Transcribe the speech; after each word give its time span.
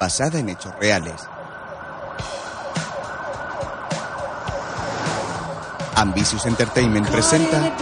basada 0.00 0.38
en 0.38 0.48
hechos 0.48 0.74
reales. 0.80 1.20
Ambitious 5.94 6.46
Entertainment 6.46 7.06
presenta, 7.08 7.76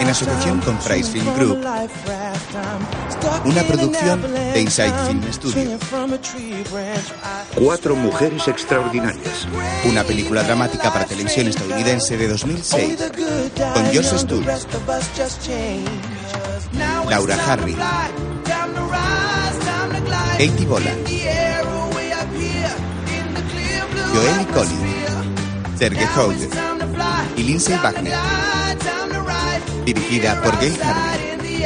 en 0.00 0.08
asociación 0.08 0.60
con 0.62 0.76
Price 0.78 1.12
Film 1.12 1.32
Group, 1.36 1.64
una 3.44 3.62
producción 3.62 4.20
de 4.32 4.60
Inside 4.60 4.92
Film 5.06 5.22
Studio. 5.32 5.78
Cuatro 7.54 7.94
mujeres 7.94 8.48
extraordinarias. 8.48 9.46
Una 9.84 10.02
película 10.02 10.42
dramática 10.42 10.92
para 10.92 11.04
televisión 11.04 11.46
estadounidense 11.46 12.16
de 12.16 12.26
2006, 12.26 12.98
con 13.72 13.84
Josh 13.94 14.18
Stultz, 14.18 14.66
Laura 17.08 17.36
Harry, 17.46 17.76
Katie 20.38 20.66
Boland, 20.66 21.23
Joel 24.14 24.46
Collins, 24.46 25.76
Sergei 25.76 26.06
Houde 26.06 26.48
y 27.36 27.42
Lindsay 27.42 27.76
Wagner. 27.82 28.14
Dirigida 29.84 30.40
por 30.40 30.56
Gail 30.60 30.80
Harvey. 30.80 31.64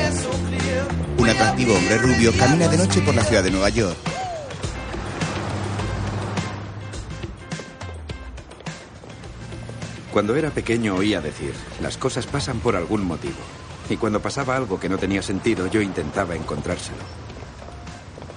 Un 1.19 1.29
atractivo 1.29 1.75
hombre 1.75 1.99
rubio 1.99 2.33
camina 2.39 2.67
de 2.69 2.79
noche 2.79 3.03
por 3.03 3.15
la 3.15 3.23
ciudad 3.23 3.45
de 3.45 3.51
Nueva 3.51 3.69
York. 3.69 3.99
Cuando 10.11 10.35
era 10.35 10.49
pequeño 10.49 10.95
oía 10.95 11.21
decir, 11.21 11.53
las 11.83 11.99
cosas 11.99 12.27
pasan 12.27 12.61
por 12.61 12.77
algún 12.77 13.05
motivo. 13.05 13.37
Y 13.91 13.99
cuando 13.99 14.23
pasaba 14.23 14.57
algo 14.57 14.81
que 14.81 14.89
no 14.89 14.97
tenía 14.97 15.21
sentido, 15.21 15.67
yo 15.67 15.83
intentaba 15.83 16.35
encontrárselo. 16.35 16.97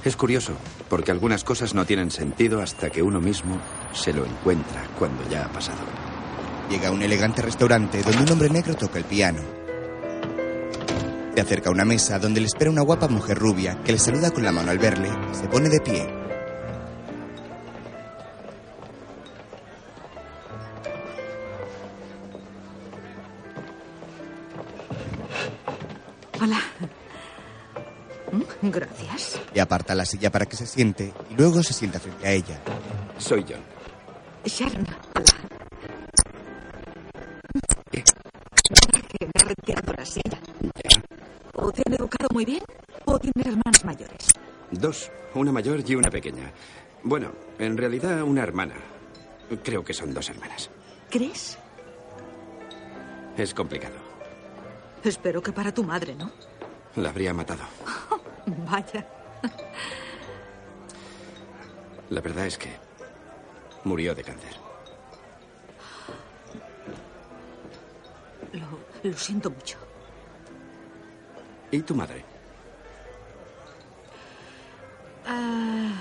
Es 0.04 0.18
curioso, 0.18 0.54
porque 0.90 1.12
algunas 1.12 1.46
cosas 1.46 1.74
no 1.74 1.86
tienen 1.86 2.12
sentido 2.12 2.62
hasta 2.62 2.90
que 2.90 3.04
uno 3.04 3.22
mismo 3.22 3.58
se 3.94 4.14
lo 4.14 4.26
encuentra 4.26 4.84
cuando 4.98 5.28
ya 5.30 5.46
ha 5.46 5.50
pasado. 5.52 5.80
Llega 6.70 6.90
a 6.90 6.92
un 6.92 7.02
elegante 7.02 7.42
restaurante 7.42 8.02
donde 8.02 8.24
un 8.24 8.32
hombre 8.32 8.50
negro 8.50 8.76
toca 8.76 8.98
el 8.98 9.06
piano. 9.06 9.42
Se 11.36 11.42
acerca 11.42 11.70
a 11.70 11.74
una 11.74 11.86
mesa 11.86 12.20
donde 12.20 12.40
le 12.42 12.48
espera 12.48 12.70
una 12.72 12.82
guapa 12.82 13.08
mujer 13.08 13.38
rubia 13.38 13.82
que 13.84 13.94
le 13.94 14.00
saluda 14.00 14.32
con 14.32 14.44
la 14.44 14.52
mano 14.52 14.72
al 14.72 14.80
verle 14.80 15.10
y 15.32 15.36
se 15.36 15.48
pone 15.48 15.70
de 15.70 15.80
pie. 15.80 16.08
Hola. 26.42 26.60
Mm, 28.32 28.70
Gracias. 28.70 29.40
Le 29.54 29.62
aparta 29.62 29.94
la 29.96 30.06
silla 30.06 30.32
para 30.32 30.46
que 30.46 30.56
se 30.56 30.66
siente 30.66 31.14
y 31.30 31.36
luego 31.36 31.62
se 31.64 31.74
sienta 31.74 32.00
frente 32.00 32.28
a 32.28 32.32
ella. 32.32 32.60
Soy 33.18 33.46
John. 33.48 33.62
Sharon. 34.46 34.86
Que 37.92 39.26
me 39.26 39.32
ha 39.42 39.46
retirado 39.46 39.94
la 39.94 40.06
silla. 40.06 40.40
¿O 41.56 41.72
te 41.72 41.84
han 41.86 41.94
educado 41.94 42.28
muy 42.34 42.46
bien 42.46 42.64
o 43.06 43.20
tienes 43.20 43.46
hermanas 43.46 43.86
mayores? 43.86 44.28
Dos, 44.72 45.12
una 45.36 45.52
mayor 45.52 45.84
y 45.86 45.96
una 45.96 46.10
pequeña. 46.10 46.52
Bueno, 47.04 47.32
en 47.60 47.78
realidad 47.78 48.22
una 48.24 48.44
hermana. 48.44 48.76
Creo 49.64 49.84
que 49.84 49.94
son 49.94 50.14
dos 50.14 50.30
hermanas. 50.30 50.70
¿Crees? 51.10 51.58
Es 53.38 53.54
complicado. 53.54 53.96
Espero 55.04 55.42
que 55.42 55.52
para 55.52 55.74
tu 55.74 55.84
madre, 55.84 56.16
¿no? 56.16 56.32
La 56.96 57.10
habría 57.10 57.34
matado. 57.34 57.64
Vaya. 58.46 59.06
La 62.10 62.22
verdad 62.22 62.46
es 62.46 62.58
que 62.58 62.70
murió 63.84 64.14
de 64.16 64.24
cáncer. 64.24 64.56
Lo, 68.54 69.10
lo 69.10 69.18
siento 69.18 69.50
mucho. 69.50 69.78
¿Y 71.72 71.80
tu 71.82 71.96
madre? 71.96 72.24
Ah, 75.26 75.94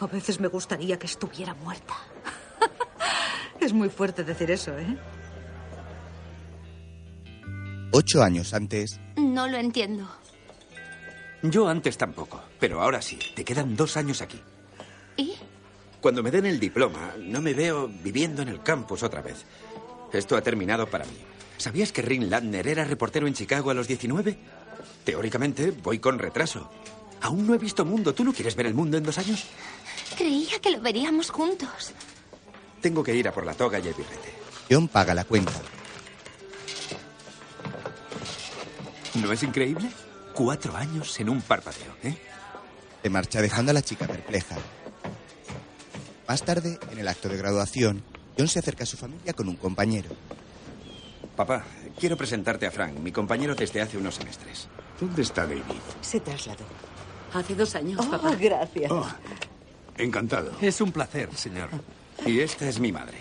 a 0.00 0.06
veces 0.06 0.40
me 0.40 0.48
gustaría 0.48 0.98
que 0.98 1.06
estuviera 1.06 1.54
muerta. 1.54 1.94
es 3.60 3.72
muy 3.72 3.88
fuerte 3.88 4.24
decir 4.24 4.50
eso, 4.50 4.76
¿eh? 4.76 4.96
Ocho 7.92 8.22
años 8.22 8.54
antes, 8.54 8.98
No 9.16 9.46
lo 9.46 9.58
entiendo. 9.58 10.08
Yo 11.42 11.68
antes 11.68 11.98
tampoco, 11.98 12.40
pero 12.58 12.80
ahora 12.80 13.02
sí. 13.02 13.18
Te 13.36 13.44
quedan 13.44 13.76
dos 13.76 13.96
años 13.96 14.22
aquí. 14.22 14.40
¿Y? 15.16 15.34
Cuando 16.02 16.20
me 16.24 16.32
den 16.32 16.46
el 16.46 16.58
diploma, 16.58 17.14
no 17.16 17.40
me 17.40 17.54
veo 17.54 17.86
viviendo 17.86 18.42
en 18.42 18.48
el 18.48 18.60
campus 18.60 19.04
otra 19.04 19.22
vez. 19.22 19.44
Esto 20.12 20.36
ha 20.36 20.42
terminado 20.42 20.88
para 20.88 21.04
mí. 21.04 21.16
¿Sabías 21.58 21.92
que 21.92 22.02
Rin 22.02 22.28
Ladner 22.28 22.66
era 22.66 22.84
reportero 22.84 23.28
en 23.28 23.34
Chicago 23.34 23.70
a 23.70 23.74
los 23.74 23.86
19? 23.86 24.36
Teóricamente, 25.04 25.70
voy 25.70 26.00
con 26.00 26.18
retraso. 26.18 26.68
Aún 27.20 27.46
no 27.46 27.54
he 27.54 27.58
visto 27.58 27.84
mundo. 27.84 28.12
¿Tú 28.12 28.24
no 28.24 28.32
quieres 28.32 28.56
ver 28.56 28.66
el 28.66 28.74
mundo 28.74 28.98
en 28.98 29.04
dos 29.04 29.16
años? 29.16 29.44
Creía 30.18 30.58
que 30.58 30.72
lo 30.72 30.80
veríamos 30.80 31.30
juntos. 31.30 31.92
Tengo 32.80 33.04
que 33.04 33.14
ir 33.14 33.28
a 33.28 33.32
por 33.32 33.46
la 33.46 33.54
toga 33.54 33.78
y 33.78 33.86
el 33.86 33.94
birrete. 33.94 34.34
John 34.68 34.88
paga 34.88 35.14
la 35.14 35.24
cuenta. 35.24 35.52
¿No 39.22 39.30
es 39.30 39.42
increíble? 39.44 39.88
Cuatro 40.34 40.76
años 40.76 41.20
en 41.20 41.28
un 41.28 41.40
parpadeo, 41.42 41.94
¿eh? 42.02 42.16
Se 43.04 43.08
marcha 43.08 43.40
dejando 43.40 43.70
a 43.70 43.74
la 43.74 43.82
chica 43.82 44.08
perpleja. 44.08 44.56
Más 46.32 46.44
tarde, 46.44 46.78
en 46.90 46.98
el 46.98 47.06
acto 47.08 47.28
de 47.28 47.36
graduación, 47.36 48.02
John 48.38 48.48
se 48.48 48.58
acerca 48.60 48.84
a 48.84 48.86
su 48.86 48.96
familia 48.96 49.34
con 49.34 49.48
un 49.50 49.56
compañero. 49.56 50.08
Papá, 51.36 51.62
quiero 52.00 52.16
presentarte 52.16 52.64
a 52.66 52.70
Frank, 52.70 52.94
mi 53.00 53.12
compañero 53.12 53.54
desde 53.54 53.82
hace 53.82 53.98
unos 53.98 54.14
semestres. 54.14 54.66
¿Dónde 54.98 55.20
está 55.20 55.42
David? 55.42 55.60
Se 56.00 56.20
trasladó. 56.20 56.64
Hace 57.34 57.54
dos 57.54 57.74
años, 57.74 58.00
Oh, 58.02 58.10
papá. 58.10 58.34
gracias. 58.40 58.90
Oh, 58.90 59.06
encantado. 59.98 60.52
Es 60.62 60.80
un 60.80 60.90
placer, 60.90 61.28
señor. 61.36 61.68
Y 62.24 62.40
esta 62.40 62.66
es 62.66 62.80
mi 62.80 62.92
madre. 62.92 63.18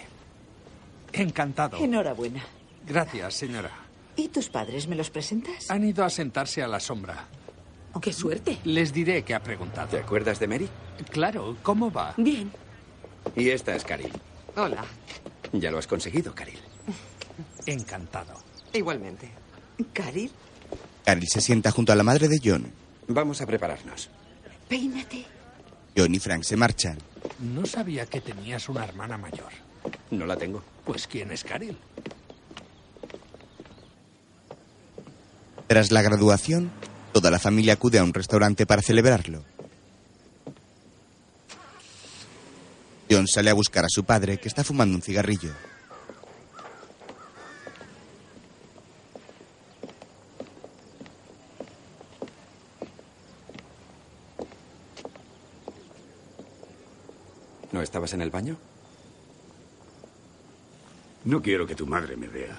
Encantado. 1.11 1.79
Enhorabuena. 1.79 2.45
Gracias, 2.87 3.33
señora. 3.33 3.71
¿Y 4.15 4.29
tus 4.29 4.47
padres 4.47 4.87
me 4.87 4.95
los 4.95 5.09
presentas? 5.09 5.69
Han 5.69 5.83
ido 5.83 6.05
a 6.05 6.09
sentarse 6.09 6.63
a 6.63 6.67
la 6.69 6.79
sombra. 6.79 7.25
¡Qué 8.01 8.13
suerte! 8.13 8.59
Les 8.63 8.93
diré 8.93 9.23
que 9.25 9.35
ha 9.35 9.43
preguntado. 9.43 9.89
¿Te 9.89 9.99
acuerdas 9.99 10.39
de 10.39 10.47
Mary? 10.47 10.69
Claro, 11.09 11.57
¿cómo 11.61 11.91
va? 11.91 12.13
Bien. 12.15 12.49
Y 13.35 13.49
esta 13.49 13.75
es 13.75 13.83
Caril. 13.83 14.11
Hola, 14.55 14.83
Ya 15.53 15.71
lo 15.71 15.77
has 15.77 15.87
conseguido, 15.87 16.33
Caril. 16.33 16.59
Encantado. 17.65 18.33
igualmente. 18.73 19.29
Caril, 19.93 20.31
Carol 21.05 21.27
se 21.27 21.41
sienta 21.41 21.71
junto 21.71 21.91
a 21.91 21.95
la 21.95 22.03
madre 22.03 22.27
de 22.27 22.39
John. 22.43 22.71
Vamos 23.07 23.41
a 23.41 23.45
prepararnos. 23.45 24.09
peínate. 24.69 25.25
John 25.97 26.13
y 26.15 26.19
Frank 26.19 26.43
se 26.43 26.55
marchan. 26.55 26.97
No 27.39 27.65
sabía 27.65 28.05
que 28.05 28.21
tenías 28.21 28.69
una 28.69 28.83
hermana 28.85 29.17
mayor. 29.17 29.51
No 30.11 30.25
la 30.25 30.37
tengo. 30.37 30.63
Pues 30.85 31.07
¿quién 31.07 31.31
es 31.31 31.43
Caril? 31.43 31.77
Tras 35.67 35.91
la 35.91 36.01
graduación, 36.01 36.69
toda 37.13 37.31
la 37.31 37.39
familia 37.39 37.73
acude 37.73 37.97
a 37.99 38.03
un 38.03 38.13
restaurante 38.13 38.65
para 38.65 38.81
celebrarlo. 38.81 39.43
John 43.11 43.27
sale 43.27 43.49
a 43.49 43.53
buscar 43.53 43.83
a 43.83 43.89
su 43.89 44.05
padre, 44.05 44.37
que 44.37 44.47
está 44.47 44.63
fumando 44.63 44.95
un 44.95 45.01
cigarrillo. 45.01 45.51
¿No 57.73 57.81
estabas 57.81 58.13
en 58.13 58.21
el 58.21 58.29
baño? 58.29 58.55
No 61.25 61.41
quiero 61.41 61.67
que 61.67 61.75
tu 61.75 61.85
madre 61.85 62.15
me 62.15 62.27
vea. 62.29 62.57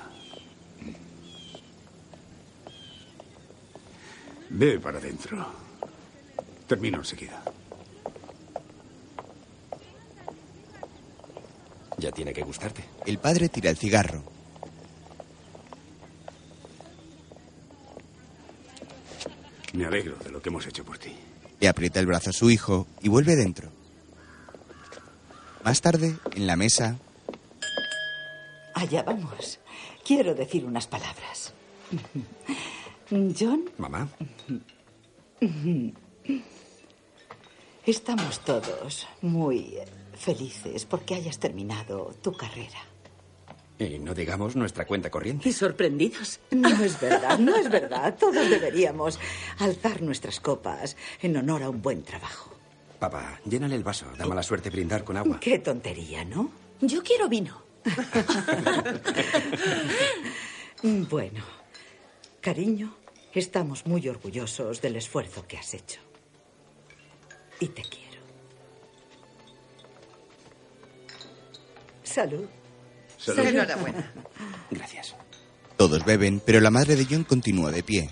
Ve 4.50 4.78
para 4.78 4.98
adentro. 4.98 5.46
Termino 6.68 6.98
enseguida. 6.98 7.42
Ya 11.98 12.10
tiene 12.10 12.32
que 12.32 12.42
gustarte. 12.42 12.84
El 13.06 13.18
padre 13.18 13.48
tira 13.48 13.70
el 13.70 13.76
cigarro. 13.76 14.22
Me 19.72 19.86
alegro 19.86 20.16
de 20.16 20.30
lo 20.30 20.42
que 20.42 20.48
hemos 20.48 20.66
hecho 20.66 20.84
por 20.84 20.98
ti. 20.98 21.14
Le 21.60 21.68
aprieta 21.68 22.00
el 22.00 22.06
brazo 22.06 22.30
a 22.30 22.32
su 22.32 22.50
hijo 22.50 22.86
y 23.00 23.08
vuelve 23.08 23.36
dentro. 23.36 23.70
Más 25.64 25.80
tarde, 25.80 26.16
en 26.34 26.46
la 26.46 26.56
mesa, 26.56 26.98
Allá 28.82 29.02
vamos. 29.04 29.60
Quiero 30.04 30.34
decir 30.34 30.64
unas 30.64 30.88
palabras. 30.88 31.54
John, 33.10 33.70
Mamá, 33.78 34.08
Estamos 37.86 38.40
todos 38.40 39.06
muy 39.20 39.76
felices 40.22 40.84
porque 40.84 41.14
hayas 41.14 41.38
terminado 41.38 42.14
tu 42.22 42.32
carrera. 42.32 42.78
Y 43.78 43.98
no 43.98 44.14
digamos 44.14 44.54
nuestra 44.54 44.86
cuenta 44.86 45.10
corriente. 45.10 45.48
Y 45.48 45.52
sorprendidos. 45.52 46.38
No 46.52 46.68
es 46.68 47.00
verdad, 47.00 47.38
no 47.38 47.56
es 47.56 47.68
verdad. 47.68 48.16
Todos 48.18 48.48
deberíamos 48.48 49.18
alzar 49.58 50.02
nuestras 50.02 50.38
copas 50.40 50.96
en 51.20 51.36
honor 51.36 51.64
a 51.64 51.70
un 51.70 51.82
buen 51.82 52.02
trabajo. 52.04 52.52
Papá, 53.00 53.40
llénale 53.44 53.74
el 53.74 53.82
vaso. 53.82 54.06
Da 54.16 54.26
mala 54.26 54.44
suerte 54.44 54.70
brindar 54.70 55.02
con 55.02 55.16
agua. 55.16 55.40
Qué 55.40 55.58
tontería, 55.58 56.24
¿no? 56.24 56.50
Yo 56.80 57.02
quiero 57.02 57.28
vino. 57.28 57.60
Bueno, 60.84 61.44
cariño, 62.40 62.96
estamos 63.32 63.86
muy 63.86 64.08
orgullosos 64.08 64.82
del 64.82 64.96
esfuerzo 64.96 65.46
que 65.46 65.56
has 65.56 65.74
hecho. 65.74 66.00
Y 67.60 67.68
te 67.68 67.82
quiero. 67.82 68.11
Salud. 72.12 72.46
Salud. 73.16 73.46
Enhorabuena. 73.46 74.12
Gracias. 74.70 75.14
Todos 75.76 76.04
beben, 76.04 76.42
pero 76.44 76.60
la 76.60 76.70
madre 76.70 76.94
de 76.94 77.06
John 77.08 77.24
continúa 77.24 77.70
de 77.70 77.82
pie. 77.82 78.10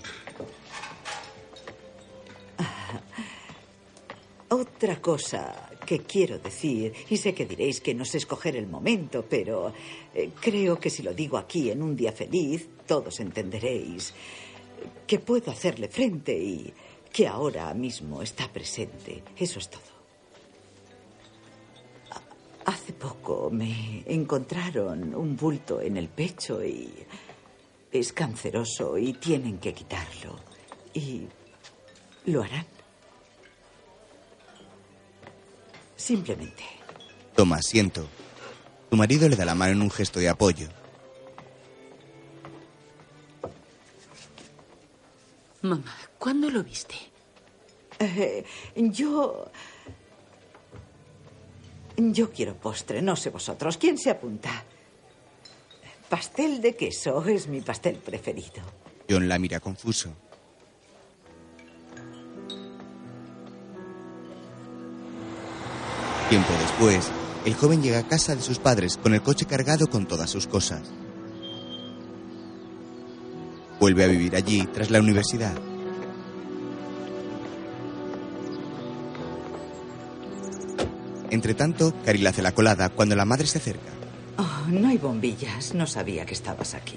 Otra 4.49 5.01
cosa 5.01 5.69
que 5.87 6.01
quiero 6.01 6.39
decir, 6.39 6.93
y 7.09 7.17
sé 7.17 7.35
que 7.35 7.47
diréis 7.47 7.81
que 7.81 7.95
no 7.95 8.05
sé 8.05 8.19
escoger 8.19 8.57
el 8.57 8.67
momento, 8.67 9.25
pero 9.29 9.73
eh, 10.15 10.31
creo 10.41 10.79
que 10.79 10.91
si 10.91 11.03
lo 11.03 11.13
digo 11.13 11.37
aquí 11.37 11.71
en 11.71 11.83
un 11.83 11.95
día 11.95 12.13
feliz, 12.13 12.67
todos 12.87 13.21
entenderéis 13.21 14.15
que 15.07 15.19
puedo 15.19 15.51
hacerle 15.51 15.89
frente 15.89 16.33
y 16.33 16.73
que 17.13 17.29
ahora 17.29 17.73
mismo 17.75 18.23
está 18.23 18.49
presente. 18.49 19.23
Eso 19.37 19.59
es 19.59 19.69
todo. 19.69 19.90
Ha- 22.65 22.71
Hace 22.73 22.93
poco 22.93 23.51
me 23.51 24.05
encontraron 24.07 25.15
un 25.15 25.37
bulto 25.37 25.81
en 25.81 25.97
el 25.97 26.09
pecho 26.09 26.65
y 26.65 26.93
es 27.93 28.13
canceroso 28.13 28.97
y 28.99 29.13
tienen 29.15 29.59
que 29.59 29.73
quitarlo. 29.75 30.37
Y 30.95 31.27
lo 32.27 32.43
harán. 32.43 32.67
Simplemente. 35.97 36.65
Toma 37.35 37.57
asiento. 37.57 38.07
Su 38.91 38.97
marido 38.97 39.29
le 39.29 39.37
da 39.37 39.45
la 39.45 39.55
mano 39.55 39.73
en 39.73 39.83
un 39.83 39.91
gesto 39.91 40.19
de 40.21 40.29
apoyo. 40.29 40.69
Mamá, 45.63 45.95
¿cuándo 46.19 46.51
lo 46.51 46.63
viste? 46.65 46.95
Eh, 47.99 48.45
yo... 48.77 49.51
Yo 52.09 52.31
quiero 52.31 52.55
postre, 52.55 53.03
no 53.03 53.15
sé 53.15 53.29
vosotros. 53.29 53.77
¿Quién 53.77 53.99
se 53.99 54.11
apunta? 54.11 54.65
Pastel 56.09 56.61
de 56.63 56.75
queso 56.75 57.23
es 57.27 57.47
mi 57.47 57.61
pastel 57.61 57.97
preferido. 57.97 58.63
John 59.09 59.29
la 59.29 59.39
mira 59.39 59.61
confuso. 59.61 60.11
Tiempo 66.31 66.53
después, 66.61 67.11
el 67.45 67.55
joven 67.55 67.83
llega 67.83 67.99
a 67.99 68.09
casa 68.09 68.35
de 68.35 68.41
sus 68.41 68.59
padres 68.59 68.97
con 68.97 69.13
el 69.15 69.23
coche 69.23 69.45
cargado 69.45 69.89
con 69.89 70.07
todas 70.07 70.31
sus 70.31 70.47
cosas. 70.47 70.83
Vuelve 73.79 74.05
a 74.05 74.09
vivir 74.09 74.37
allí 74.37 74.67
tras 74.73 74.91
la 74.91 75.01
universidad. 75.01 75.70
Entre 81.31 81.55
tanto, 81.55 81.95
Caril 82.05 82.27
hace 82.27 82.43
la 82.43 82.53
colada 82.53 82.89
cuando 82.89 83.15
la 83.17 83.25
madre 83.25 83.47
se 83.47 83.59
acerca. 83.59 83.91
Oh, 84.37 84.69
no 84.69 84.89
hay 84.89 84.99
bombillas. 84.99 85.75
No 85.75 85.87
sabía 85.87 86.27
que 86.27 86.35
estabas 86.35 86.75
aquí. 86.75 86.97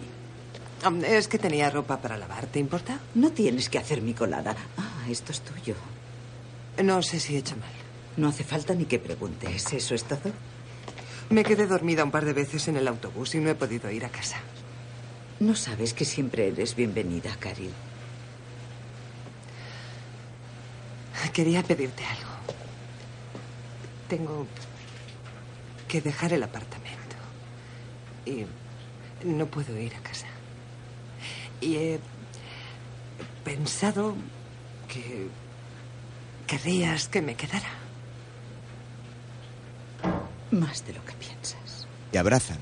Es 1.08 1.28
que 1.28 1.38
tenía 1.38 1.70
ropa 1.70 2.02
para 2.02 2.18
lavar, 2.18 2.48
¿te 2.48 2.60
importa? 2.60 3.00
No 3.16 3.32
tienes 3.32 3.70
que 3.70 3.78
hacer 3.78 4.02
mi 4.02 4.14
colada. 4.14 4.56
Ah, 4.78 5.06
esto 5.10 5.32
es 5.32 5.42
tuyo. 5.42 5.76
No 6.84 7.02
sé 7.02 7.20
si 7.20 7.36
he 7.36 7.40
hecho 7.40 7.56
mal. 7.56 7.72
No 8.18 8.30
hace 8.30 8.44
falta 8.44 8.74
ni 8.74 8.86
que 8.86 9.00
preguntes. 9.00 9.72
¿Eso 9.72 9.96
es 9.96 10.04
todo? 10.04 10.32
Me 11.30 11.44
quedé 11.44 11.68
dormida 11.68 12.04
un 12.04 12.12
par 12.12 12.26
de 12.26 12.34
veces 12.34 12.68
en 12.68 12.78
el 12.78 12.88
autobús 12.88 13.34
y 13.36 13.40
no 13.40 13.50
he 13.50 13.56
podido 13.56 13.90
ir 13.92 14.06
a 14.06 14.10
casa. 14.10 14.38
No 15.40 15.56
sabes 15.56 15.94
que 15.94 16.06
siempre 16.06 16.48
eres 16.48 16.76
bienvenida, 16.76 17.36
Caril. 17.40 17.72
Quería 21.32 21.64
pedirte 21.64 22.04
algo. 22.06 22.33
Tengo 24.14 24.46
que 25.88 26.00
dejar 26.00 26.34
el 26.34 26.44
apartamento. 26.44 27.16
Y 28.28 28.46
no 29.26 29.48
puedo 29.48 29.76
ir 29.76 29.96
a 29.96 30.04
casa. 30.04 30.28
Y 31.60 31.78
he 31.78 32.00
pensado 33.44 34.14
que 34.88 35.30
querrías 36.46 37.08
que 37.08 37.24
me 37.24 37.34
quedara. 37.34 37.72
Más 40.52 40.86
de 40.86 40.94
lo 40.94 41.04
que 41.04 41.14
piensas. 41.14 41.88
y 42.12 42.18
abrazan. 42.18 42.60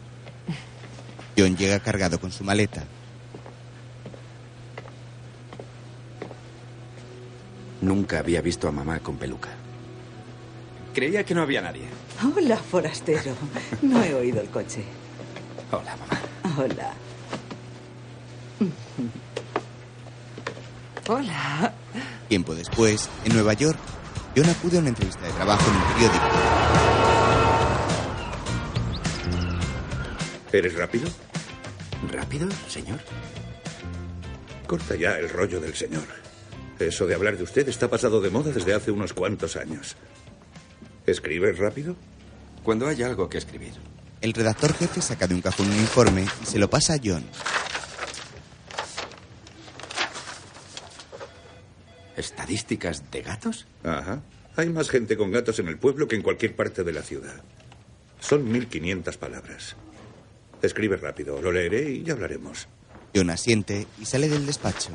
John 1.37 1.57
llega 1.57 1.81
cargado 1.81 2.17
con 2.17 2.31
su 2.31 2.45
maleta. 2.45 2.85
Nunca 7.81 8.19
había 8.19 8.39
visto 8.39 8.69
a 8.69 8.71
mamá 8.71 8.99
con 8.99 9.17
peluca. 9.17 9.49
Creía 10.93 11.23
que 11.23 11.33
no 11.33 11.41
había 11.41 11.61
nadie. 11.61 11.83
Hola, 12.35 12.57
forastero. 12.57 13.33
No 13.81 14.03
he 14.03 14.13
oído 14.13 14.41
el 14.41 14.49
coche. 14.49 14.83
Hola, 15.71 15.95
mamá. 15.95 16.21
Hola. 16.57 16.93
Hola. 21.07 21.73
Tiempo 22.27 22.53
después, 22.53 23.09
en 23.25 23.33
Nueva 23.33 23.53
York, 23.53 23.79
John 24.35 24.49
acude 24.49 24.77
a 24.77 24.79
una 24.79 24.89
entrevista 24.89 25.25
de 25.25 25.33
trabajo 25.33 25.69
en 25.69 25.77
un 25.77 25.83
periódico. 25.93 26.25
¿Eres 30.51 30.75
rápido? 30.75 31.09
¿Rápido, 32.11 32.49
señor? 32.67 32.99
Corta 34.67 34.95
ya 34.95 35.17
el 35.17 35.29
rollo 35.29 35.61
del 35.61 35.73
señor. 35.73 36.03
Eso 36.79 37.05
de 37.07 37.15
hablar 37.15 37.37
de 37.37 37.43
usted 37.43 37.67
está 37.69 37.89
pasado 37.89 38.19
de 38.21 38.29
moda 38.29 38.51
desde 38.51 38.73
hace 38.73 38.91
unos 38.91 39.13
cuantos 39.13 39.55
años. 39.55 39.95
¿Escribes 41.05 41.57
rápido? 41.57 41.95
Cuando 42.63 42.87
haya 42.87 43.07
algo 43.07 43.29
que 43.29 43.37
escribir. 43.37 43.73
El 44.21 44.33
redactor 44.33 44.73
jefe 44.73 45.01
saca 45.01 45.27
de 45.27 45.33
un 45.33 45.41
cajón 45.41 45.67
un 45.69 45.77
informe 45.77 46.25
y 46.43 46.45
se 46.45 46.59
lo 46.59 46.69
pasa 46.69 46.93
a 46.93 46.99
John. 47.03 47.23
¿Estadísticas 52.15 53.09
de 53.09 53.21
gatos? 53.23 53.65
Ajá. 53.83 54.21
Hay 54.55 54.69
más 54.69 54.89
gente 54.89 55.17
con 55.17 55.31
gatos 55.31 55.57
en 55.59 55.67
el 55.67 55.79
pueblo 55.79 56.07
que 56.07 56.15
en 56.15 56.21
cualquier 56.21 56.55
parte 56.55 56.83
de 56.83 56.91
la 56.91 57.01
ciudad. 57.01 57.41
Son 58.19 58.49
1500 58.51 59.17
palabras. 59.17 59.75
Escribe 60.61 60.97
rápido, 60.97 61.41
lo 61.41 61.51
leeré 61.51 61.89
y 61.89 62.03
ya 62.03 62.13
hablaremos. 62.13 62.67
John 63.15 63.31
asiente 63.31 63.87
y 63.99 64.05
sale 64.05 64.29
del 64.29 64.45
despacho. 64.45 64.91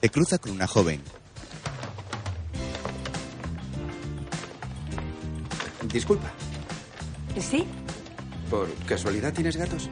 Se 0.00 0.10
cruza 0.10 0.38
con 0.38 0.52
una 0.52 0.66
joven. 0.66 1.00
Disculpa. 5.94 6.28
¿Sí? 7.40 7.64
¿Por 8.50 8.68
casualidad 8.84 9.32
tienes 9.32 9.56
gatos? 9.56 9.88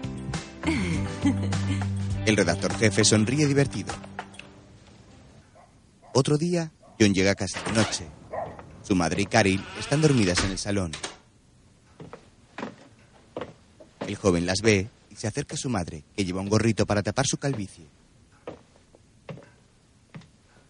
El 2.27 2.37
redactor 2.37 2.77
jefe 2.77 3.05
sonríe 3.05 3.47
divertido. 3.47 3.95
Otro 6.13 6.37
día, 6.37 6.73
John 6.99 7.15
llega 7.15 7.31
a 7.31 7.35
casa 7.37 7.63
de 7.63 7.73
noche. 7.73 8.07
Su 8.83 8.97
madre 8.97 9.23
y 9.23 9.27
Caril 9.27 9.65
están 9.79 10.01
dormidas 10.01 10.43
en 10.45 10.51
el 10.51 10.59
salón. 10.59 10.91
El 14.01 14.17
joven 14.17 14.45
las 14.45 14.61
ve 14.61 14.89
y 15.09 15.15
se 15.15 15.29
acerca 15.29 15.55
a 15.55 15.59
su 15.59 15.71
madre, 15.71 16.03
que 16.17 16.25
lleva 16.25 16.41
un 16.41 16.49
gorrito 16.49 16.85
para 16.85 17.05
tapar 17.05 17.29
su 17.29 17.39
calvicie. 17.39 17.87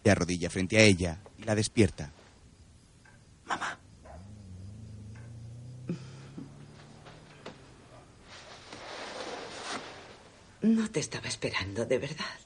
Se 0.03 0.11
arrodilla 0.11 0.51
frente 0.51 0.77
a 0.77 0.83
ella 0.83 1.17
y 1.39 1.43
la 1.43 1.55
despierta. 1.55 2.11
Mamá. 3.45 3.79
No 10.63 10.89
te 10.89 10.99
estaba 10.99 11.27
esperando, 11.27 11.85
de 11.85 11.99
verdad. 11.99 12.39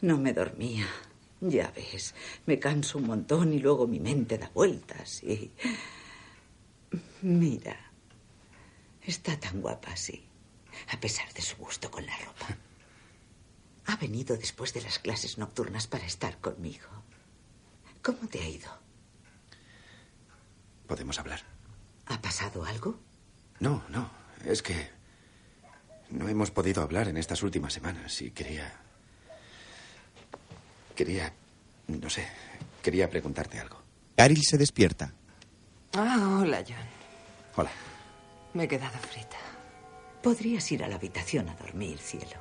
No 0.00 0.16
me 0.16 0.32
dormía. 0.32 0.86
Ya 1.40 1.70
ves, 1.72 2.14
me 2.46 2.58
canso 2.58 2.98
un 2.98 3.06
montón 3.06 3.52
y 3.52 3.58
luego 3.58 3.86
mi 3.86 4.00
mente 4.00 4.38
da 4.38 4.50
vueltas 4.54 5.22
y... 5.22 5.52
Mira, 7.22 7.76
está 9.02 9.38
tan 9.38 9.60
guapa 9.60 9.92
así, 9.92 10.24
a 10.92 10.98
pesar 10.98 11.32
de 11.34 11.42
su 11.42 11.56
gusto 11.56 11.90
con 11.90 12.06
la 12.06 12.16
ropa. 12.16 12.56
Ha 13.86 13.96
venido 13.96 14.36
después 14.36 14.72
de 14.72 14.80
las 14.80 14.98
clases 14.98 15.36
nocturnas 15.36 15.86
para 15.86 16.06
estar 16.06 16.38
conmigo. 16.38 16.88
¿Cómo 18.02 18.26
te 18.28 18.40
ha 18.40 18.48
ido? 18.48 18.88
podemos 20.88 21.18
hablar. 21.20 21.40
¿Ha 22.06 22.20
pasado 22.20 22.64
algo? 22.64 22.98
No, 23.60 23.84
no. 23.90 24.10
Es 24.44 24.62
que 24.62 24.97
no 26.10 26.28
hemos 26.28 26.50
podido 26.50 26.82
hablar 26.82 27.08
en 27.08 27.16
estas 27.16 27.42
últimas 27.42 27.72
semanas 27.72 28.20
y 28.22 28.30
quería... 28.30 28.72
Quería... 30.94 31.32
No 31.86 32.10
sé. 32.10 32.26
Quería 32.82 33.08
preguntarte 33.08 33.58
algo. 33.60 33.80
Caril 34.16 34.42
se 34.42 34.58
despierta. 34.58 35.12
Ah, 35.94 36.38
hola, 36.40 36.62
John. 36.66 36.76
Hola. 37.56 37.70
Me 38.54 38.64
he 38.64 38.68
quedado 38.68 38.98
frita. 38.98 39.36
Podrías 40.22 40.70
ir 40.72 40.82
a 40.82 40.88
la 40.88 40.96
habitación 40.96 41.48
a 41.48 41.54
dormir, 41.54 41.98
cielo. 41.98 42.36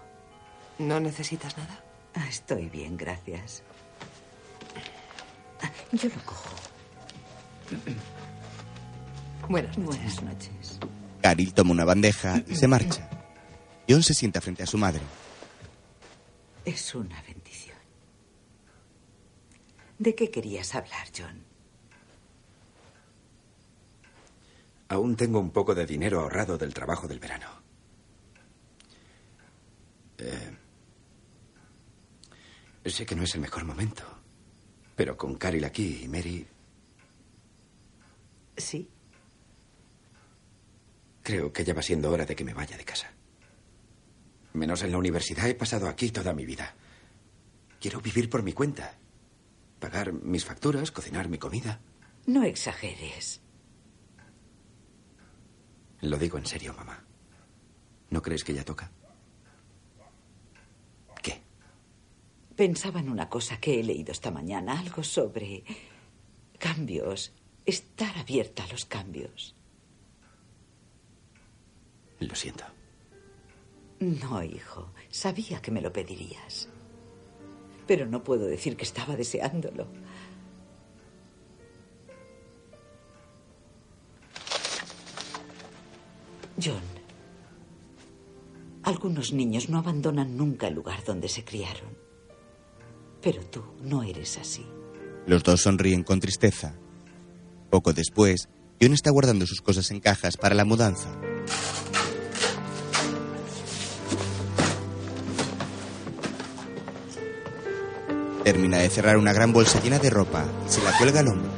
¿No 0.79 0.99
necesitas 0.99 1.57
nada? 1.57 1.83
Ah, 2.15 2.27
estoy 2.27 2.67
bien, 2.69 2.97
gracias. 2.97 3.63
Ah, 5.61 5.71
yo 5.91 6.09
lo 6.09 6.25
cojo. 6.25 6.55
Buenas 9.47 9.77
noches. 9.77 9.97
Buenas 9.97 10.23
noches. 10.23 10.79
Caril 11.21 11.53
toma 11.53 11.71
una 11.71 11.85
bandeja 11.85 12.41
y 12.47 12.55
se 12.55 12.67
marcha. 12.67 13.09
John 13.87 14.03
se 14.03 14.13
sienta 14.13 14.41
frente 14.41 14.63
a 14.63 14.67
su 14.67 14.77
madre. 14.77 15.01
Es 16.65 16.93
una 16.95 17.21
bendición. 17.21 17.77
¿De 19.97 20.13
qué 20.13 20.29
querías 20.29 20.75
hablar, 20.75 21.07
John? 21.17 21.43
Aún 24.89 25.15
tengo 25.15 25.39
un 25.39 25.51
poco 25.51 25.73
de 25.75 25.85
dinero 25.85 26.21
ahorrado 26.21 26.57
del 26.57 26.73
trabajo 26.73 27.07
del 27.07 27.19
verano. 27.19 27.47
Eh, 30.19 30.57
sé 32.85 33.05
que 33.05 33.15
no 33.15 33.23
es 33.23 33.35
el 33.35 33.41
mejor 33.41 33.65
momento, 33.65 34.03
pero 34.95 35.17
con 35.17 35.35
Caril 35.35 35.65
aquí 35.65 36.01
y 36.03 36.07
Mary 36.07 36.47
Sí. 38.55 38.89
creo 41.21 41.51
que 41.53 41.63
ya 41.65 41.73
va 41.73 41.81
siendo 41.83 42.09
hora 42.11 42.25
de 42.25 42.35
que 42.35 42.43
me 42.45 42.53
vaya 42.53 42.77
de 42.77 42.85
casa. 42.85 43.11
Menos 44.57 44.81
en 44.81 44.91
la 44.91 44.97
universidad 44.97 45.47
he 45.47 45.53
pasado 45.53 45.87
aquí 45.87 46.09
toda 46.09 46.33
mi 46.33 46.43
vida. 46.43 46.73
Quiero 47.79 48.01
vivir 48.01 48.27
por 48.27 48.41
mi 48.41 48.53
cuenta. 48.53 48.97
Pagar 49.79 50.11
mis 50.11 50.45
facturas, 50.45 50.89
cocinar 50.89 51.29
mi 51.29 51.37
comida. 51.37 51.79
No 52.25 52.41
exageres. 52.43 53.39
Lo 56.01 56.17
digo 56.17 56.39
en 56.39 56.47
serio, 56.47 56.73
mamá. 56.73 57.05
¿No 58.09 58.23
crees 58.23 58.43
que 58.43 58.55
ya 58.55 58.65
toca? 58.65 58.91
Pensaba 62.55 63.01
en 63.01 63.09
una 63.09 63.29
cosa 63.29 63.59
que 63.59 63.79
he 63.79 63.83
leído 63.83 64.11
esta 64.11 64.31
mañana, 64.31 64.79
algo 64.79 65.03
sobre 65.03 65.63
cambios, 66.57 67.31
estar 67.67 68.17
abierta 68.17 68.63
a 68.63 68.67
los 68.69 68.85
cambios. 68.85 69.55
Lo 72.19 72.33
siento. 72.33 72.76
No, 73.99 74.43
hijo, 74.43 74.91
sabía 75.09 75.61
que 75.61 75.71
me 75.71 75.81
lo 75.81 75.91
pedirías. 75.91 76.69
Pero 77.87 78.05
no 78.05 78.23
puedo 78.23 78.45
decir 78.45 78.77
que 78.77 78.83
estaba 78.83 79.15
deseándolo. 79.15 79.87
John, 86.63 86.81
algunos 88.83 89.31
niños 89.31 89.69
no 89.69 89.77
abandonan 89.77 90.37
nunca 90.37 90.67
el 90.67 90.75
lugar 90.75 91.03
donde 91.03 91.27
se 91.27 91.43
criaron. 91.43 91.97
Pero 93.21 93.43
tú 93.45 93.63
no 93.81 94.03
eres 94.03 94.37
así. 94.37 94.65
Los 95.25 95.43
dos 95.43 95.61
sonríen 95.61 96.03
con 96.03 96.19
tristeza. 96.19 96.75
Poco 97.69 97.93
después, 97.93 98.47
John 98.81 98.93
está 98.93 99.11
guardando 99.11 99.45
sus 99.45 99.61
cosas 99.61 99.91
en 99.91 99.99
cajas 99.99 100.37
para 100.37 100.55
la 100.55 100.65
mudanza. 100.65 101.09
Termina 108.47 108.77
de 108.77 108.89
cerrar 108.89 109.17
una 109.17 109.33
gran 109.33 109.51
bolsa 109.51 109.81
llena 109.83 109.99
de 109.99 110.09
ropa 110.09 110.45
se 110.69 110.81
la 110.81 110.97
cuelga 110.97 111.19
al 111.19 111.27
hombro. 111.27 111.51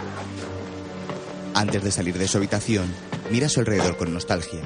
Antes 1.53 1.83
de 1.83 1.91
salir 1.91 2.17
de 2.17 2.27
su 2.27 2.39
habitación, 2.39 2.91
mira 3.29 3.45
a 3.45 3.49
su 3.49 3.59
alrededor 3.59 3.95
con 3.95 4.11
nostalgia. 4.11 4.61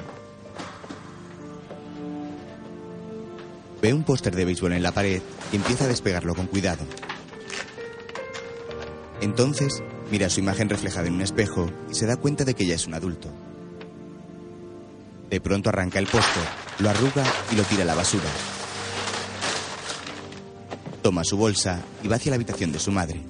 Ve 3.82 3.92
un 3.92 4.04
póster 4.04 4.34
de 4.34 4.46
béisbol 4.46 4.72
en 4.72 4.82
la 4.82 4.92
pared 4.92 5.20
y 5.52 5.56
empieza 5.56 5.84
a 5.84 5.88
despegarlo 5.88 6.34
con 6.34 6.46
cuidado. 6.46 6.86
Entonces, 9.20 9.82
mira 10.10 10.30
su 10.30 10.40
imagen 10.40 10.70
reflejada 10.70 11.08
en 11.08 11.16
un 11.16 11.20
espejo 11.20 11.70
y 11.90 11.94
se 11.94 12.06
da 12.06 12.16
cuenta 12.16 12.46
de 12.46 12.54
que 12.54 12.64
ya 12.64 12.74
es 12.74 12.86
un 12.86 12.94
adulto. 12.94 13.28
De 15.28 15.42
pronto 15.42 15.68
arranca 15.68 15.98
el 15.98 16.06
póster, 16.06 16.44
lo 16.78 16.88
arruga 16.88 17.24
y 17.52 17.56
lo 17.56 17.64
tira 17.64 17.82
a 17.82 17.86
la 17.86 17.94
basura. 17.94 18.30
Toma 21.04 21.22
su 21.22 21.36
bolsa 21.36 21.82
y 22.02 22.08
va 22.08 22.16
hacia 22.16 22.30
la 22.30 22.36
habitación 22.36 22.72
de 22.72 22.78
su 22.78 22.90
madre. 22.90 23.20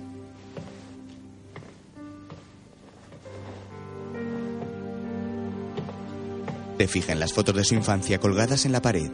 Se 6.78 6.86
fija 6.86 7.10
en 7.10 7.18
las 7.18 7.32
fotos 7.32 7.56
de 7.56 7.64
su 7.64 7.74
infancia 7.74 8.20
colgadas 8.20 8.64
en 8.64 8.70
la 8.70 8.80
pared. 8.80 9.10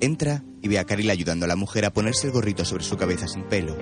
Entra 0.00 0.42
y 0.60 0.66
ve 0.66 0.80
a 0.80 0.84
Caril 0.84 1.10
ayudando 1.10 1.44
a 1.44 1.48
la 1.48 1.54
mujer 1.54 1.84
a 1.84 1.92
ponerse 1.92 2.26
el 2.26 2.32
gorrito 2.32 2.64
sobre 2.64 2.82
su 2.82 2.96
cabeza 2.96 3.28
sin 3.28 3.44
pelo. 3.44 3.76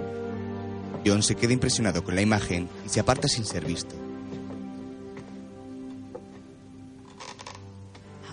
John 1.07 1.23
se 1.23 1.35
queda 1.35 1.55
impresionado 1.55 2.05
con 2.05 2.15
la 2.15 2.21
imagen 2.21 2.69
y 2.85 2.91
se 2.91 3.00
aparta 3.00 3.27
sin 3.27 3.47
ser 3.47 3.65
visto. 3.65 3.95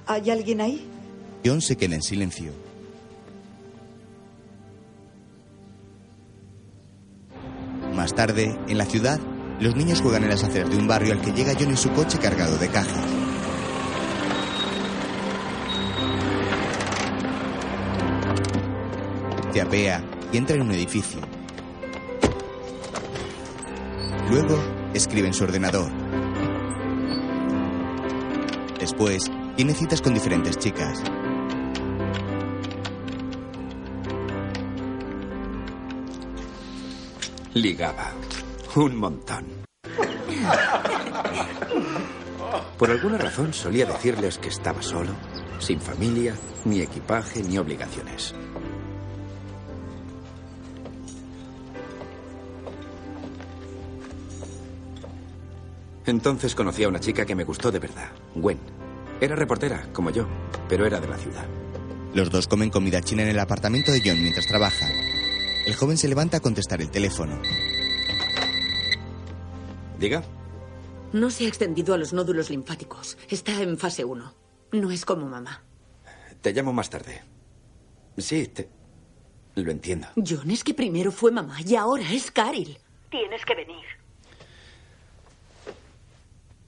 ¿Hay 0.06 0.30
alguien 0.30 0.60
ahí? 0.60 0.86
John 1.46 1.62
se 1.62 1.78
queda 1.78 1.96
en 1.96 2.02
silencio. 2.02 2.65
Más 7.96 8.14
tarde, 8.14 8.60
en 8.68 8.78
la 8.78 8.86
ciudad, 8.86 9.20
los 9.60 9.76
niños 9.76 10.02
juegan 10.02 10.24
en 10.24 10.30
las 10.30 10.44
aceras 10.44 10.70
de 10.70 10.76
un 10.76 10.86
barrio 10.86 11.14
al 11.14 11.22
que 11.22 11.32
llega 11.32 11.54
John 11.58 11.70
en 11.70 11.78
su 11.78 11.92
coche 11.94 12.20
cargado 12.20 12.58
de 12.58 12.68
cajas. 12.68 13.06
Se 19.54 19.62
apea 19.62 20.04
y 20.34 20.38
entra 20.38 20.58
en 20.58 20.64
un 20.64 20.72
edificio. 20.72 21.22
Luego, 24.30 24.62
escribe 24.94 25.28
en 25.28 25.34
su 25.34 25.46
ordenador. 25.46 25.90
Después, 28.78 29.32
tiene 29.56 29.74
citas 29.74 30.02
con 30.02 30.14
diferentes 30.14 30.58
chicas. 30.58 31.02
Ligaba. 37.56 38.12
Un 38.76 38.98
montón. 38.98 39.46
Por 42.78 42.92
alguna 42.92 43.18
razón 43.18 43.54
solía 43.54 43.86
decirles 43.86 44.38
que 44.38 44.50
estaba 44.50 44.82
solo, 44.82 45.12
sin 45.60 45.80
familia, 45.80 46.36
ni 46.66 46.82
equipaje, 46.82 47.42
ni 47.44 47.58
obligaciones. 47.58 48.36
Entonces 56.06 56.54
conocí 56.56 56.84
a 56.84 56.90
una 56.90 57.00
chica 57.00 57.26
que 57.26 57.36
me 57.36 57.46
gustó 57.46 57.72
de 57.72 57.80
verdad, 57.80 58.12
Gwen. 58.36 58.60
Era 59.22 59.38
reportera, 59.38 59.88
como 59.94 60.10
yo, 60.10 60.28
pero 60.68 60.86
era 60.86 61.00
de 61.00 61.08
la 61.08 61.18
ciudad. 61.18 61.46
Los 62.14 62.30
dos 62.30 62.50
comen 62.50 62.70
comida 62.70 63.02
china 63.02 63.24
en 63.24 63.30
el 63.30 63.40
apartamento 63.40 63.94
de 63.94 64.02
John 64.06 64.22
mientras 64.22 64.46
trabaja. 64.46 64.88
El 65.66 65.76
joven 65.76 65.98
se 65.98 66.08
levanta 66.08 66.38
a 66.38 66.40
contestar 66.40 66.82
el 66.82 66.92
teléfono. 66.92 67.42
Diga. 70.00 70.24
No 71.14 71.32
se 71.32 71.46
ha 71.46 71.48
extendido 71.48 71.94
a 71.94 71.98
los 71.98 72.14
nódulos 72.14 72.50
linfáticos. 72.50 73.18
Está 73.30 73.62
en 73.62 73.78
fase 73.78 74.04
1. 74.06 74.34
No 74.74 74.92
es 74.92 75.06
como 75.06 75.28
mamá. 75.28 75.64
Te 76.42 76.54
llamo 76.54 76.74
más 76.74 76.90
tarde. 76.90 77.24
Sí, 78.18 78.48
te... 78.48 78.70
Lo 79.56 79.72
entiendo. 79.72 80.08
John, 80.18 80.52
es 80.52 80.64
que 80.64 80.74
primero 80.74 81.12
fue 81.12 81.32
mamá 81.32 81.58
y 81.66 81.76
ahora 81.76 82.12
es 82.12 82.30
Caril. 82.30 82.78
Tienes 83.10 83.46
que 83.46 83.56
venir. 83.56 83.86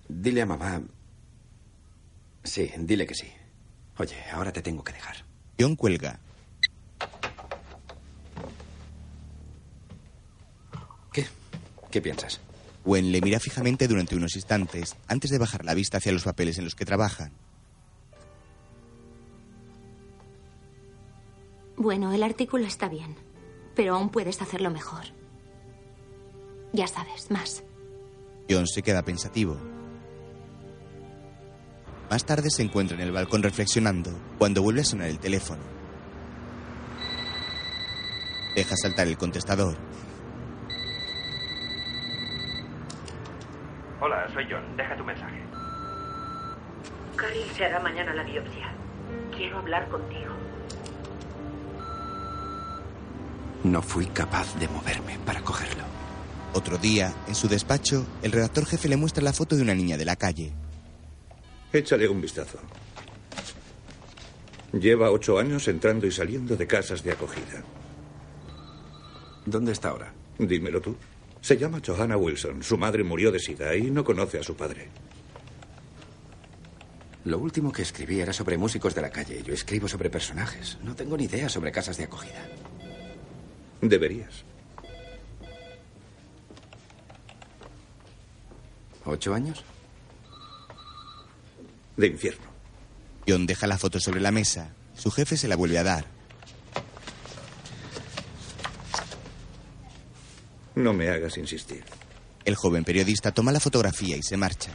Dile 0.08 0.42
a 0.42 0.46
mamá. 0.46 0.82
Sí, 2.44 2.72
dile 2.78 3.06
que 3.06 3.14
sí. 3.14 3.30
Oye, 3.98 4.16
ahora 4.32 4.54
te 4.54 4.62
tengo 4.62 4.84
que 4.84 4.94
dejar. 4.94 5.18
John 5.60 5.76
cuelga. 5.76 6.20
¿Qué 11.98 12.02
piensas? 12.04 12.42
Gwen 12.86 13.12
le 13.12 13.22
mira 13.22 13.40
fijamente 13.40 13.88
durante 13.88 14.16
unos 14.16 14.36
instantes 14.36 14.96
antes 15.08 15.32
de 15.32 15.40
bajar 15.40 15.66
la 15.66 15.74
vista 15.74 15.98
hacia 15.98 16.12
los 16.12 16.26
papeles 16.26 16.60
en 16.60 16.66
los 16.66 16.76
que 16.76 16.86
trabajan. 16.86 17.32
Bueno, 21.76 22.14
el 22.14 22.22
artículo 22.22 22.68
está 22.68 22.88
bien, 22.88 23.16
pero 23.76 23.96
aún 23.96 24.10
puedes 24.10 24.44
hacerlo 24.44 24.70
mejor. 24.70 25.06
Ya 26.72 26.86
sabes, 26.86 27.32
más. 27.32 27.64
John 28.48 28.68
se 28.68 28.84
queda 28.84 29.02
pensativo. 29.02 29.58
Más 32.12 32.26
tarde 32.28 32.52
se 32.52 32.62
encuentra 32.62 32.96
en 32.96 33.02
el 33.02 33.12
balcón 33.12 33.42
reflexionando 33.42 34.12
cuando 34.38 34.62
vuelve 34.62 34.82
a 34.82 34.86
sonar 34.86 35.08
el 35.08 35.18
teléfono. 35.18 35.64
Deja 38.54 38.76
saltar 38.78 39.08
el 39.08 39.18
contestador. 39.18 39.80
Hola, 44.00 44.28
soy 44.34 44.46
John. 44.50 44.78
Deja 44.78 44.96
tu 44.96 45.04
mensaje. 45.04 45.42
Carrie 47.16 47.46
se 47.56 47.66
hará 47.66 47.80
mañana 47.80 48.14
la 48.14 48.24
biopsia. 48.24 48.72
Quiero 49.36 49.58
hablar 49.58 49.88
contigo. 49.90 50.34
No 53.64 53.82
fui 53.82 54.06
capaz 54.08 54.56
de 54.60 54.68
moverme 54.68 55.18
para 55.26 55.42
cogerlo. 55.42 55.84
Otro 56.54 56.78
día, 56.78 57.14
en 57.28 57.36
su 57.36 57.48
despacho, 57.48 58.06
el 58.22 58.32
redactor 58.32 58.66
jefe 58.66 58.88
le 58.88 58.98
muestra 58.98 59.24
la 59.24 59.34
foto 59.34 59.56
de 59.56 59.64
una 59.64 59.74
niña 59.74 59.98
de 59.98 60.06
la 60.06 60.16
calle. 60.16 60.54
Échale 61.74 62.08
un 62.08 62.22
vistazo. 62.22 62.60
Lleva 64.74 65.12
ocho 65.12 65.40
años 65.40 65.68
entrando 65.68 66.06
y 66.06 66.12
saliendo 66.12 66.56
de 66.56 66.68
casas 66.68 67.04
de 67.04 67.12
acogida. 67.12 67.64
¿Dónde 69.46 69.72
está 69.72 69.90
ahora? 69.90 70.14
Dímelo 70.38 70.82
tú. 70.82 70.96
Se 71.42 71.58
llama 71.58 71.82
Johanna 71.86 72.18
Wilson. 72.18 72.64
Su 72.64 72.78
madre 72.78 73.04
murió 73.04 73.32
de 73.32 73.40
sida 73.40 73.76
y 73.76 73.90
no 73.90 74.04
conoce 74.04 74.40
a 74.40 74.44
su 74.44 74.56
padre. 74.56 74.90
Lo 77.26 77.40
último 77.40 77.72
que 77.72 77.82
escribí 77.82 78.20
era 78.20 78.34
sobre 78.34 78.58
músicos 78.58 78.96
de 78.96 79.02
la 79.02 79.10
calle. 79.10 79.44
Yo 79.44 79.54
escribo 79.54 79.88
sobre 79.88 80.10
personajes. 80.10 80.78
No 80.84 80.96
tengo 80.96 81.18
ni 81.18 81.26
idea 81.26 81.50
sobre 81.50 81.72
casas 81.72 81.98
de 81.98 82.06
acogida. 82.06 82.46
Deberías. 83.82 84.44
¿Ocho 89.06 89.34
años? 89.34 89.64
De 91.96 92.08
infierno. 92.08 92.46
John 93.28 93.46
deja 93.46 93.68
la 93.68 93.78
foto 93.78 94.00
sobre 94.00 94.22
la 94.22 94.32
mesa. 94.32 94.74
Su 94.96 95.12
jefe 95.12 95.38
se 95.38 95.48
la 95.48 95.56
vuelve 95.56 95.78
a 95.78 95.84
dar. 95.84 96.17
No 100.78 100.94
me 100.94 101.10
hagas 101.10 101.40
insistir. 101.40 101.84
El 102.46 102.56
joven 102.56 102.84
periodista 102.84 103.32
toma 103.32 103.52
la 103.52 103.60
fotografía 103.60 104.16
y 104.16 104.22
se 104.22 104.38
marcha. 104.38 104.70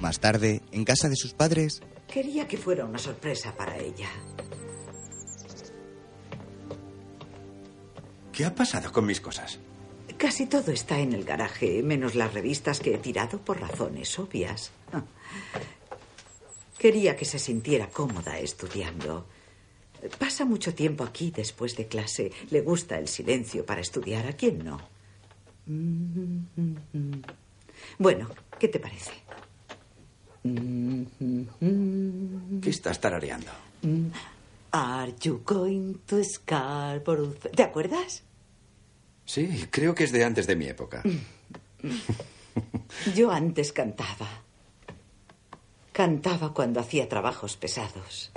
Más 0.00 0.18
tarde, 0.20 0.62
en 0.72 0.86
casa 0.86 1.10
de 1.10 1.16
sus 1.16 1.34
padres, 1.34 1.82
Quería 2.10 2.48
que 2.48 2.56
fuera 2.56 2.86
una 2.86 2.98
sorpresa 2.98 3.54
para 3.54 3.76
ella. 3.76 4.08
¿Qué 8.32 8.46
ha 8.46 8.54
pasado 8.54 8.90
con 8.90 9.04
mis 9.04 9.20
cosas? 9.20 9.58
Casi 10.16 10.46
todo 10.46 10.72
está 10.72 10.98
en 10.98 11.12
el 11.12 11.24
garaje, 11.24 11.82
menos 11.82 12.14
las 12.14 12.32
revistas 12.32 12.80
que 12.80 12.94
he 12.94 12.98
tirado 12.98 13.38
por 13.38 13.60
razones 13.60 14.18
obvias. 14.18 14.72
Quería 16.80 17.14
que 17.14 17.26
se 17.26 17.38
sintiera 17.38 17.90
cómoda 17.90 18.38
estudiando. 18.38 19.26
Pasa 20.18 20.46
mucho 20.46 20.74
tiempo 20.74 21.04
aquí 21.04 21.30
después 21.30 21.76
de 21.76 21.86
clase. 21.86 22.32
Le 22.50 22.62
gusta 22.62 22.98
el 22.98 23.06
silencio 23.06 23.66
para 23.66 23.82
estudiar. 23.82 24.26
¿A 24.26 24.32
quién 24.32 24.64
no? 24.64 24.80
Bueno, 27.98 28.30
¿qué 28.58 28.68
te 28.68 28.80
parece? 28.80 29.12
¿Qué 32.62 32.70
estás 32.70 32.98
tarareando? 32.98 33.52
Are 34.70 35.14
you 35.20 35.42
going 35.44 35.96
to 36.06 36.24
Scarborough? 36.24 37.38
¿Te 37.54 37.62
acuerdas? 37.62 38.22
Sí, 39.26 39.66
creo 39.70 39.94
que 39.94 40.04
es 40.04 40.12
de 40.12 40.24
antes 40.24 40.46
de 40.46 40.56
mi 40.56 40.64
época. 40.64 41.02
Yo 43.14 43.30
antes 43.30 43.70
cantaba. 43.74 44.44
Cantaba 46.00 46.54
cuando 46.54 46.80
hacía 46.80 47.06
trabajos 47.06 47.58
pesados. 47.58 48.32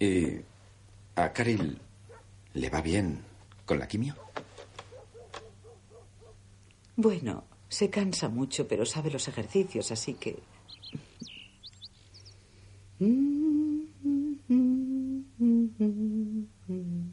¿Y 0.00 0.40
a 1.16 1.32
Caril 1.34 1.78
le 2.54 2.70
va 2.70 2.80
bien 2.80 3.22
con 3.66 3.78
la 3.78 3.86
quimio? 3.86 4.14
Bueno, 6.96 7.44
se 7.68 7.90
cansa 7.90 8.30
mucho, 8.30 8.66
pero 8.66 8.86
sabe 8.86 9.10
los 9.10 9.28
ejercicios, 9.28 9.92
así 9.92 10.14
que... 10.14 10.38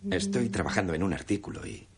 Estoy 0.10 0.48
trabajando 0.48 0.94
en 0.94 1.04
un 1.04 1.12
artículo 1.12 1.68
y... 1.68 1.91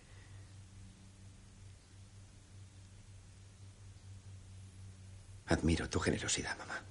Admiro 5.48 5.90
tu 5.90 6.00
generosidad, 6.00 6.58
mamá. 6.58 6.82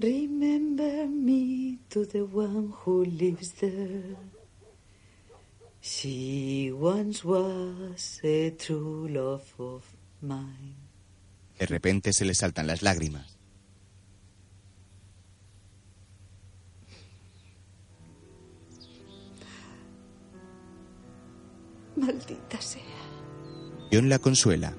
Remember 0.00 1.08
me 1.08 1.78
to 1.88 2.06
the 2.06 2.22
one 2.22 2.72
who 2.84 3.04
lives 3.04 3.52
there. 3.60 4.16
She 5.80 6.70
once 6.72 7.24
was 7.24 8.20
a 8.22 8.50
true 8.52 9.08
love 9.08 9.52
of 9.58 9.84
mine. 10.20 10.88
de 11.58 11.66
repente 11.66 12.12
se 12.12 12.24
le 12.24 12.34
saltan 12.34 12.66
las 12.66 12.82
lágrimas. 12.82 13.36
Maldita 21.96 22.60
sea. 22.60 23.07
John 23.92 24.08
la 24.08 24.18
consuela. 24.18 24.74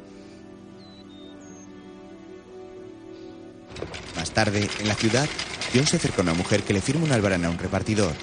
Más 4.16 4.32
tarde, 4.32 4.70
en 4.80 4.88
la 4.88 4.96
ciudad, 4.96 5.28
John 5.74 5.86
se 5.86 5.98
acerca 5.98 6.18
a 6.20 6.24
una 6.24 6.34
mujer 6.34 6.64
que 6.64 6.74
le 6.74 6.82
firma 6.82 7.06
un 7.06 7.12
albarán 7.12 7.46
a 7.46 7.50
un 7.50 7.58
repartidor. 7.58 8.14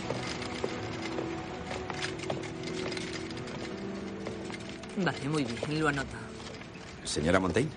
Vale, 5.05 5.29
muy 5.29 5.45
bien, 5.45 5.81
lo 5.81 5.89
anoto. 5.89 6.17
Señora 7.05 7.39
Montaigne, 7.39 7.71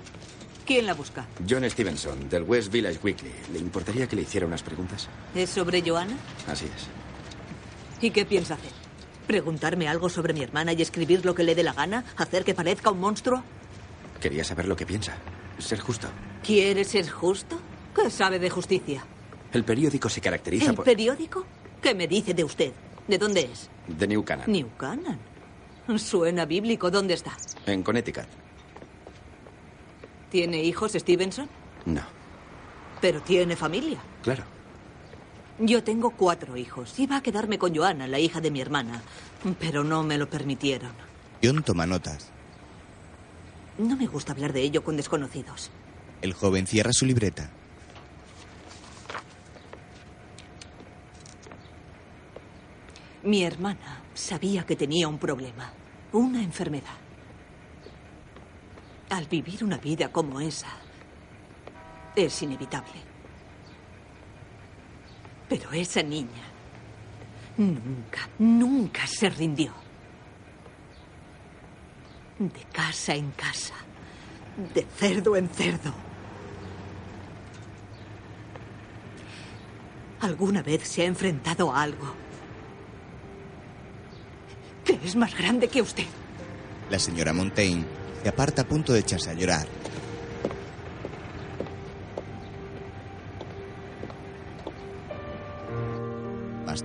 ¿Quién 0.70 0.86
la 0.86 0.94
busca? 0.94 1.26
John 1.50 1.68
Stevenson, 1.68 2.30
del 2.30 2.44
West 2.44 2.72
Village 2.72 3.00
Weekly. 3.02 3.32
¿Le 3.54 3.58
importaría 3.58 4.08
que 4.08 4.16
le 4.16 4.22
hiciera 4.22 4.46
unas 4.46 4.62
preguntas? 4.62 5.10
¿Es 5.34 5.50
sobre 5.50 5.82
Joana? 5.82 6.16
Así 6.48 6.66
es. 6.66 6.88
¿Y 8.04 8.12
qué 8.12 8.24
piensa 8.24 8.54
hacer? 8.54 8.72
¿Preguntarme 9.30 9.88
algo 9.88 10.10
sobre 10.10 10.34
mi 10.34 10.42
hermana 10.42 10.74
y 10.74 10.82
escribir 10.82 11.24
lo 11.24 11.36
que 11.36 11.44
le 11.44 11.54
dé 11.54 11.62
la 11.62 11.74
gana? 11.74 12.04
¿Hacer 12.18 12.44
que 12.44 12.56
parezca 12.56 12.90
un 12.90 13.00
monstruo? 13.00 13.44
Quería 14.20 14.44
saber 14.44 14.68
lo 14.68 14.76
que 14.76 14.88
piensa. 14.88 15.18
Ser 15.60 15.80
justo. 15.80 16.08
¿Quiere 16.44 16.84
ser 16.84 17.08
justo? 17.08 17.60
¿Qué 17.96 18.10
sabe 18.10 18.40
de 18.40 18.50
justicia? 18.50 19.06
El 19.54 19.64
periódico 19.64 20.10
se 20.10 20.20
caracteriza 20.20 20.72
¿El 20.72 20.76
por... 20.78 20.84
periódico? 20.84 21.46
¿Qué 21.80 21.94
me 21.94 22.08
dice 22.08 22.34
de 22.34 22.44
usted? 22.44 22.72
¿De 23.08 23.20
dónde 23.20 23.42
es? 23.42 23.70
De 23.88 24.08
New 24.08 24.24
Canaan. 24.24 24.52
New 24.52 24.68
Canaan. 24.76 25.20
Suena 25.98 26.46
bíblico. 26.46 26.90
¿Dónde 26.90 27.14
está? 27.14 27.38
En 27.68 27.84
Connecticut. 27.84 28.26
¿Tiene 30.32 30.64
hijos 30.64 30.94
Stevenson? 30.94 31.48
No. 31.86 32.02
Pero 33.00 33.22
tiene 33.22 33.56
familia. 33.56 34.00
Claro. 34.24 34.44
Yo 35.60 35.84
tengo 35.84 36.12
cuatro 36.12 36.56
hijos. 36.56 36.98
Iba 37.00 37.18
a 37.18 37.22
quedarme 37.22 37.60
con 37.60 37.76
Joana, 37.76 38.08
la 38.08 38.18
hija 38.18 38.40
de 38.40 38.50
mi 38.50 38.62
hermana. 38.62 39.02
Pero 39.60 39.84
no 39.84 40.04
me 40.04 40.18
lo 40.18 40.30
permitieron. 40.30 40.92
John 41.44 41.64
toma 41.64 41.86
notas. 41.86 42.30
No 43.78 43.98
me 43.98 44.08
gusta 44.08 44.32
hablar 44.32 44.54
de 44.54 44.62
ello 44.62 44.84
con 44.84 44.96
desconocidos. 44.96 45.70
El 46.22 46.34
joven 46.34 46.66
cierra 46.66 46.92
su 46.94 47.06
libreta. 47.06 47.50
Mi 53.24 53.44
hermana 53.44 54.02
sabía 54.14 54.66
que 54.66 54.78
tenía 54.78 55.10
un 55.10 55.18
problema, 55.18 55.74
una 56.14 56.42
enfermedad. 56.42 56.98
Al 59.10 59.26
vivir 59.26 59.64
una 59.64 59.78
vida 59.78 60.10
como 60.10 60.40
esa, 60.40 60.70
es 62.16 62.42
inevitable. 62.42 63.09
Pero 65.50 65.72
esa 65.72 66.04
niña 66.04 66.46
nunca, 67.58 68.30
nunca 68.38 69.08
se 69.08 69.30
rindió. 69.30 69.74
De 72.38 72.64
casa 72.72 73.16
en 73.16 73.32
casa, 73.32 73.74
de 74.74 74.86
cerdo 74.98 75.36
en 75.36 75.50
cerdo. 75.50 75.94
¿Alguna 80.22 80.62
vez 80.62 80.88
se 80.88 81.02
ha 81.02 81.06
enfrentado 81.06 81.74
a 81.74 81.82
algo 81.82 82.14
que 84.86 85.00
es 85.04 85.16
más 85.16 85.36
grande 85.38 85.68
que 85.68 85.82
usted? 85.82 86.06
La 86.90 87.00
señora 87.00 87.34
Montaigne 87.34 87.86
se 88.22 88.30
aparta 88.30 88.62
a 88.62 88.66
punto 88.66 88.94
de 88.94 89.00
echarse 89.00 89.30
a 89.30 89.34
llorar. 89.34 89.79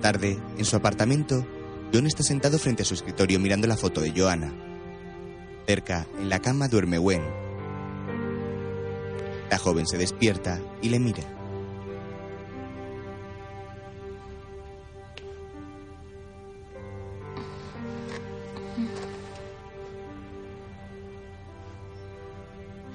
Tarde, 0.05 0.37
en 0.59 0.65
su 0.65 0.75
apartamento, 0.75 1.47
John 1.91 2.05
está 2.05 2.21
sentado 2.21 2.59
frente 2.59 2.83
a 2.83 2.85
su 2.85 2.93
escritorio 2.93 3.39
mirando 3.39 3.65
la 3.65 3.75
foto 3.75 4.01
de 4.01 4.13
Joanna. 4.15 4.53
Cerca, 5.65 6.05
en 6.19 6.29
la 6.29 6.39
cama, 6.39 6.67
duerme 6.67 6.99
Gwen. 6.99 7.23
La 9.49 9.57
joven 9.57 9.87
se 9.87 9.97
despierta 9.97 10.61
y 10.83 10.89
le 10.89 10.99
mira. 10.99 11.23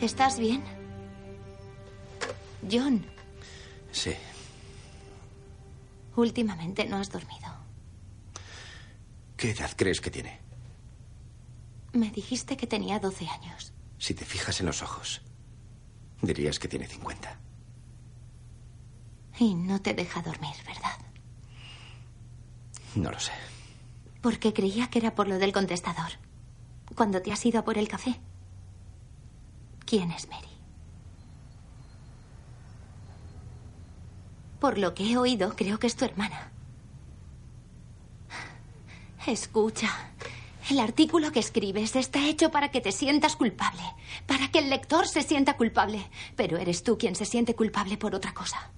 ¿Estás 0.01 0.39
bien? 0.39 0.63
John, 2.71 3.05
Sí. 3.91 4.13
Últimamente 6.17 6.85
no 6.87 6.97
has 6.97 7.11
dormido. 7.11 7.49
¿Qué 9.37 9.53
edad 9.53 9.71
crees 9.77 10.01
que 10.01 10.11
tiene? 10.11 10.41
Me 11.93 12.11
dijiste 12.11 12.57
que 12.57 12.67
tenía 12.67 13.01
12 13.01 13.27
años. 13.29 13.73
Si 13.99 14.15
te 14.15 14.25
fijas 14.25 14.61
en 14.61 14.67
los 14.67 14.83
ojos, 14.83 15.23
dirías 16.23 16.59
que 16.59 16.69
tiene 16.69 16.87
50. 16.87 17.39
Y 19.39 19.55
no 19.55 19.81
te 19.81 19.95
deja 19.95 20.21
dormir, 20.23 20.55
¿verdad? 20.67 20.99
No 22.95 23.11
lo 23.11 23.19
sé. 23.19 23.33
Porque 24.21 24.53
creía 24.53 24.89
que 24.91 24.99
era 24.99 25.15
por 25.15 25.29
lo 25.29 25.39
del 25.39 25.53
contestador. 25.53 26.11
Cuando 26.95 27.23
te 27.23 27.33
has 27.33 27.45
ido 27.47 27.61
a 27.61 27.65
por 27.65 27.79
el 27.79 27.89
café. 27.89 28.21
¿Quién 29.87 30.11
es 30.11 30.29
Mary? 30.29 30.50
Por 34.61 34.79
lo 34.79 34.95
que 34.95 35.11
he 35.11 35.17
oído, 35.17 35.57
creo 35.57 35.79
que 35.79 35.87
es 35.87 35.97
tu 35.97 36.05
hermana. 36.05 36.53
Escucha, 39.27 39.89
el 40.71 40.79
artículo 40.79 41.33
que 41.33 41.41
escribes 41.41 41.97
está 41.97 42.27
hecho 42.29 42.51
para 42.51 42.71
que 42.71 42.81
te 42.81 42.93
sientas 42.93 43.37
culpable, 43.37 43.83
para 44.27 44.49
que 44.49 44.59
el 44.59 44.71
lector 44.71 45.07
se 45.09 45.23
sienta 45.23 45.57
culpable, 45.57 46.09
pero 46.37 46.59
eres 46.59 46.83
tú 46.83 46.99
quien 46.99 47.15
se 47.17 47.25
siente 47.25 47.55
culpable 47.55 47.97
por 47.97 48.15
otra 48.15 48.35
cosa. 48.35 48.71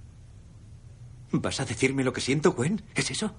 ¿Vas 1.33 1.61
a 1.61 1.65
decirme 1.65 2.05
lo 2.05 2.13
que 2.13 2.21
siento, 2.21 2.53
Gwen? 2.53 2.83
¿Es 2.95 3.11
eso? 3.11 3.35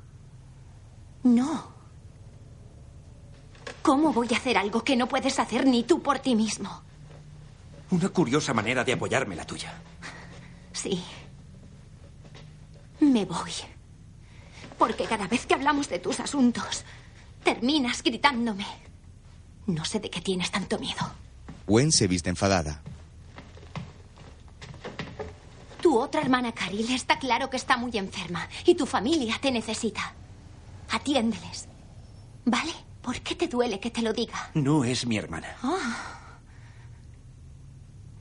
No. 1.23 1.71
¿Cómo 3.81 4.11
voy 4.11 4.27
a 4.33 4.37
hacer 4.37 4.57
algo 4.57 4.83
que 4.83 4.95
no 4.95 5.07
puedes 5.07 5.39
hacer 5.39 5.65
ni 5.65 5.83
tú 5.83 6.01
por 6.01 6.19
ti 6.19 6.35
mismo? 6.35 6.83
Una 7.91 8.09
curiosa 8.09 8.53
manera 8.53 8.83
de 8.83 8.93
apoyarme 8.93 9.35
la 9.35 9.45
tuya. 9.45 9.73
Sí. 10.71 11.03
Me 13.11 13.25
voy. 13.25 13.51
Porque 14.77 15.05
cada 15.05 15.27
vez 15.27 15.45
que 15.45 15.53
hablamos 15.53 15.89
de 15.89 15.99
tus 15.99 16.19
asuntos, 16.19 16.83
terminas 17.43 18.01
gritándome. 18.01 18.65
No 19.67 19.83
sé 19.85 19.99
de 19.99 20.09
qué 20.09 20.21
tienes 20.21 20.51
tanto 20.51 20.79
miedo. 20.79 21.11
Gwen 21.67 21.91
se 21.91 22.07
viste 22.07 22.29
enfadada. 22.29 22.81
Tu 25.81 25.97
otra 25.99 26.21
hermana 26.21 26.53
Caril 26.53 26.89
está 26.93 27.19
claro 27.19 27.49
que 27.49 27.57
está 27.57 27.75
muy 27.75 27.91
enferma 27.97 28.47
y 28.65 28.75
tu 28.75 28.85
familia 28.85 29.37
te 29.41 29.51
necesita. 29.51 30.13
Atiéndeles. 30.89 31.67
¿Vale? 32.45 32.73
¿Por 33.01 33.19
qué 33.19 33.35
te 33.35 33.47
duele 33.47 33.79
que 33.79 33.91
te 33.91 34.01
lo 34.01 34.13
diga? 34.13 34.51
No 34.53 34.85
es 34.85 35.05
mi 35.05 35.17
hermana. 35.17 35.57
Ah. 35.61 36.39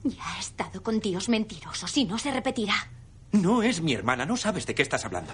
Ya 0.03 0.35
ha 0.35 0.41
estado 0.41 0.83
con 0.83 1.01
tíos 1.01 1.29
mentirosos 1.29 1.97
y 1.97 2.05
no 2.05 2.19
se 2.19 2.33
repetirá. 2.33 2.75
No 3.33 3.63
es 3.63 3.81
mi 3.81 3.95
hermana. 3.95 4.27
No 4.27 4.37
sabes 4.37 4.67
de 4.67 4.75
qué 4.75 4.83
estás 4.83 5.05
hablando. 5.05 5.33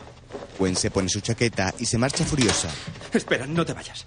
Gwen 0.58 0.76
se 0.76 0.90
pone 0.90 1.08
su 1.08 1.20
chaqueta 1.20 1.74
y 1.78 1.86
se 1.86 1.98
marcha 1.98 2.24
furiosa. 2.24 2.68
Espera, 3.12 3.46
no 3.46 3.64
te 3.64 3.72
vayas. 3.72 4.06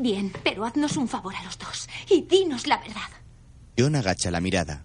Bien, 0.00 0.32
pero 0.42 0.64
haznos 0.64 0.96
un 0.96 1.06
favor 1.06 1.34
a 1.36 1.44
los 1.44 1.58
dos 1.58 1.86
y 2.08 2.22
dinos 2.22 2.66
la 2.66 2.78
verdad. 2.78 3.10
John 3.78 3.94
agacha 3.94 4.30
la 4.30 4.40
mirada. 4.40 4.82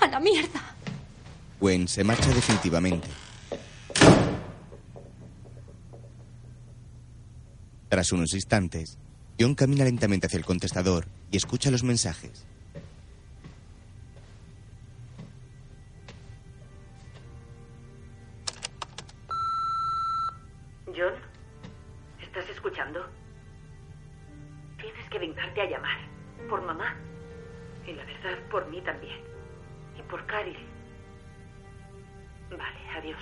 A 0.00 0.06
la 0.08 0.18
mierda. 0.18 0.60
Gwen 1.60 1.86
se 1.86 2.02
marcha 2.02 2.30
definitivamente. 2.34 3.06
Tras 7.88 8.12
unos 8.12 8.34
instantes, 8.34 8.98
John 9.40 9.54
camina 9.54 9.84
lentamente 9.84 10.26
hacia 10.26 10.38
el 10.38 10.44
contestador 10.44 11.06
y 11.30 11.38
escucha 11.38 11.70
los 11.70 11.84
mensajes. 11.84 12.44
John, 20.86 21.14
¿estás 22.20 22.48
escuchando? 22.50 23.06
Tienes 24.78 25.08
que 25.10 25.18
vengarte 25.18 25.60
a 25.62 25.70
llamar. 25.70 25.98
Por 26.50 26.62
mamá. 26.62 26.94
Y 27.86 27.92
la 27.92 28.04
verdad, 28.04 28.38
por 28.50 28.68
mí 28.68 28.82
también. 28.82 29.18
Y 29.98 30.02
por 30.10 30.26
Caril. 30.26 30.58
Vale, 32.50 32.90
adiós. 32.96 33.20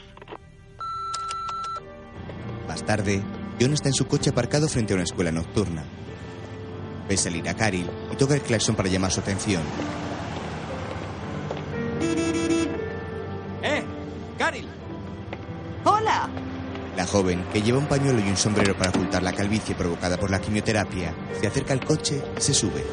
Más 2.66 2.84
tarde, 2.84 3.22
John 3.60 3.72
está 3.72 3.88
en 3.88 3.94
su 3.94 4.06
coche 4.06 4.30
aparcado 4.30 4.68
frente 4.68 4.92
a 4.92 4.96
una 4.96 5.04
escuela 5.04 5.32
nocturna. 5.32 5.84
Ve 7.08 7.16
salir 7.16 7.48
a 7.48 7.54
Caril 7.54 7.88
y 8.12 8.16
toca 8.16 8.34
el 8.34 8.42
claxon 8.42 8.74
para 8.74 8.88
llamar 8.88 9.10
su 9.10 9.20
atención. 9.20 9.62
¡Eh! 13.62 13.82
¡Caril! 14.38 14.68
¡Hola! 15.84 16.28
La 16.96 17.06
joven, 17.06 17.44
que 17.52 17.62
lleva 17.62 17.78
un 17.78 17.86
pañuelo 17.86 18.20
y 18.20 18.28
un 18.28 18.36
sombrero 18.36 18.76
para 18.76 18.90
ocultar 18.90 19.22
la 19.22 19.32
calvicie 19.32 19.74
provocada 19.74 20.18
por 20.18 20.30
la 20.30 20.40
quimioterapia, 20.40 21.14
se 21.40 21.46
acerca 21.46 21.72
al 21.72 21.84
coche 21.84 22.22
y 22.36 22.40
se 22.40 22.52
sube. 22.52 22.84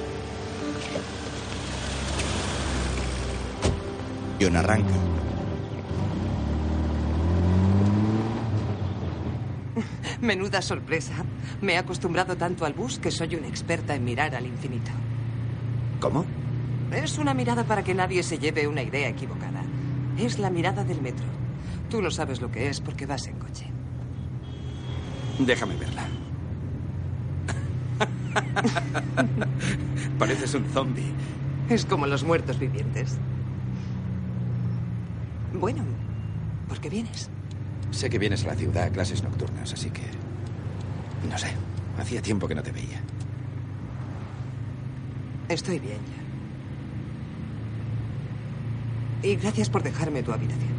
John 4.39 4.55
arranca. 4.55 5.22
Menuda 10.23 10.61
sorpresa. 10.61 11.13
Me 11.61 11.73
he 11.73 11.77
acostumbrado 11.77 12.37
tanto 12.37 12.65
al 12.65 12.71
bus 12.71 12.97
que 12.97 13.11
soy 13.11 13.35
una 13.35 13.47
experta 13.49 13.93
en 13.93 14.05
mirar 14.05 14.33
al 14.33 14.45
infinito. 14.45 14.89
¿Cómo? 15.99 16.23
Es 16.93 17.17
una 17.17 17.33
mirada 17.33 17.65
para 17.65 17.83
que 17.83 17.93
nadie 17.93 18.23
se 18.23 18.39
lleve 18.39 18.65
una 18.65 18.81
idea 18.81 19.09
equivocada. 19.09 19.61
Es 20.17 20.39
la 20.39 20.49
mirada 20.49 20.85
del 20.85 21.01
metro. 21.01 21.25
Tú 21.89 22.01
no 22.01 22.09
sabes 22.09 22.39
lo 22.39 22.49
que 22.49 22.69
es 22.69 22.79
porque 22.79 23.05
vas 23.05 23.27
en 23.27 23.37
coche. 23.37 23.65
Déjame 25.39 25.75
verla. 25.75 26.05
Pareces 30.17 30.53
un 30.53 30.63
zombie. 30.67 31.11
Es 31.69 31.83
como 31.83 32.07
los 32.07 32.23
muertos 32.23 32.57
vivientes. 32.59 33.17
Bueno, 35.53 35.83
¿por 36.69 36.79
qué 36.79 36.89
vienes? 36.89 37.29
Sé 37.93 38.09
que 38.09 38.17
vienes 38.17 38.43
a 38.43 38.47
la 38.47 38.55
ciudad 38.55 38.83
a 38.85 38.89
clases 38.89 39.23
nocturnas, 39.23 39.71
así 39.71 39.91
que... 39.91 40.01
No 41.29 41.37
sé. 41.37 41.47
Hacía 41.97 42.21
tiempo 42.23 42.47
que 42.47 42.55
no 42.55 42.63
te 42.63 42.71
veía. 42.71 42.99
Estoy 45.47 45.77
bien 45.77 45.99
ya. 49.21 49.27
Y 49.29 49.35
gracias 49.35 49.69
por 49.69 49.83
dejarme 49.83 50.23
tu 50.23 50.33
habitación. 50.33 50.73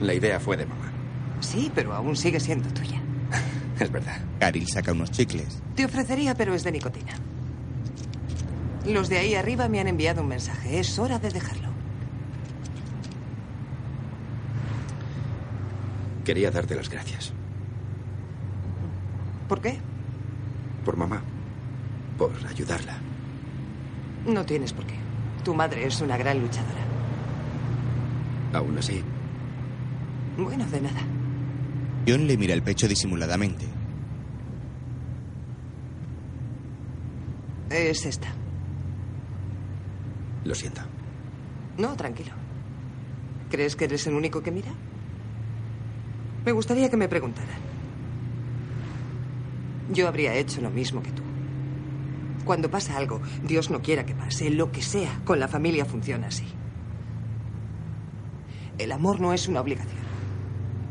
La 0.00 0.14
idea 0.14 0.38
fue 0.38 0.56
de 0.56 0.66
mamá. 0.66 0.92
Sí, 1.40 1.72
pero 1.74 1.92
aún 1.92 2.16
sigue 2.16 2.38
siendo 2.40 2.68
tuya. 2.70 3.00
Es 3.80 3.90
verdad. 3.90 4.20
Caril 4.38 4.68
saca 4.68 4.92
unos 4.92 5.10
chicles. 5.10 5.60
Te 5.74 5.84
ofrecería, 5.84 6.36
pero 6.36 6.54
es 6.54 6.62
de 6.62 6.70
nicotina. 6.70 7.14
Los 8.86 9.08
de 9.08 9.18
ahí 9.18 9.34
arriba 9.34 9.68
me 9.68 9.80
han 9.80 9.88
enviado 9.88 10.22
un 10.22 10.28
mensaje. 10.28 10.78
Es 10.78 10.96
hora 11.00 11.18
de 11.18 11.30
dejarlo. 11.30 11.73
Quería 16.24 16.50
darte 16.50 16.74
las 16.74 16.88
gracias. 16.88 17.32
¿Por 19.48 19.60
qué? 19.60 19.78
Por 20.84 20.96
mamá. 20.96 21.22
Por 22.18 22.32
ayudarla. 22.48 22.96
No 24.26 24.44
tienes 24.46 24.72
por 24.72 24.86
qué. 24.86 24.94
Tu 25.44 25.54
madre 25.54 25.86
es 25.86 26.00
una 26.00 26.16
gran 26.16 26.40
luchadora. 26.40 26.80
Aún 28.54 28.78
así, 28.78 29.02
Bueno, 30.38 30.64
de 30.66 30.80
nada. 30.80 31.00
John 32.08 32.26
le 32.26 32.36
mira 32.36 32.54
el 32.54 32.62
pecho 32.62 32.86
disimuladamente. 32.88 33.66
Es 37.70 38.06
esta. 38.06 38.28
lo 40.44 40.54
siento. 40.54 40.82
No, 41.78 41.96
tranquilo. 41.96 42.32
¿Crees 43.50 43.74
que 43.76 43.86
eres 43.86 44.06
el 44.06 44.14
único 44.14 44.42
que 44.42 44.50
mira? 44.50 44.70
Me 46.44 46.52
gustaría 46.52 46.90
que 46.90 46.96
me 46.96 47.08
preguntaran. 47.08 47.58
Yo 49.90 50.08
habría 50.08 50.34
hecho 50.34 50.60
lo 50.60 50.70
mismo 50.70 51.02
que 51.02 51.10
tú. 51.10 51.22
Cuando 52.44 52.70
pasa 52.70 52.96
algo, 52.96 53.20
Dios 53.42 53.70
no 53.70 53.80
quiera 53.80 54.04
que 54.04 54.14
pase, 54.14 54.50
lo 54.50 54.70
que 54.70 54.82
sea, 54.82 55.20
con 55.24 55.40
la 55.40 55.48
familia 55.48 55.84
funciona 55.84 56.26
así. 56.26 56.46
El 58.76 58.92
amor 58.92 59.20
no 59.20 59.32
es 59.32 59.48
una 59.48 59.60
obligación. 59.60 60.02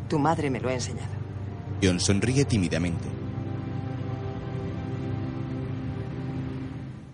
Tu 0.10 0.18
madre 0.18 0.50
me 0.50 0.60
lo 0.60 0.70
ha 0.70 0.74
enseñado. 0.74 1.14
John 1.82 2.00
sonríe 2.00 2.46
tímidamente. 2.46 3.08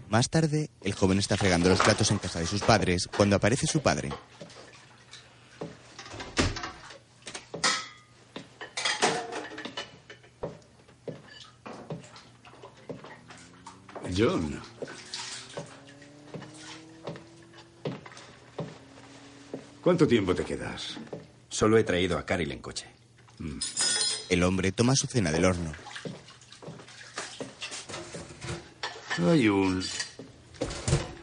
Más 0.10 0.30
tarde, 0.30 0.70
el 0.82 0.94
joven 0.94 1.20
está 1.20 1.38
fregando 1.38 1.70
los 1.70 1.82
platos 1.82 2.10
en 2.12 2.18
casa 2.18 2.40
de 2.40 2.48
sus 2.48 2.62
padres 2.62 3.10
cuando 3.16 3.36
aparece 3.36 3.68
su 3.68 3.82
padre. 3.82 4.10
John. 14.20 14.60
¿Cuánto 19.82 20.06
tiempo 20.06 20.36
te 20.36 20.44
quedas? 20.44 20.98
Solo 21.48 21.78
he 21.78 21.86
traído 21.86 22.18
a 22.18 22.26
Caril 22.26 22.52
en 22.52 22.60
coche. 22.60 22.86
El 24.28 24.44
hombre 24.44 24.74
toma 24.74 24.94
su 24.96 25.08
cena 25.08 25.32
del 25.32 25.46
horno. 25.46 25.72
Hay 29.26 29.48
un 29.48 29.82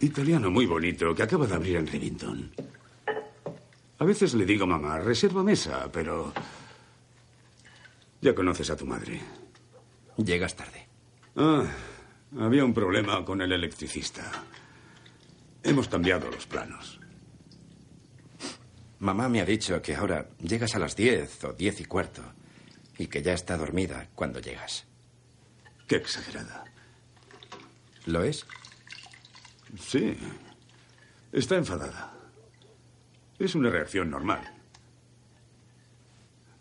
italiano 0.00 0.50
muy 0.50 0.64
bonito 0.64 1.14
que 1.14 1.22
acaba 1.22 1.46
de 1.46 1.54
abrir 1.54 1.76
en 1.76 1.86
Rivington. 1.86 2.50
A 3.98 4.04
veces 4.04 4.32
le 4.32 4.46
digo, 4.46 4.66
mamá, 4.66 5.00
reserva 5.00 5.42
mesa, 5.42 5.90
pero... 5.92 6.32
Ya 8.22 8.34
conoces 8.34 8.70
a 8.70 8.76
tu 8.76 8.86
madre. 8.86 9.20
Llegas 10.16 10.56
tarde. 10.56 10.88
Ah, 11.36 11.64
había 12.38 12.64
un 12.64 12.74
problema 12.74 13.24
con 13.24 13.40
el 13.40 13.52
electricista. 13.52 14.30
Hemos 15.62 15.88
cambiado 15.88 16.30
los 16.30 16.46
planos. 16.46 17.00
Mamá 18.98 19.28
me 19.28 19.40
ha 19.40 19.44
dicho 19.44 19.80
que 19.82 19.94
ahora 19.94 20.28
llegas 20.40 20.74
a 20.74 20.78
las 20.78 20.96
diez 20.96 21.44
o 21.44 21.52
diez 21.52 21.80
y 21.80 21.84
cuarto 21.84 22.22
y 22.98 23.08
que 23.08 23.22
ya 23.22 23.34
está 23.34 23.56
dormida 23.56 24.08
cuando 24.14 24.40
llegas. 24.40 24.86
Qué 25.86 25.96
exagerada. 25.96 26.64
¿Lo 28.06 28.22
es? 28.22 28.46
Sí. 29.78 30.16
Está 31.32 31.56
enfadada. 31.56 32.14
Es 33.38 33.54
una 33.54 33.68
reacción 33.68 34.10
normal. 34.10 34.40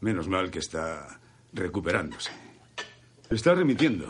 Menos 0.01 0.27
mal 0.27 0.51
que 0.51 0.59
está 0.59 1.19
recuperándose. 1.53 2.31
Está 3.29 3.55
remitiendo. 3.55 4.07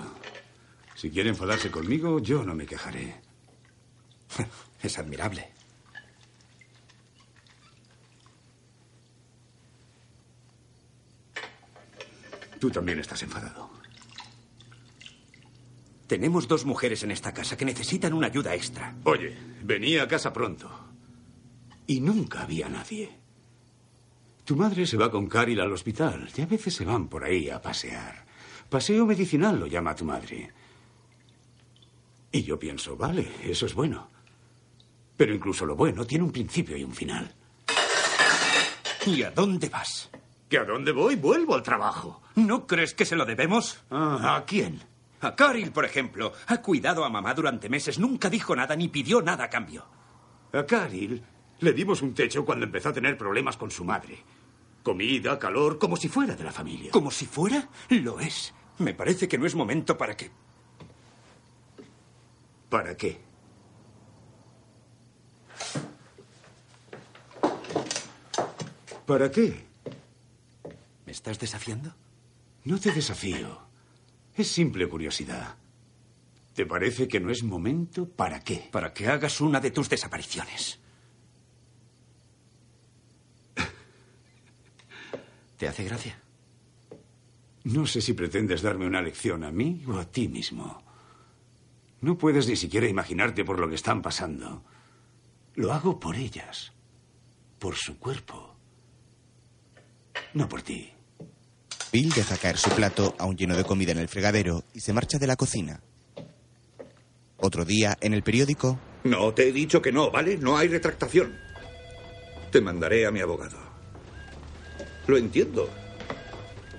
Si 0.96 1.12
quiere 1.12 1.30
enfadarse 1.30 1.70
conmigo, 1.70 2.20
yo 2.20 2.44
no 2.44 2.56
me 2.56 2.66
quejaré. 2.66 3.22
Es 4.82 5.00
admirable. 5.00 5.52
Tú 12.60 12.70
también 12.70 13.00
estás 13.00 13.24
enfadado. 13.24 13.70
Tenemos 16.08 16.48
dos 16.48 16.66
mujeres 16.66 17.02
en 17.04 17.12
esta 17.12 17.34
casa 17.34 17.58
que 17.58 17.66
necesitan 17.66 18.14
una 18.14 18.28
ayuda 18.28 18.54
extra. 18.54 18.96
Oye, 19.06 19.36
venía 19.64 20.04
a 20.04 20.08
casa 20.08 20.32
pronto. 20.32 20.70
Y 21.88 22.00
nunca 22.00 22.44
había 22.44 22.70
nadie. 22.70 23.10
Tu 24.44 24.56
madre 24.56 24.86
se 24.86 24.98
va 24.98 25.10
con 25.10 25.28
Caril 25.28 25.62
al 25.62 25.72
hospital 25.72 26.30
y 26.36 26.42
a 26.42 26.46
veces 26.46 26.76
se 26.76 26.86
van 26.86 27.08
por 27.08 27.24
ahí 27.24 27.50
a 27.50 27.62
pasear. 27.62 28.26
Paseo 28.70 29.06
medicinal 29.08 29.60
lo 29.60 29.66
llama 29.66 29.96
tu 29.96 30.06
madre. 30.06 30.52
Y 32.36 32.44
yo 32.44 32.60
pienso, 32.60 32.98
vale, 32.98 33.32
eso 33.44 33.66
es 33.66 33.74
bueno. 33.74 34.10
Pero 35.16 35.34
incluso 35.34 35.66
lo 35.66 35.74
bueno 35.74 36.06
tiene 36.06 36.26
un 36.26 36.34
principio 36.34 36.76
y 36.76 36.84
un 36.84 36.92
final. 36.94 37.34
¿Y 39.06 39.24
a 39.24 39.32
dónde 39.32 39.70
vas? 39.70 40.10
¿Que 40.50 40.58
a 40.58 40.66
dónde 40.66 40.92
voy? 40.92 41.16
Vuelvo 41.16 41.56
al 41.56 41.64
trabajo. 41.64 42.22
¿No 42.36 42.68
crees 42.68 42.94
que 42.94 43.06
se 43.06 43.16
lo 43.16 43.24
debemos? 43.24 43.82
Ah, 43.90 44.36
¿A 44.36 44.44
quién? 44.44 44.84
A 45.22 45.34
Caril, 45.34 45.72
por 45.72 45.86
ejemplo. 45.86 46.34
Ha 46.48 46.62
cuidado 46.62 47.06
a 47.06 47.10
mamá 47.10 47.34
durante 47.34 47.70
meses. 47.70 48.00
Nunca 48.00 48.30
dijo 48.30 48.54
nada 48.54 48.76
ni 48.76 48.90
pidió 48.90 49.22
nada 49.22 49.46
a 49.46 49.50
cambio. 49.50 49.86
A 50.52 50.66
Caril 50.66 51.24
le 51.60 51.72
dimos 51.72 52.02
un 52.02 52.14
techo 52.14 52.44
cuando 52.44 52.66
empezó 52.66 52.90
a 52.90 52.94
tener 52.94 53.18
problemas 53.18 53.56
con 53.56 53.72
su 53.72 53.86
madre. 53.86 54.18
Comida, 54.84 55.40
calor, 55.40 55.80
como 55.80 55.96
si 55.96 56.10
fuera 56.10 56.36
de 56.36 56.44
la 56.44 56.52
familia. 56.52 56.92
¿Como 56.92 57.12
si 57.12 57.28
fuera? 57.28 57.70
Lo 57.88 58.20
es. 58.20 58.54
Me 58.80 58.94
parece 58.94 59.30
que 59.30 59.38
no 59.38 59.46
es 59.46 59.56
momento 59.56 59.98
para 59.98 60.18
que... 60.18 60.32
¿Para 62.70 62.96
qué? 62.96 63.20
¿Para 69.06 69.30
qué? 69.30 69.64
¿Me 71.06 71.12
estás 71.12 71.40
desafiando? 71.40 71.94
No 72.64 72.80
te 72.80 72.92
desafío. 72.92 73.60
Es 74.36 74.48
simple 74.48 74.90
curiosidad. 74.90 75.56
¿Te 76.54 76.66
parece 76.66 77.08
que 77.08 77.20
no 77.20 77.30
es 77.30 77.44
momento 77.44 78.10
para 78.10 78.40
qué? 78.44 78.70
Para 78.72 78.94
que 78.94 79.08
hagas 79.08 79.42
una 79.42 79.60
de 79.60 79.72
tus 79.72 79.90
desapariciones. 79.90 80.80
¿Te 85.58 85.68
hace 85.68 85.84
gracia? 85.84 86.20
No 87.66 87.86
sé 87.86 88.02
si 88.02 88.14
pretendes 88.14 88.62
darme 88.62 88.88
una 88.88 89.02
lección 89.02 89.44
a 89.44 89.52
mí 89.52 89.84
o 89.88 89.98
a 89.98 90.06
ti 90.06 90.28
mismo. 90.28 90.85
No 92.06 92.20
puedes 92.20 92.48
ni 92.48 92.56
siquiera 92.56 92.88
imaginarte 92.88 93.44
por 93.44 93.60
lo 93.60 93.68
que 93.68 93.74
están 93.74 94.04
pasando. 94.04 94.62
Lo 95.56 95.74
hago 95.74 96.00
por 96.00 96.16
ellas, 96.16 96.72
por 97.58 97.74
su 97.76 97.98
cuerpo, 97.98 98.56
no 100.36 100.48
por 100.48 100.62
ti. 100.62 100.92
Bill 101.92 102.12
deja 102.12 102.38
caer 102.38 102.58
su 102.58 102.70
plato, 102.70 103.16
aún 103.18 103.36
lleno 103.36 103.58
de 103.58 103.64
comida 103.64 103.92
en 103.92 103.98
el 103.98 104.08
fregadero, 104.08 104.64
y 104.76 104.82
se 104.82 104.94
marcha 104.94 105.18
de 105.18 105.26
la 105.26 105.36
cocina. 105.36 105.82
Otro 107.38 107.66
día, 107.66 107.98
en 108.00 108.14
el 108.14 108.22
periódico, 108.22 108.78
No, 109.04 109.34
te 109.34 109.50
he 109.50 109.52
dicho 109.52 109.82
que 109.82 109.92
no, 109.92 110.12
¿vale? 110.12 110.38
No 110.38 110.58
hay 110.58 110.68
retractación. 110.68 111.36
Te 112.52 112.62
mandaré 112.62 113.08
a 113.08 113.12
mi 113.12 113.20
abogado. 113.20 113.58
Lo 115.08 115.18
entiendo. 115.18 115.72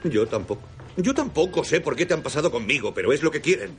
Yo 0.04 0.28
tampoco. 0.28 0.62
Yo 0.96 1.14
tampoco 1.14 1.64
sé 1.64 1.80
por 1.80 1.96
qué 1.96 2.06
te 2.06 2.14
han 2.14 2.22
pasado 2.22 2.52
conmigo, 2.52 2.94
pero 2.94 3.12
es 3.12 3.24
lo 3.24 3.32
que 3.32 3.40
quieren. 3.40 3.76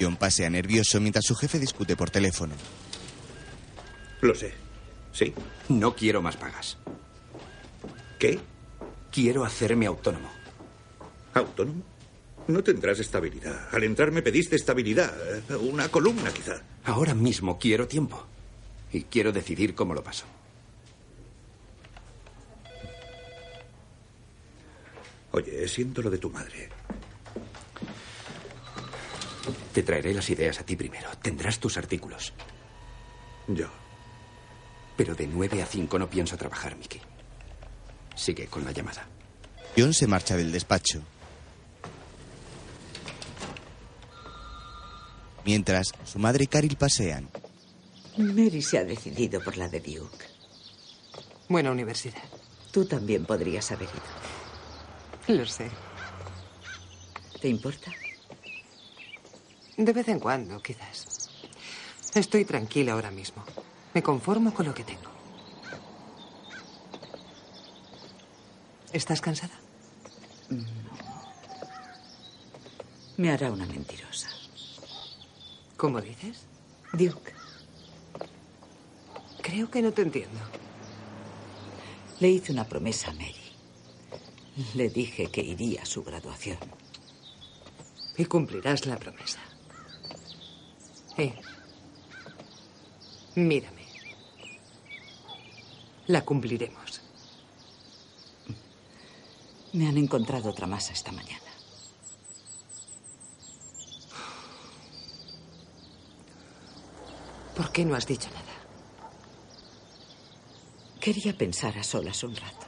John 0.00 0.16
pasea 0.16 0.48
nervioso 0.48 1.00
mientras 1.00 1.26
su 1.26 1.34
jefe 1.34 1.58
discute 1.58 1.94
por 1.96 2.10
teléfono. 2.10 2.54
Lo 4.22 4.34
sé. 4.34 4.52
Sí. 5.12 5.34
No 5.68 5.94
quiero 5.94 6.22
más 6.22 6.36
pagas. 6.36 6.78
¿Qué? 8.18 8.38
Quiero 9.10 9.44
hacerme 9.44 9.86
autónomo. 9.86 10.30
¿Autónomo? 11.34 11.82
No 12.48 12.62
tendrás 12.64 12.98
estabilidad. 12.98 13.68
Al 13.72 13.84
entrar 13.84 14.10
me 14.10 14.22
pediste 14.22 14.56
estabilidad. 14.56 15.12
Una 15.60 15.88
columna, 15.88 16.30
quizá. 16.32 16.62
Ahora 16.84 17.14
mismo 17.14 17.58
quiero 17.58 17.86
tiempo. 17.86 18.26
Y 18.92 19.02
quiero 19.02 19.32
decidir 19.32 19.74
cómo 19.74 19.94
lo 19.94 20.02
paso. 20.02 20.24
Oye, 25.32 25.68
siento 25.68 26.02
lo 26.02 26.10
de 26.10 26.18
tu 26.18 26.30
madre. 26.30 26.70
Te 29.72 29.82
traeré 29.82 30.12
las 30.14 30.28
ideas 30.30 30.58
a 30.60 30.64
ti 30.64 30.76
primero. 30.76 31.08
Tendrás 31.22 31.58
tus 31.58 31.76
artículos. 31.76 32.32
Yo. 33.46 33.68
Pero 34.96 35.14
de 35.14 35.26
9 35.26 35.62
a 35.62 35.66
5 35.66 35.98
no 35.98 36.10
pienso 36.10 36.36
trabajar, 36.36 36.76
Mickey. 36.76 37.00
Sigue 38.16 38.46
con 38.46 38.64
la 38.64 38.72
llamada. 38.72 39.06
John 39.76 39.94
se 39.94 40.06
marcha 40.06 40.36
del 40.36 40.52
despacho. 40.52 41.02
Mientras, 45.44 45.92
su 46.04 46.18
madre 46.18 46.44
y 46.44 46.46
Caril 46.48 46.76
pasean. 46.76 47.28
Mary 48.16 48.60
se 48.60 48.78
ha 48.78 48.84
decidido 48.84 49.42
por 49.42 49.56
la 49.56 49.68
de 49.68 49.80
Duke. 49.80 50.26
Buena 51.48 51.70
universidad. 51.70 52.22
Tú 52.72 52.84
también 52.84 53.24
podrías 53.24 53.70
haber 53.72 53.88
ido. 53.88 55.38
Lo 55.38 55.46
sé. 55.46 55.70
¿Te 57.40 57.48
importa? 57.48 57.90
De 59.80 59.94
vez 59.94 60.08
en 60.08 60.20
cuando, 60.20 60.60
quizás. 60.60 61.30
Estoy 62.14 62.44
tranquila 62.44 62.92
ahora 62.92 63.10
mismo. 63.10 63.42
Me 63.94 64.02
conformo 64.02 64.52
con 64.52 64.66
lo 64.66 64.74
que 64.74 64.84
tengo. 64.84 65.10
¿Estás 68.92 69.22
cansada? 69.22 69.54
Me 73.16 73.30
hará 73.30 73.50
una 73.50 73.64
mentirosa. 73.64 74.28
¿Cómo 75.78 76.02
dices? 76.02 76.44
Duke, 76.92 77.32
Creo 79.40 79.70
que 79.70 79.80
no 79.80 79.92
te 79.92 80.02
entiendo. 80.02 80.40
Le 82.18 82.28
hice 82.28 82.52
una 82.52 82.68
promesa 82.68 83.12
a 83.12 83.14
Mary. 83.14 83.34
Le 84.74 84.90
dije 84.90 85.30
que 85.30 85.40
iría 85.40 85.82
a 85.82 85.86
su 85.86 86.04
graduación. 86.04 86.58
Y 88.18 88.26
cumplirás 88.26 88.84
la 88.84 88.98
promesa. 88.98 89.40
Eh. 91.16 91.34
Mírame. 93.34 93.84
La 96.06 96.24
cumpliremos. 96.24 97.00
Me 99.72 99.88
han 99.88 99.96
encontrado 99.98 100.50
otra 100.50 100.66
masa 100.66 100.92
esta 100.92 101.12
mañana. 101.12 101.38
¿Por 107.56 107.70
qué 107.70 107.84
no 107.84 107.94
has 107.94 108.06
dicho 108.06 108.28
nada? 108.30 108.40
Quería 111.00 111.36
pensar 111.36 111.76
a 111.78 111.84
solas 111.84 112.24
un 112.24 112.34
rato. 112.34 112.66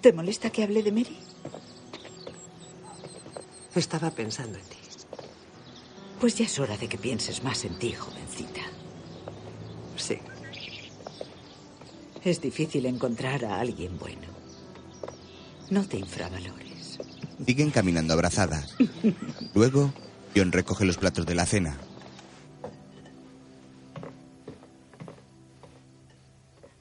¿Te 0.00 0.12
molesta 0.12 0.50
que 0.50 0.62
hable 0.62 0.82
de 0.82 0.92
Mary? 0.92 1.23
Estaba 3.74 4.10
pensando 4.10 4.58
en 4.58 4.64
ti. 4.64 4.76
Pues 6.20 6.36
ya 6.36 6.44
es 6.44 6.58
hora 6.58 6.76
de 6.76 6.88
que 6.88 6.96
pienses 6.96 7.42
más 7.42 7.64
en 7.64 7.78
ti, 7.78 7.92
jovencita. 7.92 8.62
Sí. 9.96 10.18
Es 12.24 12.40
difícil 12.40 12.86
encontrar 12.86 13.44
a 13.44 13.60
alguien 13.60 13.98
bueno. 13.98 14.28
No 15.70 15.86
te 15.86 15.98
infravalores. 15.98 16.98
Siguen 17.44 17.70
caminando 17.70 18.14
abrazadas. 18.14 18.76
Luego, 19.54 19.92
John 20.34 20.52
recoge 20.52 20.84
los 20.84 20.96
platos 20.96 21.26
de 21.26 21.34
la 21.34 21.46
cena. 21.46 21.76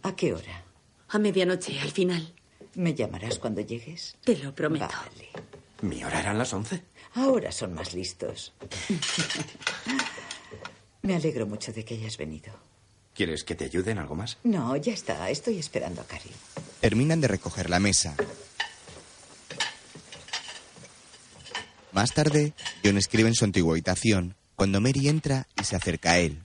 ¿A 0.03 0.15
qué 0.15 0.34
hora? 0.34 0.63
A 1.10 1.17
medianoche, 1.17 1.79
al 1.79 1.91
final. 1.91 2.34
¿Me 2.75 2.93
llamarás 2.93 3.39
cuando 3.39 3.62
llegues? 3.62 4.15
Te 4.23 4.38
lo 4.38 4.53
prometo. 4.53 4.86
Vale. 4.86 5.42
¿Mi 5.84 6.02
hora 6.02 6.22
eran 6.22 6.38
las 6.38 6.54
once? 6.54 6.82
Ahora 7.15 7.52
son 7.52 7.74
más 7.74 7.93
listos. 7.93 8.54
Me 11.02 11.13
alegro 11.13 11.46
mucho 11.46 11.74
de 11.74 11.84
que 11.84 11.96
hayas 11.96 12.15
venido. 12.15 12.54
¿Quieres 13.13 13.43
que 13.43 13.54
te 13.54 13.65
ayude 13.65 13.91
en 13.91 13.98
algo 13.98 14.15
más? 14.15 14.38
No, 14.46 14.78
ya 14.78 14.93
está. 14.93 15.30
Estoy 15.30 15.60
esperando 15.60 16.00
a 16.00 16.06
Cari. 16.08 16.32
Terminan 16.80 17.19
de 17.19 17.28
recoger 17.28 17.69
la 17.69 17.82
mesa. 17.82 18.15
Más 21.91 22.13
tarde, 22.13 22.54
John 22.82 22.98
escribe 22.98 23.28
en 23.28 23.36
su 23.36 23.43
antigua 23.43 23.74
habitación 23.74 24.38
cuando 24.56 24.80
Mary 24.80 25.10
entra 25.10 25.48
y 25.60 25.65
se 25.65 25.76
acerca 25.76 26.12
a 26.12 26.19
él. 26.19 26.41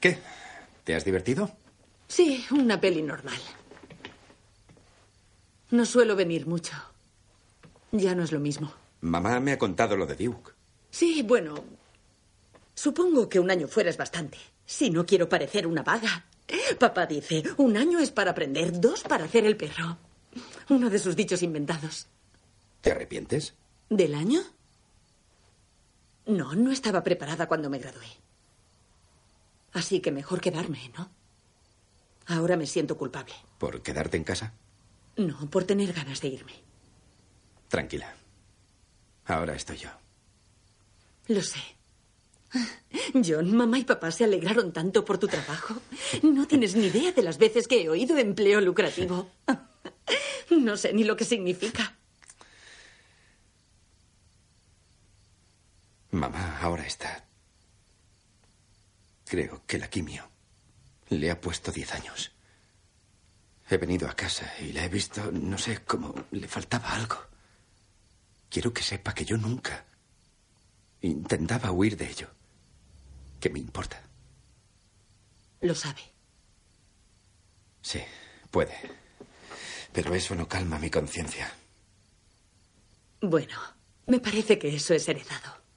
¿Qué? 0.00 0.18
¿Te 0.88 0.94
has 0.94 1.04
divertido? 1.04 1.50
Sí, 2.08 2.46
una 2.50 2.80
peli 2.80 3.02
normal. 3.02 3.36
No 5.70 5.84
suelo 5.84 6.16
venir 6.16 6.46
mucho. 6.46 6.72
Ya 7.92 8.14
no 8.14 8.22
es 8.22 8.32
lo 8.32 8.40
mismo. 8.40 8.72
Mamá 9.02 9.38
me 9.38 9.52
ha 9.52 9.58
contado 9.58 9.98
lo 9.98 10.06
de 10.06 10.14
Duke. 10.14 10.52
Sí, 10.90 11.22
bueno. 11.22 11.62
Supongo 12.74 13.28
que 13.28 13.38
un 13.38 13.50
año 13.50 13.68
fuera 13.68 13.90
es 13.90 13.98
bastante. 13.98 14.38
Si 14.64 14.88
no 14.88 15.04
quiero 15.04 15.28
parecer 15.28 15.66
una 15.66 15.82
vaga. 15.82 16.24
Papá 16.78 17.04
dice, 17.04 17.42
un 17.58 17.76
año 17.76 17.98
es 17.98 18.10
para 18.10 18.30
aprender, 18.30 18.80
dos 18.80 19.02
para 19.02 19.26
hacer 19.26 19.44
el 19.44 19.58
perro. 19.58 19.98
Uno 20.70 20.88
de 20.88 20.98
sus 20.98 21.14
dichos 21.14 21.42
inventados. 21.42 22.06
¿Te 22.80 22.92
arrepientes? 22.92 23.52
¿Del 23.90 24.14
año? 24.14 24.40
No, 26.24 26.54
no 26.54 26.72
estaba 26.72 27.04
preparada 27.04 27.46
cuando 27.46 27.68
me 27.68 27.78
gradué. 27.78 28.06
Así 29.72 30.00
que 30.00 30.10
mejor 30.10 30.40
quedarme, 30.40 30.90
¿no? 30.96 31.10
Ahora 32.26 32.56
me 32.56 32.66
siento 32.66 32.96
culpable. 32.96 33.34
¿Por 33.58 33.82
quedarte 33.82 34.16
en 34.16 34.24
casa? 34.24 34.52
No, 35.16 35.48
por 35.50 35.64
tener 35.64 35.92
ganas 35.92 36.20
de 36.20 36.28
irme. 36.28 36.52
Tranquila. 37.68 38.14
Ahora 39.26 39.54
estoy 39.54 39.78
yo. 39.78 39.90
Lo 41.26 41.42
sé. 41.42 41.60
John, 43.14 43.54
mamá 43.54 43.78
y 43.78 43.84
papá 43.84 44.10
se 44.10 44.24
alegraron 44.24 44.72
tanto 44.72 45.04
por 45.04 45.18
tu 45.18 45.28
trabajo. 45.28 45.74
No 46.22 46.46
tienes 46.46 46.74
ni 46.74 46.86
idea 46.86 47.12
de 47.12 47.22
las 47.22 47.36
veces 47.38 47.68
que 47.68 47.82
he 47.82 47.88
oído 47.88 48.16
empleo 48.16 48.60
lucrativo. 48.60 49.30
No 50.50 50.76
sé 50.78 50.94
ni 50.94 51.04
lo 51.04 51.16
que 51.16 51.26
significa. 51.26 51.94
Mamá 56.10 56.58
ahora 56.62 56.86
está. 56.86 57.27
Creo 59.28 59.62
que 59.66 59.78
la 59.78 59.88
quimio 59.88 60.26
le 61.10 61.30
ha 61.30 61.38
puesto 61.38 61.70
diez 61.70 61.92
años. 61.92 62.32
He 63.68 63.76
venido 63.76 64.08
a 64.08 64.16
casa 64.16 64.50
y 64.60 64.72
la 64.72 64.84
he 64.84 64.88
visto, 64.88 65.30
no 65.30 65.58
sé, 65.58 65.84
cómo 65.84 66.14
le 66.30 66.48
faltaba 66.48 66.94
algo. 66.94 67.16
Quiero 68.48 68.72
que 68.72 68.82
sepa 68.82 69.12
que 69.12 69.26
yo 69.26 69.36
nunca 69.36 69.84
intentaba 71.02 71.70
huir 71.70 71.98
de 71.98 72.08
ello. 72.08 72.30
Que 73.38 73.50
me 73.50 73.58
importa. 73.58 74.02
Lo 75.60 75.74
sabe. 75.74 76.00
Sí, 77.82 78.00
puede. 78.50 78.74
Pero 79.92 80.14
eso 80.14 80.34
no 80.34 80.48
calma 80.48 80.78
mi 80.78 80.88
conciencia. 80.88 81.52
Bueno, 83.20 83.58
me 84.06 84.20
parece 84.20 84.58
que 84.58 84.74
eso 84.74 84.94
es 84.94 85.06
heredado. 85.06 85.67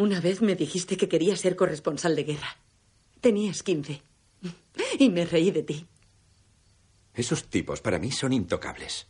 Una 0.00 0.18
vez 0.18 0.40
me 0.40 0.56
dijiste 0.56 0.96
que 0.96 1.10
querías 1.10 1.40
ser 1.40 1.56
corresponsal 1.56 2.16
de 2.16 2.24
guerra. 2.24 2.56
Tenías 3.20 3.62
15. 3.62 4.00
Y 4.98 5.10
me 5.10 5.26
reí 5.26 5.50
de 5.50 5.62
ti. 5.62 5.86
Esos 7.12 7.50
tipos 7.50 7.82
para 7.82 7.98
mí 7.98 8.10
son 8.10 8.32
intocables. 8.32 9.08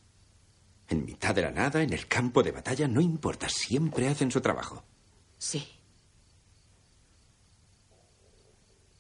En 0.88 1.04
mitad 1.04 1.32
de 1.32 1.42
la 1.42 1.52
nada, 1.52 1.80
en 1.84 1.92
el 1.92 2.08
campo 2.08 2.42
de 2.42 2.50
batalla, 2.50 2.88
no 2.88 3.00
importa, 3.00 3.48
siempre 3.48 4.08
hacen 4.08 4.32
su 4.32 4.40
trabajo. 4.40 4.82
Sí. 5.38 5.64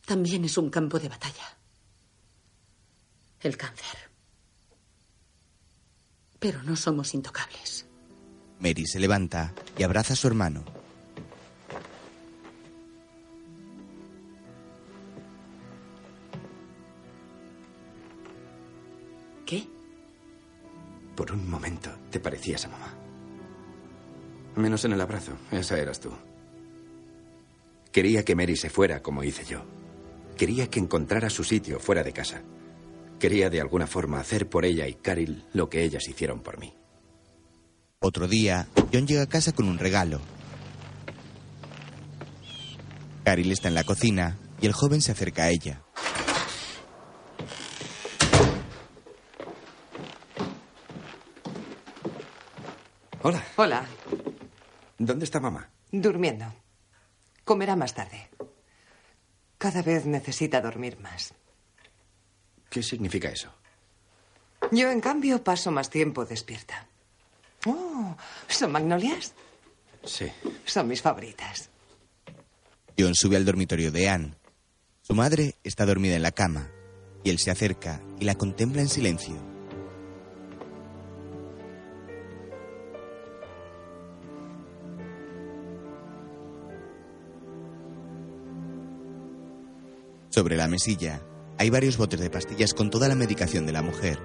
También 0.06 0.44
es 0.44 0.56
un 0.58 0.70
campo 0.70 1.00
de 1.00 1.08
batalla. 1.08 1.58
El 3.40 3.56
cáncer. 3.56 3.98
Pero 6.38 6.62
no 6.62 6.76
somos 6.76 7.14
intocables. 7.14 7.84
Mary 8.60 8.86
se 8.86 9.00
levanta 9.00 9.52
y 9.76 9.82
abraza 9.82 10.12
a 10.12 10.16
su 10.16 10.28
hermano. 10.28 10.79
Por 21.20 21.32
un 21.32 21.50
momento 21.50 21.90
te 22.10 22.18
parecías 22.18 22.64
a 22.64 22.68
mamá. 22.70 22.94
Menos 24.56 24.86
en 24.86 24.94
el 24.94 25.00
abrazo, 25.02 25.32
esa 25.52 25.78
eras 25.78 26.00
tú. 26.00 26.10
Quería 27.92 28.24
que 28.24 28.34
Mary 28.34 28.56
se 28.56 28.70
fuera 28.70 29.02
como 29.02 29.22
hice 29.22 29.44
yo. 29.44 29.62
Quería 30.38 30.70
que 30.70 30.80
encontrara 30.80 31.28
su 31.28 31.44
sitio 31.44 31.78
fuera 31.78 32.02
de 32.02 32.14
casa. 32.14 32.40
Quería 33.18 33.50
de 33.50 33.60
alguna 33.60 33.86
forma 33.86 34.18
hacer 34.18 34.48
por 34.48 34.64
ella 34.64 34.88
y 34.88 34.94
Carol 34.94 35.44
lo 35.52 35.68
que 35.68 35.84
ellas 35.84 36.08
hicieron 36.08 36.40
por 36.40 36.58
mí. 36.58 36.72
Otro 37.98 38.26
día, 38.26 38.66
John 38.90 39.06
llega 39.06 39.24
a 39.24 39.28
casa 39.28 39.52
con 39.52 39.68
un 39.68 39.76
regalo. 39.76 40.22
Carol 43.24 43.52
está 43.52 43.68
en 43.68 43.74
la 43.74 43.84
cocina 43.84 44.38
y 44.62 44.64
el 44.64 44.72
joven 44.72 45.02
se 45.02 45.12
acerca 45.12 45.42
a 45.42 45.50
ella. 45.50 45.82
Hola. 53.22 53.44
Hola. 53.56 53.86
¿Dónde 54.98 55.24
está 55.24 55.40
mamá? 55.40 55.68
Durmiendo. 55.92 56.46
Comerá 57.44 57.76
más 57.76 57.94
tarde. 57.94 58.28
Cada 59.58 59.82
vez 59.82 60.06
necesita 60.06 60.60
dormir 60.60 60.98
más. 61.00 61.34
¿Qué 62.70 62.82
significa 62.82 63.28
eso? 63.28 63.52
Yo, 64.70 64.90
en 64.90 65.00
cambio, 65.00 65.42
paso 65.42 65.70
más 65.70 65.90
tiempo 65.90 66.24
despierta. 66.24 66.86
Oh, 67.66 68.16
¿son 68.48 68.72
magnolias? 68.72 69.34
Sí. 70.04 70.30
Son 70.64 70.88
mis 70.88 71.02
favoritas. 71.02 71.68
John 72.98 73.14
sube 73.14 73.36
al 73.36 73.44
dormitorio 73.44 73.90
de 73.90 74.08
Anne. 74.08 74.34
Su 75.02 75.14
madre 75.14 75.56
está 75.64 75.84
dormida 75.84 76.16
en 76.16 76.22
la 76.22 76.32
cama 76.32 76.70
y 77.24 77.30
él 77.30 77.38
se 77.38 77.50
acerca 77.50 78.00
y 78.18 78.24
la 78.24 78.36
contempla 78.36 78.80
en 78.80 78.88
silencio. 78.88 79.49
Sobre 90.30 90.56
la 90.56 90.68
mesilla 90.68 91.20
Hay 91.58 91.68
varios 91.70 91.96
botes 91.98 92.20
de 92.20 92.30
pastillas 92.30 92.72
con 92.72 92.88
toda 92.88 93.08
la 93.08 93.14
medicación 93.14 93.66
de 93.66 93.72
la 93.72 93.82
mujer. 93.82 94.18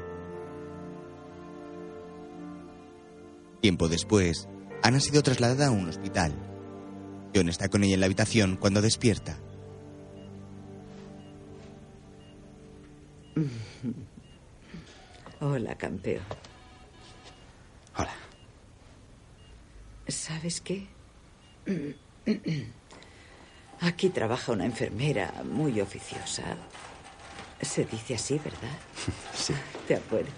Tiempo 3.62 3.89
después, 3.89 4.47
Anne 4.84 4.97
ha 4.97 5.01
sido 5.01 5.24
trasladada 5.24 5.68
a 5.68 5.72
un 5.72 5.89
hospital. 5.89 6.34
John 7.36 7.49
está 7.49 7.68
con 7.68 7.84
ella 7.84 7.95
en 7.95 7.99
la 7.99 8.06
habitación 8.06 8.56
cuando 8.56 8.82
despierta. 8.82 9.39
Hola, 15.41 15.76
campeón. 15.76 16.24
Hola. 17.97 18.14
¿Sabes 20.08 20.62
qué? 20.62 20.88
Aquí 23.82 24.09
trabaja 24.09 24.51
una 24.51 24.65
enfermera 24.65 25.34
muy 25.43 25.80
oficiosa. 25.82 26.43
Se 27.61 27.86
dice 27.86 28.15
así, 28.15 28.39
¿verdad? 28.39 28.78
Sí. 29.36 29.53
¿Te 29.88 29.95
acuerdas? 29.95 30.34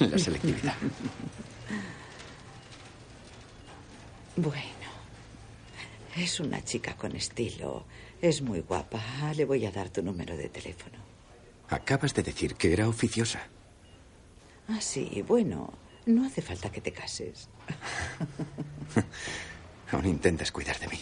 La 0.00 0.18
selectividad. 0.18 0.74
Bueno, 4.36 4.88
es 6.14 6.38
una 6.38 6.62
chica 6.62 6.94
con 6.94 7.16
estilo. 7.16 7.86
Es 8.22 8.40
muy 8.40 8.60
guapa. 8.60 9.02
Le 9.34 9.44
voy 9.44 9.66
a 9.66 9.72
dar 9.72 9.90
tu 9.90 10.00
número 10.00 10.36
de 10.36 10.48
teléfono. 10.48 10.96
Acabas 11.68 12.14
de 12.14 12.22
decir 12.22 12.54
que 12.54 12.72
era 12.72 12.88
oficiosa. 12.88 13.40
Ah, 14.68 14.80
sí, 14.80 15.24
bueno, 15.26 15.72
no 16.06 16.24
hace 16.24 16.40
falta 16.40 16.70
que 16.70 16.80
te 16.80 16.92
cases. 16.92 17.48
Aún 19.90 20.06
intentas 20.06 20.52
cuidar 20.52 20.78
de 20.78 20.86
mí. 20.86 21.00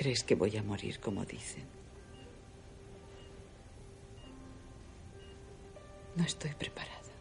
¿Crees 0.00 0.24
que 0.24 0.34
voy 0.34 0.56
a 0.56 0.62
morir 0.62 0.98
como 0.98 1.26
dicen? 1.26 1.66
No 6.16 6.24
estoy 6.24 6.54
preparada. 6.54 7.12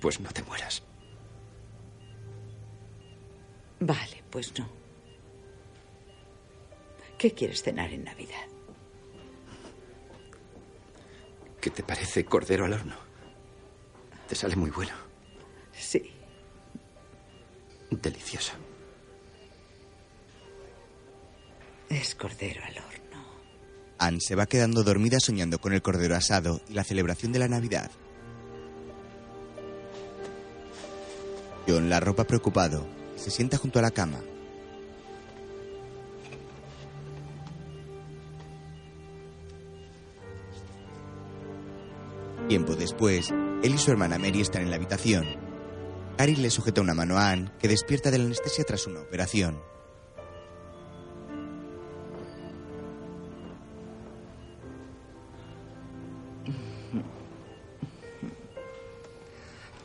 Pues 0.00 0.20
no 0.20 0.30
te 0.30 0.42
mueras. 0.44 0.82
Vale, 3.80 4.24
pues 4.30 4.58
no. 4.58 4.66
¿Qué 7.18 7.34
quieres 7.34 7.62
cenar 7.62 7.92
en 7.92 8.04
Navidad? 8.04 8.48
¿Qué 11.60 11.68
te 11.68 11.82
parece 11.82 12.24
cordero 12.24 12.64
al 12.64 12.72
horno? 12.72 12.96
Te 14.28 14.34
sale 14.34 14.56
muy 14.56 14.70
bueno. 14.70 14.94
Sí. 15.72 16.10
Delicioso. 17.90 18.54
Es 21.88 22.14
cordero 22.14 22.60
al 22.64 22.76
horno. 22.76 23.24
Anne 23.98 24.20
se 24.20 24.34
va 24.34 24.46
quedando 24.46 24.82
dormida 24.82 25.18
soñando 25.20 25.58
con 25.58 25.72
el 25.72 25.80
cordero 25.80 26.16
asado 26.16 26.60
y 26.68 26.74
la 26.74 26.84
celebración 26.84 27.32
de 27.32 27.38
la 27.38 27.48
Navidad. 27.48 27.90
John 31.66 31.88
la 31.88 32.00
ropa 32.00 32.24
preocupado 32.24 32.86
se 33.16 33.30
sienta 33.30 33.56
junto 33.56 33.78
a 33.78 33.82
la 33.82 33.90
cama. 33.90 34.20
Tiempo 42.48 42.74
después, 42.76 43.30
él 43.62 43.74
y 43.74 43.78
su 43.78 43.90
hermana 43.90 44.18
Mary 44.18 44.40
están 44.40 44.62
en 44.62 44.70
la 44.70 44.76
habitación. 44.76 45.26
Harry 46.18 46.36
le 46.36 46.50
sujeta 46.50 46.80
una 46.80 46.94
mano 46.94 47.18
a 47.18 47.30
Anne, 47.30 47.50
que 47.58 47.68
despierta 47.68 48.10
de 48.10 48.18
la 48.18 48.24
anestesia 48.24 48.64
tras 48.64 48.86
una 48.86 49.00
operación. 49.00 49.60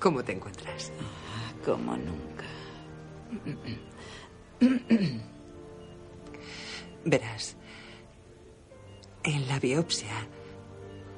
¿Cómo 0.04 0.22
te 0.22 0.34
encuentras? 0.34 0.92
Como 1.64 1.96
nunca. 1.96 2.44
Verás, 7.06 7.56
en 9.24 9.48
la 9.48 9.60
biopsia, 9.62 10.28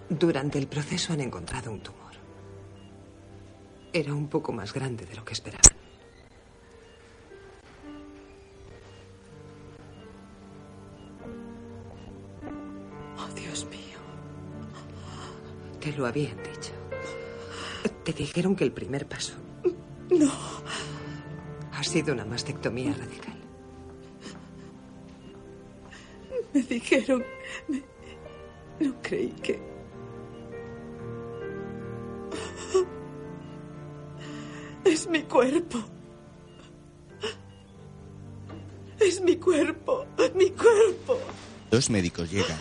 durante 0.08 0.60
el 0.60 0.68
proceso 0.68 1.14
han 1.14 1.22
encontrado 1.22 1.72
un 1.72 1.80
tumor. 1.80 2.14
Era 3.92 4.14
un 4.14 4.28
poco 4.28 4.52
más 4.52 4.72
grande 4.72 5.08
de 5.08 5.16
lo 5.16 5.26
que 5.26 5.34
esperaban. 5.34 5.76
Oh, 13.18 13.34
Dios 13.34 13.66
mío. 13.66 13.98
Te 15.80 15.92
lo 15.94 16.06
habían 16.06 16.38
dicho. 16.44 16.75
Te 18.06 18.14
dijeron 18.14 18.56
que 18.56 18.64
el 18.64 18.72
primer 18.72 19.08
paso 19.08 19.34
No. 20.10 20.32
ha 21.74 21.84
sido 21.84 22.14
una 22.14 22.24
mastectomía 22.26 22.94
radical. 22.94 23.34
Me 26.54 26.62
dijeron... 26.62 27.24
me- 27.68 27.84
No 28.80 28.94
creí 29.02 29.30
que... 29.44 29.60
Es 34.84 35.08
mi 35.10 35.22
cuerpo. 35.24 35.80
Es 39.00 39.22
mi 39.22 39.36
cuerpo. 39.38 40.06
Mi 40.36 40.50
cuerpo. 40.52 41.18
Dos 41.72 41.90
médicos 41.90 42.32
llegan. 42.32 42.58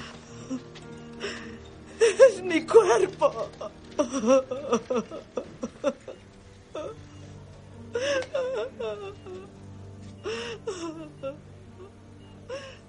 Es 2.00 2.42
mi 2.42 2.64
cuerpo. 2.66 3.48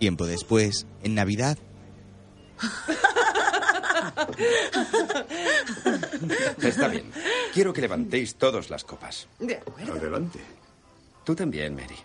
Tiempo 0.06 0.28
después, 0.28 0.86
en 1.01 1.16
Navidad, 1.16 1.58
Está 6.62 6.89
bien. 6.89 7.12
Quiero 7.51 7.74
que 7.74 7.82
levantéis 7.82 8.36
todos 8.36 8.70
las 8.70 8.84
copas. 8.84 9.28
De 9.39 9.56
acuerdo. 9.56 9.93
Adelante. 9.93 10.39
Tú 11.24 11.34
también, 11.34 11.74
Mary. 11.76 11.95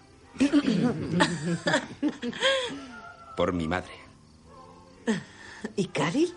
Por 3.36 3.52
mi 3.52 3.68
madre. 3.68 3.92
¿Y 5.76 5.88
Caril? 5.88 6.32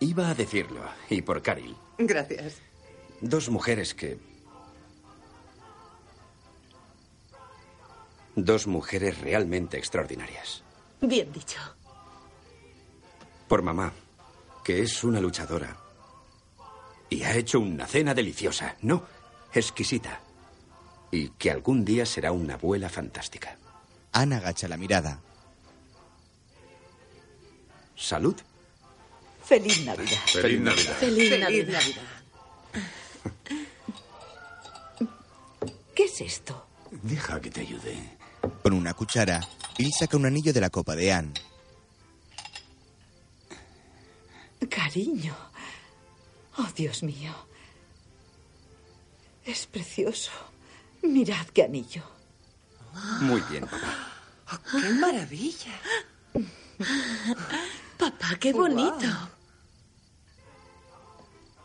Iba 0.00 0.28
a 0.28 0.34
decirlo. 0.34 0.82
Y 1.08 1.22
por 1.22 1.40
Caril. 1.40 1.74
Gracias. 1.96 2.58
Dos 3.22 3.48
mujeres 3.48 3.94
que... 3.94 4.18
Dos 8.36 8.66
mujeres 8.66 9.18
realmente 9.22 9.78
extraordinarias. 9.78 10.67
Bien 11.00 11.32
dicho. 11.32 11.58
Por 13.46 13.62
mamá, 13.62 13.92
que 14.64 14.82
es 14.82 15.04
una 15.04 15.20
luchadora. 15.20 15.76
Y 17.08 17.22
ha 17.22 17.34
hecho 17.34 17.60
una 17.60 17.86
cena 17.86 18.14
deliciosa. 18.14 18.76
No, 18.82 19.04
exquisita. 19.52 20.20
Y 21.10 21.30
que 21.30 21.50
algún 21.50 21.84
día 21.84 22.04
será 22.04 22.32
una 22.32 22.54
abuela 22.54 22.88
fantástica. 22.88 23.56
Anne 24.12 24.36
agacha 24.36 24.68
la 24.68 24.76
mirada. 24.76 25.20
Salud. 27.96 28.36
Feliz 29.44 29.84
Navidad. 29.84 30.18
Feliz 30.26 30.60
Navidad. 30.60 30.94
Feliz, 30.96 31.28
Feliz 31.30 31.40
Navidad. 31.40 31.72
Navidad. 31.72 32.02
¿Qué 35.94 36.04
es 36.04 36.20
esto? 36.20 36.66
Deja 36.90 37.40
que 37.40 37.50
te 37.50 37.62
ayude. 37.62 38.17
Con 38.62 38.72
una 38.72 38.94
cuchara, 38.94 39.40
Bill 39.76 39.92
saca 39.92 40.16
un 40.16 40.26
anillo 40.26 40.52
de 40.52 40.60
la 40.60 40.70
copa 40.70 40.94
de 40.94 41.12
Anne. 41.12 41.34
Cariño. 44.68 45.34
Oh, 46.56 46.68
Dios 46.74 47.02
mío. 47.02 47.32
Es 49.44 49.66
precioso. 49.66 50.32
Mirad 51.02 51.46
qué 51.48 51.62
anillo. 51.62 52.02
Muy 53.20 53.40
bien, 53.50 53.64
papá. 53.64 54.60
¡Qué 54.70 54.90
maravilla! 54.94 55.72
Papá, 57.98 58.36
qué 58.38 58.52
bonito. 58.52 59.06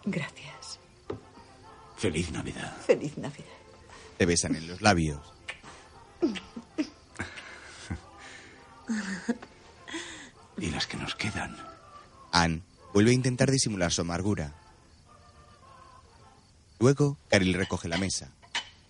Gracias. 0.06 0.80
Feliz 1.98 2.32
Navidad. 2.32 2.76
Feliz 2.86 3.18
Navidad. 3.18 3.46
Se 4.18 4.26
besan 4.26 4.56
en 4.56 4.68
los 4.68 4.82
labios. 4.82 5.22
Y 10.58 10.70
las 10.70 10.86
que 10.86 10.98
nos 10.98 11.16
quedan. 11.16 11.58
Anne 12.32 12.62
vuelve 12.94 13.12
a 13.12 13.16
intentar 13.16 13.50
disimular 13.50 13.92
su 13.92 14.02
amargura. 14.02 14.54
Luego, 16.80 17.18
Caril 17.30 17.54
recoge 17.56 17.88
la 17.88 17.98
mesa. 17.98 18.30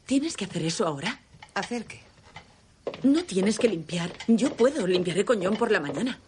¿Tienes 0.05 0.35
que 0.35 0.45
hacer 0.45 0.65
eso 0.65 0.85
ahora? 0.85 1.19
¿Hacer 1.53 1.85
qué? 1.85 2.01
No 3.03 3.23
tienes 3.23 3.59
que 3.59 3.69
limpiar. 3.69 4.11
Yo 4.27 4.53
puedo. 4.55 4.85
Limpiaré 4.87 5.23
con 5.23 5.41
John 5.41 5.55
por 5.55 5.71
la 5.71 5.79
mañana. 5.79 6.19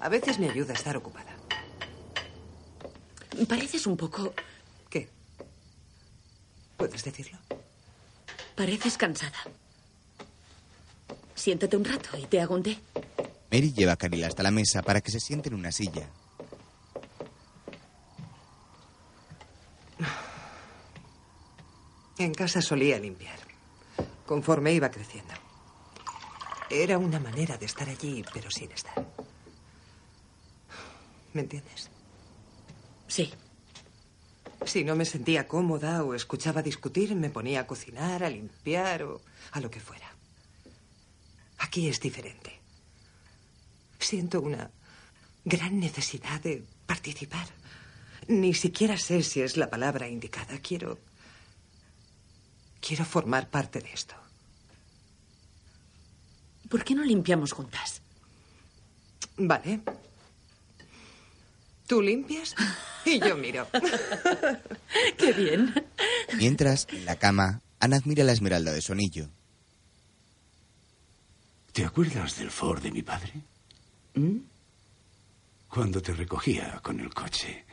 A 0.00 0.08
veces 0.08 0.38
me 0.38 0.48
ayuda 0.48 0.72
a 0.72 0.76
estar 0.76 0.96
ocupada. 0.96 1.36
Pareces 3.48 3.86
un 3.86 3.96
poco... 3.96 4.32
¿Qué? 4.88 5.08
¿Puedes 6.76 7.04
decirlo? 7.04 7.38
Pareces 8.56 8.96
cansada. 8.96 9.38
Siéntate 11.34 11.76
un 11.76 11.84
rato 11.84 12.16
y 12.18 12.26
te 12.26 12.40
hago 12.40 12.54
un 12.54 12.62
té. 12.62 12.78
Mary 13.50 13.72
lleva 13.72 13.92
a 13.92 13.96
Caril 13.96 14.24
hasta 14.24 14.42
la 14.42 14.50
mesa 14.50 14.82
para 14.82 15.00
que 15.00 15.10
se 15.10 15.20
siente 15.20 15.48
en 15.48 15.54
una 15.54 15.72
silla. 15.72 16.08
En 22.18 22.34
casa 22.34 22.60
solía 22.60 22.98
limpiar, 22.98 23.38
conforme 24.26 24.74
iba 24.74 24.90
creciendo. 24.90 25.32
Era 26.68 26.98
una 26.98 27.18
manera 27.18 27.56
de 27.56 27.64
estar 27.66 27.88
allí, 27.88 28.22
pero 28.32 28.50
sin 28.50 28.70
estar. 28.72 29.06
¿Me 31.32 31.40
entiendes? 31.40 31.88
Sí. 33.08 33.32
Si 34.66 34.84
no 34.84 34.94
me 34.94 35.06
sentía 35.06 35.48
cómoda 35.48 36.04
o 36.04 36.14
escuchaba 36.14 36.62
discutir, 36.62 37.14
me 37.16 37.30
ponía 37.30 37.60
a 37.60 37.66
cocinar, 37.66 38.22
a 38.22 38.28
limpiar 38.28 39.02
o 39.04 39.20
a 39.52 39.60
lo 39.60 39.70
que 39.70 39.80
fuera. 39.80 40.09
Aquí 41.60 41.88
es 41.88 42.00
diferente. 42.00 42.58
Siento 43.98 44.40
una 44.40 44.70
gran 45.44 45.78
necesidad 45.78 46.40
de 46.40 46.64
participar. 46.86 47.46
Ni 48.28 48.54
siquiera 48.54 48.96
sé 48.96 49.22
si 49.22 49.42
es 49.42 49.56
la 49.56 49.68
palabra 49.68 50.08
indicada. 50.08 50.58
Quiero... 50.58 50.98
Quiero 52.80 53.04
formar 53.04 53.50
parte 53.50 53.80
de 53.80 53.92
esto. 53.92 54.14
¿Por 56.70 56.82
qué 56.82 56.94
no 56.94 57.04
limpiamos 57.04 57.52
juntas? 57.52 58.00
Vale. 59.36 59.80
Tú 61.86 62.00
limpias 62.00 62.54
y 63.04 63.20
yo 63.20 63.36
miro. 63.36 63.68
Qué 65.18 65.32
bien. 65.34 65.74
Mientras, 66.38 66.86
en 66.90 67.04
la 67.04 67.16
cama, 67.16 67.60
Ana 67.80 67.96
admira 67.96 68.24
la 68.24 68.32
esmeralda 68.32 68.72
de 68.72 68.80
su 68.80 68.92
anillo. 68.92 69.28
¿Te 71.72 71.84
acuerdas 71.84 72.36
del 72.36 72.50
Ford 72.50 72.82
de 72.82 72.90
mi 72.90 73.02
padre? 73.02 73.32
¿Mm? 74.14 74.38
Cuando 75.68 76.02
te 76.02 76.12
recogía 76.12 76.80
con 76.82 76.98
el 76.98 77.14
coche. 77.14 77.64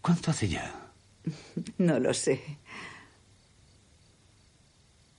¿Cuánto 0.00 0.30
hace 0.30 0.48
ya? 0.48 0.80
No 1.78 1.98
lo 1.98 2.12
sé. 2.14 2.58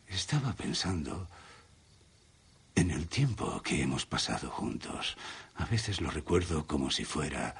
Estaba 0.07 0.53
pensando 0.53 1.27
en 2.75 2.91
el 2.91 3.07
tiempo 3.07 3.61
que 3.61 3.81
hemos 3.81 4.05
pasado 4.05 4.49
juntos. 4.49 5.17
A 5.55 5.65
veces 5.65 5.99
lo 5.99 6.09
recuerdo 6.11 6.65
como 6.65 6.89
si 6.89 7.03
fuera 7.03 7.55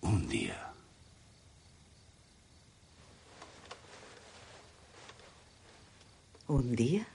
un 0.00 0.28
día. 0.28 0.72
¿Un 6.46 6.74
día? 6.74 7.06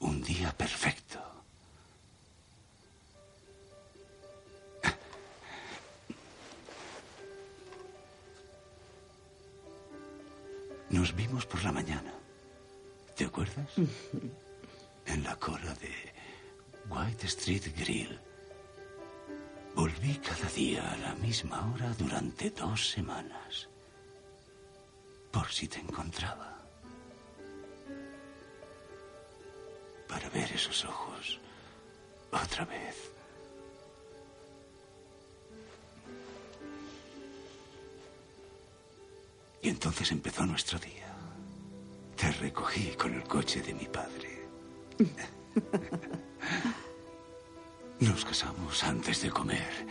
Un 0.00 0.22
día 0.22 0.52
perfecto. 0.56 1.18
Nos 10.90 11.14
vimos 11.14 11.44
por 11.46 11.62
la 11.64 11.72
mañana. 11.72 12.12
¿Te 13.16 13.24
acuerdas? 13.24 13.70
En 15.06 15.24
la 15.24 15.36
cola 15.36 15.72
de 15.76 15.94
White 16.90 17.26
Street 17.28 17.72
Grill. 17.74 18.20
Volví 19.74 20.16
cada 20.18 20.50
día 20.50 20.92
a 20.92 20.96
la 20.98 21.14
misma 21.14 21.72
hora 21.72 21.94
durante 21.98 22.50
dos 22.50 22.90
semanas. 22.90 23.70
Por 25.32 25.48
si 25.50 25.66
te 25.66 25.78
encontraba. 25.80 26.57
Para 30.08 30.28
ver 30.30 30.50
esos 30.52 30.84
ojos 30.84 31.38
otra 32.30 32.64
vez. 32.64 33.10
Y 39.62 39.68
entonces 39.68 40.10
empezó 40.12 40.46
nuestro 40.46 40.78
día. 40.78 41.14
Te 42.16 42.32
recogí 42.32 42.92
con 42.92 43.14
el 43.14 43.24
coche 43.24 43.60
de 43.62 43.74
mi 43.74 43.86
padre. 43.86 44.46
Nos 48.00 48.24
casamos 48.24 48.82
antes 48.84 49.22
de 49.22 49.30
comer. 49.30 49.86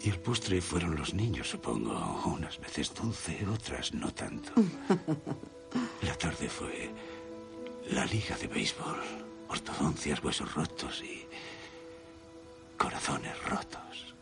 Y 0.00 0.08
el 0.10 0.18
postre 0.20 0.60
fueron 0.62 0.96
los 0.96 1.12
niños, 1.12 1.50
supongo. 1.50 1.92
Unas 2.24 2.58
veces 2.58 2.94
dulce, 2.94 3.46
otras 3.46 3.92
no 3.92 4.12
tanto. 4.12 4.52
La 6.02 6.16
tarde 6.16 6.48
fue 6.48 6.90
la 7.90 8.04
liga 8.06 8.36
de 8.36 8.46
béisbol. 8.46 9.19
Ortodoncias, 9.50 10.22
huesos 10.22 10.54
rotos 10.54 11.02
y 11.02 11.26
corazones 12.78 13.36
rotos. 13.44 14.14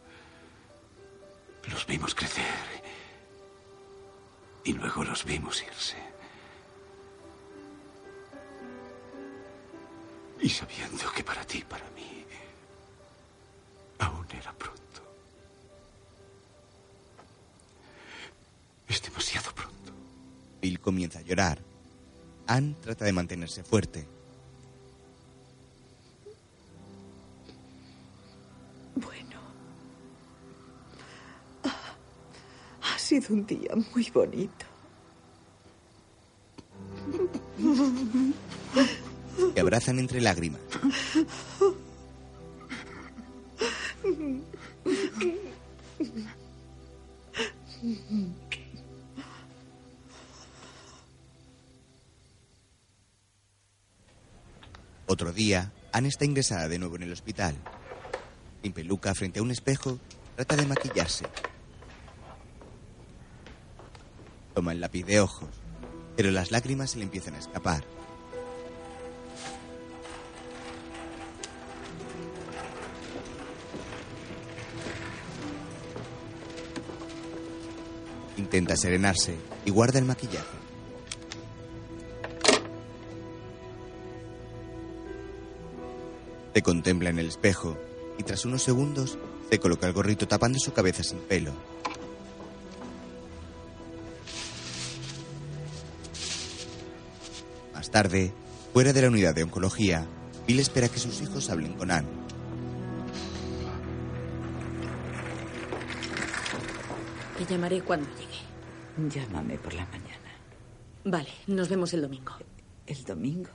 Los 1.71 1.87
vimos 1.87 2.15
crecer 2.15 2.45
y 4.65 4.73
luego 4.73 5.05
los 5.05 5.25
vimos 5.25 5.63
irse. 5.63 5.99
Y 10.41 10.49
sabiendo 10.49 11.13
que 11.13 11.23
para 11.23 11.45
ti, 11.45 11.63
para 11.63 11.85
mí, 11.91 12.25
aún 13.99 14.27
era 14.31 14.53
pronto. 14.53 15.03
Es 18.89 19.03
demasiado 19.03 19.55
pronto. 19.55 19.93
Bill 20.63 20.81
comienza 20.81 21.19
a 21.19 21.23
llorar. 21.23 21.59
Anne 22.47 22.77
trata 22.81 23.05
de 23.05 23.13
mantenerse 23.13 23.63
fuerte. 23.63 24.18
Sido 33.09 33.35
un 33.35 33.47
día 33.47 33.71
muy 33.95 34.11
bonito. 34.11 34.67
Se 39.55 39.61
abrazan 39.61 39.99
entre 39.99 40.21
lágrimas. 40.21 40.61
Otro 55.07 55.33
día, 55.33 55.73
Anne 55.93 56.09
está 56.09 56.27
ingresada 56.27 56.69
de 56.69 56.79
nuevo 56.79 56.97
en 56.97 57.05
el 57.05 57.13
hospital. 57.13 57.57
Sin 58.63 58.73
peluca 58.73 59.15
frente 59.15 59.39
a 59.39 59.43
un 59.43 59.51
espejo, 59.51 59.99
trata 60.37 60.57
de 60.57 60.67
maquillarse. 60.67 61.25
Toma 64.59 64.73
el 64.73 64.81
lápiz 64.81 65.05
de 65.05 65.21
ojos, 65.21 65.49
pero 66.17 66.33
las 66.33 66.51
lágrimas 66.51 66.91
se 66.91 66.99
le 66.99 67.05
empiezan 67.05 67.37
a 67.37 67.39
escapar. 67.39 67.85
Intenta 78.37 78.77
serenarse 78.77 79.37
y 79.65 79.71
guarda 79.71 80.01
el 80.01 80.07
maquillaje. 80.07 80.59
Se 86.53 86.63
contempla 86.63 87.11
en 87.11 87.21
el 87.21 87.29
espejo 87.29 87.79
y 88.19 88.25
tras 88.25 88.45
unos 88.45 88.65
segundos 88.65 89.19
se 89.49 89.61
coloca 89.61 89.87
el 89.87 89.93
gorrito 89.93 90.27
tapando 90.27 90.59
su 90.59 90.73
cabeza 90.73 91.05
sin 91.05 91.21
pelo. 91.21 91.53
Tarde, 98.03 98.33
fuera 98.73 98.93
de 98.93 99.03
la 99.03 99.09
unidad 99.09 99.35
de 99.35 99.43
oncología, 99.43 100.07
Bill 100.47 100.61
espera 100.61 100.89
que 100.89 101.01
sus 101.01 101.21
hijos 101.21 101.51
hablen 101.51 101.73
con 101.73 101.91
Anne. 101.91 102.07
Te 107.37 107.45
llamaré 107.45 107.83
cuando 107.83 108.09
llegue. 108.11 109.11
Llámame 109.13 109.59
por 109.59 109.75
la 109.75 109.85
mañana. 109.87 110.31
Vale, 111.07 111.31
nos 111.49 111.69
vemos 111.69 111.93
el 111.93 112.03
domingo. 112.03 112.35
¿El 112.87 113.03
domingo? 113.03 113.51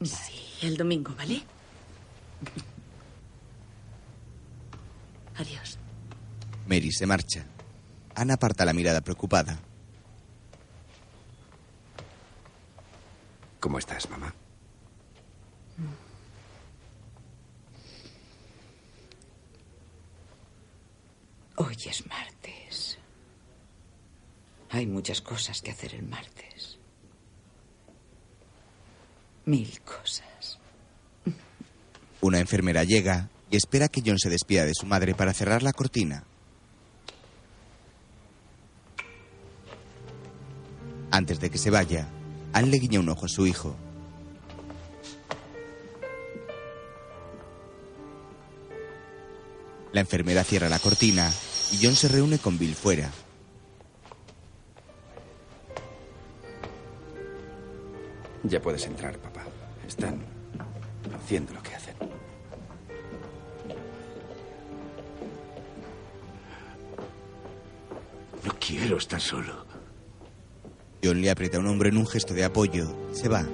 Sí, 0.00 0.44
el 0.62 0.76
domingo, 0.76 1.12
¿vale? 1.18 1.42
Adiós. 5.38 5.76
Mary 6.68 6.92
se 6.92 7.04
marcha. 7.04 7.44
Ana 8.14 8.34
aparta 8.34 8.64
la 8.64 8.72
mirada 8.72 9.00
preocupada. 9.00 9.58
¿Cómo 13.60 13.78
estás, 13.78 14.08
mamá? 14.08 14.32
Hoy 21.56 21.76
es 21.86 22.06
martes. 22.06 22.98
Hay 24.70 24.86
muchas 24.86 25.20
cosas 25.20 25.60
que 25.60 25.72
hacer 25.72 25.94
el 25.94 26.04
martes. 26.04 26.78
Mil 29.44 29.80
cosas. 29.80 30.58
Una 32.20 32.38
enfermera 32.38 32.84
llega 32.84 33.28
y 33.50 33.56
espera 33.56 33.88
que 33.88 34.02
John 34.04 34.18
se 34.18 34.30
despida 34.30 34.64
de 34.66 34.74
su 34.74 34.86
madre 34.86 35.14
para 35.14 35.34
cerrar 35.34 35.62
la 35.62 35.72
cortina. 35.72 36.24
Antes 41.10 41.40
de 41.40 41.50
que 41.50 41.58
se 41.58 41.70
vaya, 41.70 42.08
Anne 42.58 42.72
le 42.72 42.78
guiña 42.78 42.98
un 42.98 43.08
ojo 43.08 43.26
a 43.26 43.28
su 43.28 43.46
hijo. 43.46 43.72
La 49.92 50.00
enfermera 50.00 50.42
cierra 50.42 50.68
la 50.68 50.80
cortina 50.80 51.30
y 51.70 51.78
John 51.80 51.94
se 51.94 52.08
reúne 52.08 52.40
con 52.40 52.58
Bill 52.58 52.74
fuera. 52.74 53.12
Ya 58.42 58.60
puedes 58.60 58.84
entrar, 58.86 59.16
papá. 59.18 59.44
Están 59.86 60.20
haciendo 61.14 61.52
lo 61.52 61.62
que 61.62 61.76
hacen. 61.76 61.94
No 68.42 68.52
quiero 68.58 68.96
estar 68.96 69.20
solo. 69.20 69.67
John 71.02 71.20
le 71.20 71.30
aprieta 71.30 71.58
un 71.58 71.66
hombro 71.66 71.88
en 71.88 71.96
un 71.96 72.06
gesto 72.06 72.34
de 72.34 72.44
apoyo. 72.44 72.88
Se 73.12 73.28
va. 73.28 73.46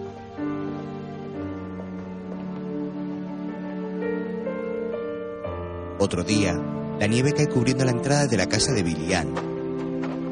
Otro 5.98 6.22
día, 6.22 6.54
la 6.98 7.06
nieve 7.06 7.32
cae 7.32 7.48
cubriendo 7.48 7.84
la 7.84 7.90
entrada 7.90 8.26
de 8.26 8.36
la 8.36 8.48
casa 8.48 8.72
de 8.72 8.82
Billy 8.82 9.14
Ann. 9.14 9.34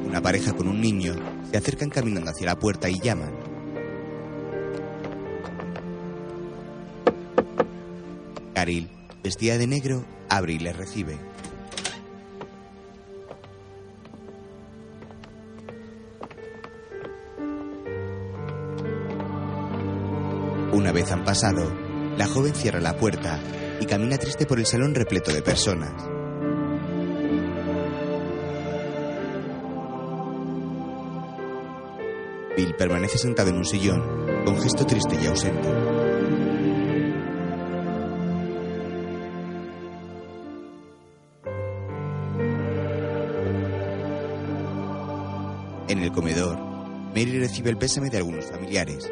Una 0.06 0.20
pareja 0.20 0.52
con 0.52 0.68
un 0.68 0.80
niño 0.80 1.14
se 1.50 1.56
acercan 1.56 1.90
caminando 1.90 2.30
hacia 2.30 2.46
la 2.46 2.58
puerta 2.58 2.88
y 2.88 2.98
llaman. 2.98 3.32
Caril, 8.54 8.90
vestida 9.22 9.58
de 9.58 9.66
negro, 9.66 10.04
abre 10.28 10.54
y 10.54 10.58
les 10.58 10.76
recibe. 10.76 11.31
Una 20.72 20.90
vez 20.90 21.12
han 21.12 21.22
pasado, 21.22 21.70
la 22.16 22.26
joven 22.26 22.54
cierra 22.54 22.80
la 22.80 22.96
puerta 22.96 23.38
y 23.78 23.84
camina 23.84 24.16
triste 24.16 24.46
por 24.46 24.58
el 24.58 24.64
salón 24.64 24.94
repleto 24.94 25.30
de 25.30 25.42
personas. 25.42 25.92
Bill 32.56 32.74
permanece 32.74 33.18
sentado 33.18 33.50
en 33.50 33.56
un 33.56 33.66
sillón, 33.66 34.02
con 34.46 34.58
gesto 34.62 34.86
triste 34.86 35.14
y 35.22 35.26
ausente. 35.26 35.68
En 45.88 45.98
el 45.98 46.12
comedor, 46.12 46.56
Mary 47.08 47.38
recibe 47.38 47.68
el 47.68 47.76
pésame 47.76 48.08
de 48.08 48.16
algunos 48.16 48.46
familiares. 48.46 49.10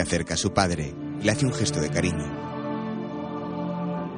Se 0.00 0.04
acerca 0.04 0.32
a 0.32 0.38
su 0.38 0.54
padre 0.54 0.94
y 1.20 1.24
le 1.24 1.30
hace 1.30 1.44
un 1.44 1.52
gesto 1.52 1.78
de 1.78 1.90
cariño. 1.90 2.24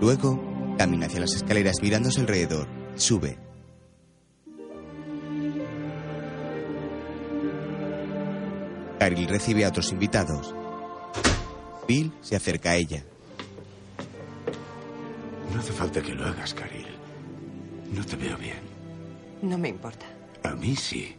Luego, 0.00 0.76
camina 0.78 1.06
hacia 1.06 1.18
las 1.18 1.34
escaleras 1.34 1.82
mirándose 1.82 2.20
alrededor. 2.20 2.68
Sube. 2.94 3.36
Caril 9.00 9.26
recibe 9.26 9.64
a 9.64 9.70
otros 9.70 9.90
invitados. 9.90 10.54
Bill 11.88 12.12
se 12.20 12.36
acerca 12.36 12.70
a 12.70 12.76
ella. 12.76 13.02
No 15.52 15.58
hace 15.58 15.72
falta 15.72 16.00
que 16.00 16.14
lo 16.14 16.24
hagas, 16.24 16.54
Caril. 16.54 16.86
No 17.92 18.06
te 18.06 18.14
veo 18.14 18.36
bien. 18.38 18.60
No 19.42 19.58
me 19.58 19.70
importa. 19.70 20.06
A 20.44 20.54
mí 20.54 20.76
sí. 20.76 21.16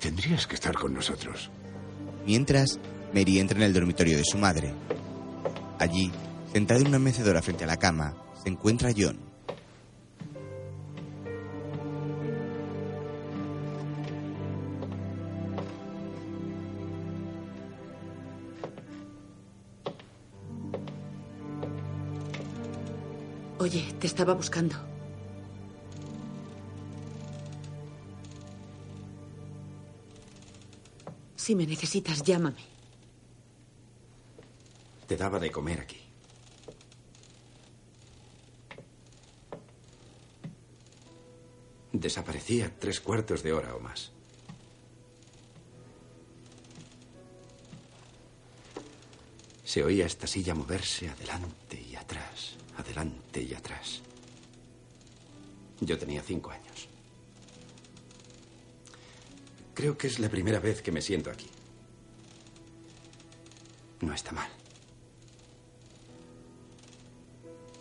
Tendrías 0.00 0.48
que 0.48 0.56
estar 0.56 0.74
con 0.74 0.92
nosotros. 0.92 1.52
Mientras, 2.26 2.80
Mary 3.14 3.38
entra 3.38 3.56
en 3.58 3.62
el 3.62 3.72
dormitorio 3.72 4.16
de 4.16 4.24
su 4.24 4.36
madre. 4.38 4.74
Allí, 5.78 6.10
sentada 6.52 6.80
en 6.80 6.88
una 6.88 6.98
mecedora 6.98 7.40
frente 7.42 7.62
a 7.62 7.68
la 7.68 7.76
cama, 7.76 8.12
se 8.42 8.48
encuentra 8.48 8.90
John. 8.96 9.20
Oye, 23.60 23.94
te 24.00 24.08
estaba 24.08 24.34
buscando. 24.34 24.74
Si 31.36 31.54
me 31.54 31.64
necesitas, 31.64 32.22
llámame. 32.24 32.74
Te 35.06 35.16
daba 35.16 35.38
de 35.38 35.50
comer 35.50 35.80
aquí. 35.80 36.00
Desaparecía 41.92 42.72
tres 42.78 43.00
cuartos 43.00 43.42
de 43.42 43.52
hora 43.52 43.74
o 43.74 43.80
más. 43.80 44.10
Se 49.64 49.82
oía 49.82 50.06
esta 50.06 50.26
silla 50.26 50.54
moverse 50.54 51.08
adelante 51.08 51.80
y 51.80 51.96
atrás, 51.96 52.56
adelante 52.76 53.42
y 53.42 53.54
atrás. 53.54 54.02
Yo 55.80 55.98
tenía 55.98 56.22
cinco 56.22 56.50
años. 56.50 56.88
Creo 59.74 59.98
que 59.98 60.06
es 60.06 60.18
la 60.18 60.28
primera 60.28 60.60
vez 60.60 60.80
que 60.80 60.92
me 60.92 61.02
siento 61.02 61.30
aquí. 61.30 61.48
No 64.00 64.14
está 64.14 64.32
mal. 64.32 64.63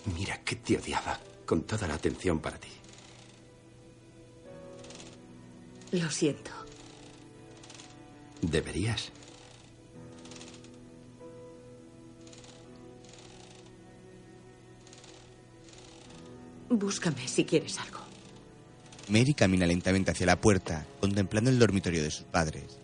Mira 0.06 0.38
que 0.43 0.56
te 0.56 0.78
odiaba 0.78 1.20
con 1.45 1.64
toda 1.64 1.88
la 1.88 1.95
atención 1.95 2.39
para 2.39 2.58
ti. 2.58 2.70
Lo 5.91 6.10
siento. 6.10 6.51
¿Deberías? 8.41 9.12
Búscame 16.70 17.28
si 17.28 17.45
quieres 17.45 17.80
algo. 17.80 17.99
Mary 19.10 19.34
camina 19.34 19.68
lentamente 19.68 20.12
hacia 20.12 20.26
la 20.26 20.41
puerta, 20.41 20.86
contemplando 20.99 21.49
el 21.49 21.60
dormitorio 21.60 22.01
de 22.01 22.10
sus 22.10 22.26
padres. 22.26 22.83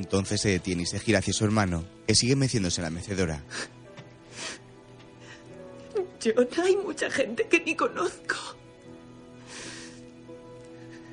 Entonces 0.00 0.40
se 0.40 0.48
detiene 0.48 0.84
y 0.84 0.86
se 0.86 0.98
gira 0.98 1.18
hacia 1.18 1.34
su 1.34 1.44
hermano, 1.44 1.84
que 2.06 2.14
sigue 2.14 2.34
meciéndose 2.34 2.80
en 2.80 2.84
la 2.84 2.90
mecedora. 2.90 3.44
John, 6.24 6.48
hay 6.64 6.74
mucha 6.76 7.10
gente 7.10 7.46
que 7.48 7.60
ni 7.60 7.76
conozco. 7.76 8.34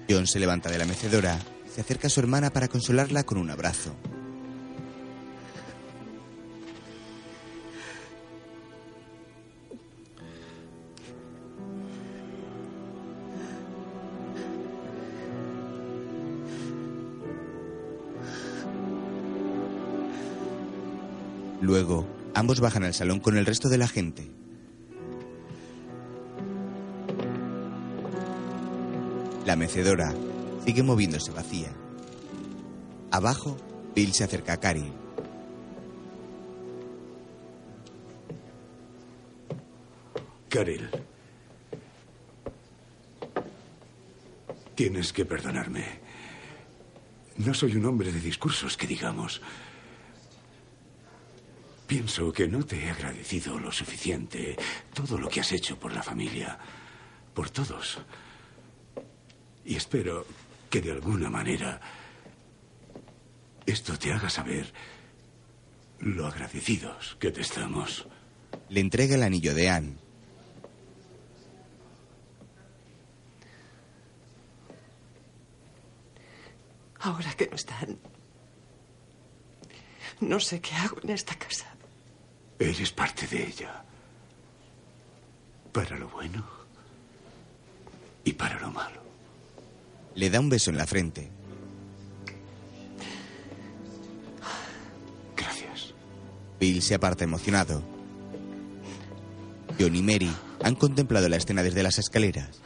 John 0.09 0.25
se 0.25 0.39
levanta 0.39 0.71
de 0.71 0.77
la 0.77 0.85
mecedora 0.85 1.37
y 1.65 1.69
se 1.69 1.81
acerca 1.81 2.07
a 2.07 2.09
su 2.09 2.21
hermana 2.21 2.49
para 2.49 2.69
consolarla 2.69 3.25
con 3.25 3.37
un 3.37 3.49
abrazo. 3.49 3.93
Luego, 21.67 22.07
ambos 22.33 22.61
bajan 22.61 22.85
al 22.85 22.93
salón 22.93 23.19
con 23.19 23.35
el 23.35 23.45
resto 23.45 23.67
de 23.67 23.77
la 23.77 23.89
gente. 23.89 24.31
La 29.45 29.57
mecedora 29.57 30.15
sigue 30.63 30.81
moviéndose 30.81 31.33
vacía. 31.33 31.73
Abajo, 33.11 33.57
Bill 33.93 34.13
se 34.13 34.23
acerca 34.23 34.53
a 34.53 34.57
Carrie. 34.61 34.93
Karel. 40.47 40.89
Tienes 44.73 45.11
que 45.11 45.25
perdonarme. 45.25 45.83
No 47.35 47.53
soy 47.53 47.75
un 47.75 47.85
hombre 47.87 48.13
de 48.13 48.21
discursos, 48.21 48.77
que 48.77 48.87
digamos. 48.87 49.41
Pienso 51.87 52.33
que 52.33 52.49
no 52.49 52.65
te 52.65 52.83
he 52.83 52.89
agradecido 52.89 53.57
lo 53.57 53.71
suficiente 53.71 54.57
todo 54.93 55.17
lo 55.17 55.29
que 55.29 55.39
has 55.39 55.53
hecho 55.53 55.79
por 55.79 55.93
la 55.93 56.03
familia, 56.03 56.59
por 57.33 57.49
todos. 57.49 57.99
Y 59.63 59.75
espero 59.75 60.25
que 60.69 60.81
de 60.81 60.91
alguna 60.91 61.29
manera 61.29 61.79
esto 63.65 63.97
te 63.97 64.11
haga 64.11 64.29
saber 64.29 64.73
lo 65.99 66.27
agradecidos 66.27 67.15
que 67.21 67.31
te 67.31 67.39
estamos. 67.39 68.05
Le 68.67 68.81
entrega 68.81 69.15
el 69.15 69.23
anillo 69.23 69.55
de 69.55 69.69
Anne. 69.69 69.95
Ahora 76.99 77.33
que 77.33 77.47
no 77.47 77.55
están, 77.55 77.97
no 80.19 80.39
sé 80.41 80.59
qué 80.59 80.75
hago 80.75 80.97
en 81.01 81.11
esta 81.11 81.35
casa. 81.35 81.76
Eres 82.59 82.91
parte 82.91 83.27
de 83.27 83.47
ella. 83.47 83.83
Para 85.71 85.97
lo 85.97 86.09
bueno 86.09 86.43
y 88.23 88.33
para 88.33 88.59
lo 88.59 88.71
malo. 88.71 89.01
Le 90.15 90.29
da 90.29 90.39
un 90.39 90.49
beso 90.49 90.71
en 90.71 90.77
la 90.77 90.87
frente. 90.87 91.29
Gracias. 95.35 95.93
Bill 96.59 96.81
se 96.81 96.95
aparta 96.95 97.23
emocionado. 97.23 97.83
John 99.79 99.95
y 99.95 100.01
Mary 100.01 100.31
han 100.63 100.75
contemplado 100.75 101.29
la 101.29 101.37
escena 101.37 101.61
desde 101.61 101.83
las 101.83 101.99
escaleras. 101.99 102.61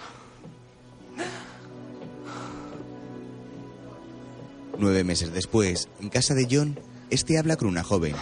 Nueve 4.79 5.03
meses 5.03 5.31
después, 5.31 5.89
en 5.99 6.09
casa 6.09 6.33
de 6.33 6.47
John, 6.49 6.79
este 7.09 7.37
habla 7.37 7.57
con 7.57 7.67
una 7.67 7.83
joven. 7.83 8.15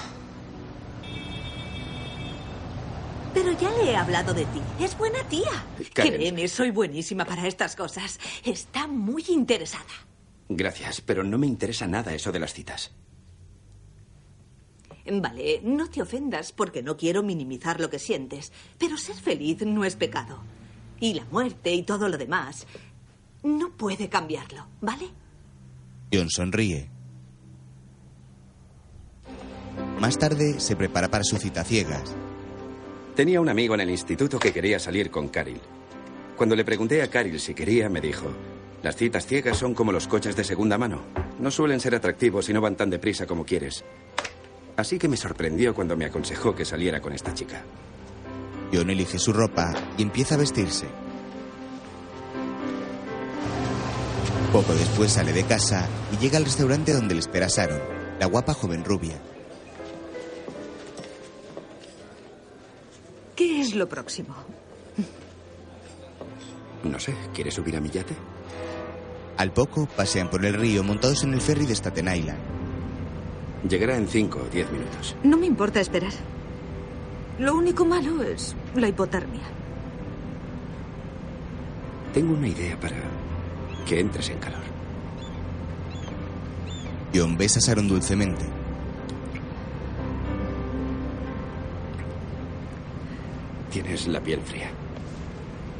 Pero 3.41 3.57
ya 3.57 3.71
le 3.71 3.91
he 3.91 3.95
hablado 3.95 4.33
de 4.33 4.43
ti. 4.47 4.59
Es 4.81 4.97
buena 4.97 5.23
tía. 5.29 5.63
Karen. 5.93 6.15
Créeme, 6.15 6.45
soy 6.49 6.71
buenísima 6.71 7.23
para 7.23 7.47
estas 7.47 7.73
cosas. 7.73 8.19
Está 8.43 8.85
muy 8.85 9.23
interesada. 9.29 9.85
Gracias, 10.49 10.99
pero 10.99 11.23
no 11.23 11.37
me 11.37 11.47
interesa 11.47 11.87
nada 11.87 12.13
eso 12.13 12.33
de 12.33 12.39
las 12.39 12.53
citas. 12.53 12.91
Vale, 15.09 15.61
no 15.63 15.89
te 15.89 16.01
ofendas 16.01 16.51
porque 16.51 16.83
no 16.83 16.97
quiero 16.97 17.23
minimizar 17.23 17.79
lo 17.79 17.89
que 17.89 17.97
sientes. 17.97 18.51
Pero 18.77 18.97
ser 18.97 19.15
feliz 19.15 19.65
no 19.65 19.85
es 19.85 19.95
pecado. 19.95 20.43
Y 20.99 21.13
la 21.13 21.23
muerte 21.31 21.73
y 21.73 21.83
todo 21.83 22.09
lo 22.09 22.17
demás 22.17 22.67
no 23.43 23.71
puede 23.71 24.09
cambiarlo, 24.09 24.67
¿vale? 24.81 25.07
John 26.11 26.29
sonríe. 26.29 26.89
Más 29.97 30.17
tarde 30.17 30.59
se 30.59 30.75
prepara 30.75 31.07
para 31.07 31.23
su 31.23 31.37
cita 31.37 31.63
ciegas. 31.63 32.13
Tenía 33.19 33.41
un 33.41 33.49
amigo 33.49 33.73
en 33.73 33.81
el 33.81 33.89
instituto 33.89 34.39
que 34.39 34.53
quería 34.53 34.79
salir 34.79 35.11
con 35.11 35.27
Caril. 35.27 35.59
Cuando 36.37 36.55
le 36.55 36.63
pregunté 36.63 37.01
a 37.01 37.09
Caril 37.09 37.37
si 37.37 37.53
quería, 37.53 37.89
me 37.89 37.99
dijo, 37.99 38.27
las 38.81 38.95
citas 38.95 39.25
ciegas 39.25 39.57
son 39.57 39.73
como 39.73 39.91
los 39.91 40.07
coches 40.07 40.37
de 40.37 40.45
segunda 40.45 40.77
mano. 40.77 41.01
No 41.37 41.51
suelen 41.51 41.81
ser 41.81 41.95
atractivos 41.95 42.47
y 42.47 42.53
no 42.53 42.61
van 42.61 42.77
tan 42.77 42.89
deprisa 42.89 43.25
como 43.25 43.43
quieres. 43.43 43.83
Así 44.77 44.97
que 44.97 45.09
me 45.09 45.17
sorprendió 45.17 45.75
cuando 45.75 45.97
me 45.97 46.05
aconsejó 46.05 46.55
que 46.55 46.63
saliera 46.63 47.01
con 47.01 47.11
esta 47.11 47.33
chica. 47.33 47.61
John 48.71 48.89
elige 48.89 49.19
su 49.19 49.33
ropa 49.33 49.73
y 49.97 50.03
empieza 50.03 50.35
a 50.35 50.37
vestirse. 50.37 50.87
Poco 54.53 54.73
después 54.73 55.11
sale 55.11 55.33
de 55.33 55.43
casa 55.43 55.89
y 56.13 56.17
llega 56.19 56.37
al 56.37 56.45
restaurante 56.45 56.93
donde 56.93 57.15
le 57.15 57.19
espera 57.19 57.47
Sharon, 57.49 57.81
la 58.17 58.27
guapa 58.27 58.53
joven 58.53 58.85
rubia. 58.85 59.19
Es 63.69 63.75
lo 63.75 63.87
próximo? 63.87 64.35
No 66.83 66.99
sé, 66.99 67.13
¿quieres 67.33 67.53
subir 67.53 67.75
a 67.75 67.81
mi 67.81 67.89
yate? 67.89 68.15
Al 69.37 69.51
poco 69.51 69.85
pasean 69.85 70.29
por 70.29 70.45
el 70.45 70.53
río 70.53 70.83
montados 70.83 71.23
en 71.23 71.33
el 71.33 71.41
ferry 71.41 71.65
de 71.65 71.75
Staten 71.75 72.13
Island. 72.13 72.39
Llegará 73.69 73.97
en 73.97 74.07
cinco 74.07 74.39
o 74.45 74.49
diez 74.49 74.69
minutos. 74.71 75.15
No 75.23 75.37
me 75.37 75.45
importa 75.45 75.79
esperar. 75.79 76.13
Lo 77.37 77.55
único 77.55 77.85
malo 77.85 78.23
es 78.23 78.55
la 78.75 78.87
hipotermia. 78.87 79.43
Tengo 82.13 82.33
una 82.33 82.47
idea 82.47 82.79
para 82.79 82.97
que 83.85 83.99
entres 83.99 84.29
en 84.29 84.39
calor. 84.39 84.63
John 87.13 87.37
besa 87.37 87.59
a 87.59 87.61
Sharon 87.61 87.87
dulcemente. 87.87 88.58
Tienes 93.71 94.07
la 94.07 94.19
piel 94.19 94.41
fría. 94.41 94.69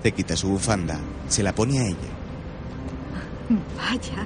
Se 0.04 0.12
quita 0.12 0.36
su 0.36 0.50
bufanda, 0.50 1.00
se 1.28 1.44
la 1.44 1.54
pone 1.54 1.80
a 1.80 1.88
ella. 1.88 1.98
Vaya. 3.78 4.26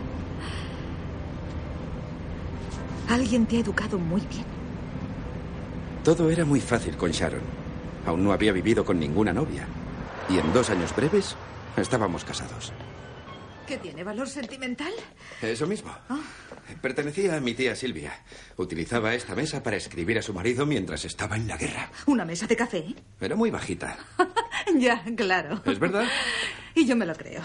Alguien 3.10 3.46
te 3.46 3.58
ha 3.58 3.60
educado 3.60 3.98
muy 3.98 4.22
bien. 4.22 4.46
Todo 6.04 6.30
era 6.30 6.44
muy 6.44 6.60
fácil 6.60 6.98
con 6.98 7.12
Sharon. 7.12 7.42
Aún 8.06 8.24
no 8.24 8.34
había 8.34 8.52
vivido 8.52 8.84
con 8.84 9.00
ninguna 9.00 9.32
novia. 9.32 9.66
Y 10.30 10.38
en 10.38 10.52
dos 10.54 10.70
años 10.70 10.94
breves 10.96 11.36
estábamos 11.78 12.26
casados. 12.26 12.74
¿Qué 13.74 13.80
tiene 13.80 14.04
valor 14.04 14.30
sentimental? 14.30 14.94
Eso 15.42 15.66
mismo. 15.66 15.92
Pertenecía 16.80 17.36
a 17.38 17.40
mi 17.40 17.56
tía 17.56 17.76
Silvia. 17.76 18.14
Utilizaba 18.58 19.16
esta 19.16 19.34
mesa 19.34 19.64
para 19.64 19.78
escribir 19.78 20.20
a 20.20 20.22
su 20.22 20.32
marido 20.32 20.68
mientras 20.68 21.06
estaba 21.06 21.38
en 21.38 21.48
la 21.48 21.58
guerra. 21.58 21.90
¿Una 22.06 22.24
mesa 22.24 22.46
de 22.46 22.56
café? 22.56 22.86
Era 23.20 23.36
muy 23.36 23.50
bajita. 23.50 23.98
ya, 24.78 25.04
claro. 25.18 25.60
¿Es 25.66 25.80
verdad? 25.80 26.06
Y 26.76 26.86
yo 26.86 26.96
me 26.96 27.08
lo 27.08 27.16
creo. 27.16 27.42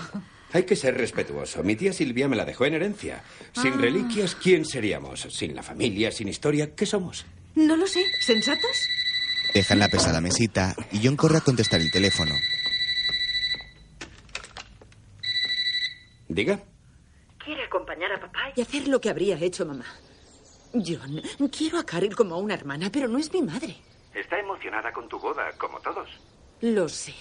Hay 0.53 0.65
que 0.65 0.77
ser 0.77 0.99
respetuoso. 0.99 1.63
Mi 1.63 1.77
tía 1.77 1.95
Silvia 1.95 2.29
me 2.29 2.37
la 2.37 2.45
dejó 2.45 2.67
en 2.67 2.75
herencia. 2.75 3.23
Sin 3.55 3.73
Ah. 3.73 3.77
reliquias, 3.79 4.35
¿quién 4.35 4.67
seríamos? 4.67 5.27
Sin 5.31 5.55
la 5.55 5.63
familia, 5.63 6.13
sin 6.13 6.29
historia, 6.29 6.75
¿qué 6.75 6.85
somos? 6.85 7.25
No 7.55 7.75
lo 7.75 7.87
sé. 7.87 8.05
¿Sensatos? 8.21 8.87
Dejan 9.55 9.79
la 9.79 9.89
pesada 9.89 10.21
mesita 10.21 10.77
y 10.93 11.01
John 11.03 11.17
corre 11.17 11.39
a 11.39 11.41
contestar 11.41 11.81
el 11.81 11.91
teléfono. 11.91 12.35
Diga. 16.29 16.61
Quiere 17.45 17.65
acompañar 17.65 18.13
a 18.13 18.21
papá 18.21 18.53
y 18.55 18.61
hacer 18.61 18.89
lo 18.89 19.01
que 19.01 19.11
habría 19.11 19.39
hecho 19.39 19.65
mamá. 19.65 19.87
John, 20.73 21.23
quiero 21.51 21.79
a 21.79 21.85
Carol 21.85 22.15
como 22.15 22.35
a 22.35 22.39
una 22.39 22.55
hermana, 22.55 22.91
pero 22.93 23.09
no 23.09 23.19
es 23.19 23.33
mi 23.33 23.43
madre. 23.43 23.77
Está 24.15 24.39
emocionada 24.39 24.93
con 24.93 25.09
tu 25.09 25.19
boda, 25.19 25.51
como 25.59 25.81
todos. 25.81 26.09
Lo 26.61 26.89
sé, 26.89 27.15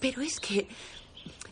pero 0.00 0.22
es 0.22 0.40
que 0.40 0.68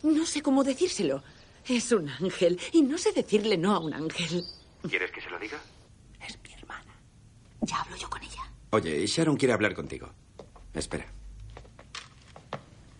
no 0.03 0.25
sé 0.25 0.41
cómo 0.41 0.63
decírselo. 0.63 1.23
Es 1.67 1.91
un 1.91 2.09
ángel 2.09 2.59
y 2.71 2.81
no 2.81 2.97
sé 2.97 3.11
decirle 3.11 3.57
no 3.57 3.75
a 3.75 3.79
un 3.79 3.93
ángel. 3.93 4.43
¿Quieres 4.89 5.11
que 5.11 5.21
se 5.21 5.29
lo 5.29 5.37
diga? 5.37 5.59
Ya 7.61 7.81
hablo 7.81 7.95
yo 7.95 8.09
con 8.09 8.21
ella. 8.21 8.43
Oye, 8.71 9.05
Sharon 9.07 9.35
quiere 9.35 9.53
hablar 9.53 9.73
contigo. 9.73 10.09
Espera. 10.73 11.05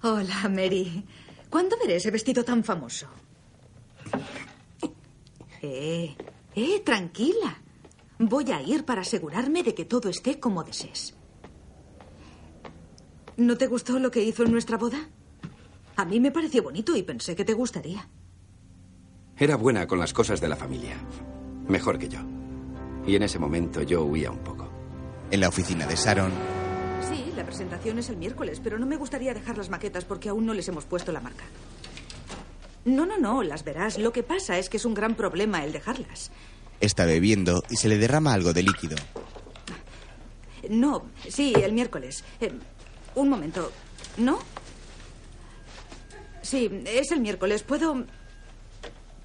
Hola, 0.02 0.50
Mary. 0.50 1.04
¿Cuándo 1.50 1.78
veré 1.78 1.96
ese 1.96 2.12
vestido 2.12 2.44
tan 2.44 2.64
famoso? 2.64 3.08
Eh, 5.62 6.16
eh, 6.56 6.80
tranquila. 6.82 7.62
Voy 8.20 8.52
a 8.52 8.62
ir 8.62 8.86
para 8.86 9.02
asegurarme 9.02 9.64
de 9.64 9.74
que 9.74 9.86
todo 9.86 10.10
esté 10.10 10.40
como 10.40 10.64
desees. 10.64 11.16
¿No 13.38 13.58
te 13.58 13.68
gustó 13.68 14.00
lo 14.00 14.10
que 14.10 14.24
hizo 14.24 14.44
en 14.44 14.52
nuestra 14.52 14.78
boda? 14.78 15.10
A 15.96 16.06
mí 16.06 16.20
me 16.20 16.32
pareció 16.32 16.64
bonito 16.64 16.96
y 16.96 17.04
pensé 17.04 17.36
que 17.36 17.46
te 17.46 17.54
gustaría. 17.54 18.08
Era 19.38 19.56
buena 19.56 19.86
con 19.88 20.00
las 20.00 20.14
cosas 20.14 20.42
de 20.42 20.48
la 20.48 20.56
familia. 20.56 20.96
Mejor 21.68 22.00
que 22.00 22.10
yo. 22.10 22.20
Y 23.06 23.16
en 23.16 23.24
ese 23.24 23.40
momento 23.40 23.84
yo 23.84 24.04
huía 24.04 24.32
un 24.32 24.40
poco. 24.40 24.70
En 25.30 25.40
la 25.40 25.50
oficina 25.50 25.86
de 25.86 25.96
Sharon, 25.96 26.32
Sí, 27.02 27.32
la 27.36 27.46
presentación 27.46 28.00
es 28.00 28.10
el 28.10 28.18
miércoles, 28.18 28.60
pero 28.64 28.80
no 28.80 28.86
me 28.86 28.98
gustaría 28.98 29.34
dejar 29.34 29.58
las 29.58 29.70
maquetas 29.70 30.04
porque 30.04 30.30
aún 30.30 30.46
no 30.46 30.54
les 30.54 30.68
hemos 30.68 30.86
puesto 30.86 31.12
la 31.12 31.22
marca. 31.22 31.46
No, 32.88 33.06
no, 33.06 33.18
no, 33.18 33.44
las 33.44 33.66
verás. 33.66 33.98
Lo 33.98 34.14
que 34.14 34.24
pasa 34.24 34.58
es 34.58 34.70
que 34.70 34.78
es 34.78 34.86
un 34.86 34.94
gran 34.94 35.16
problema 35.16 35.62
el 35.66 35.74
dejarlas. 35.74 36.32
está 36.80 37.04
bebiendo 37.04 37.62
y 37.70 37.76
se 37.76 37.90
le 37.90 37.98
derrama 37.98 38.34
algo 38.34 38.54
de 38.54 38.64
líquido. 38.64 38.96
No, 40.70 41.06
sí, 41.28 41.54
el 41.62 41.74
miércoles. 41.74 42.24
Eh, 42.40 42.54
un 43.16 43.28
momento. 43.28 43.74
¿No? 44.16 44.40
Sí, 46.42 46.70
es 46.86 47.12
el 47.12 47.20
miércoles. 47.20 47.64
¿Puedo. 47.64 48.06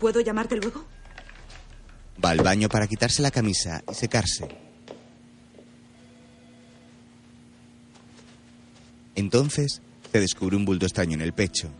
¿Puedo 0.00 0.20
llamarte 0.20 0.56
luego? 0.56 0.84
Va 2.22 2.30
al 2.30 2.40
baño 2.40 2.68
para 2.68 2.88
quitarse 2.88 3.22
la 3.22 3.30
camisa 3.30 3.84
y 3.88 3.94
secarse. 3.94 4.48
Entonces, 9.14 9.80
se 10.10 10.18
descubre 10.20 10.56
un 10.56 10.64
bulto 10.64 10.84
extraño 10.86 11.14
en 11.14 11.20
el 11.20 11.32
pecho. 11.32 11.70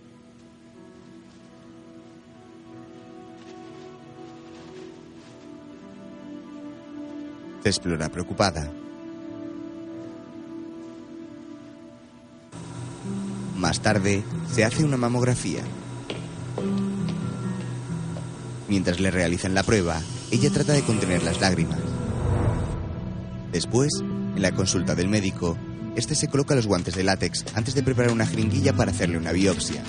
Se 7.62 7.68
explora 7.68 8.08
preocupada. 8.08 8.70
Más 13.56 13.80
tarde, 13.80 14.24
se 14.52 14.64
hace 14.64 14.84
una 14.84 14.96
mamografía. 14.96 15.62
Mientras 18.68 18.98
le 18.98 19.10
realizan 19.10 19.54
la 19.54 19.62
prueba, 19.62 20.00
ella 20.32 20.50
trata 20.50 20.72
de 20.72 20.82
contener 20.82 21.22
las 21.22 21.40
lágrimas. 21.40 21.78
Después, 23.52 23.92
en 24.00 24.42
la 24.42 24.52
consulta 24.52 24.94
del 24.94 25.08
médico, 25.08 25.56
este 25.94 26.14
se 26.14 26.28
coloca 26.28 26.54
los 26.54 26.66
guantes 26.66 26.96
de 26.96 27.04
látex 27.04 27.44
antes 27.54 27.74
de 27.74 27.82
preparar 27.82 28.12
una 28.12 28.26
jeringuilla 28.26 28.72
para 28.72 28.90
hacerle 28.90 29.18
una 29.18 29.30
biopsia. 29.30 29.84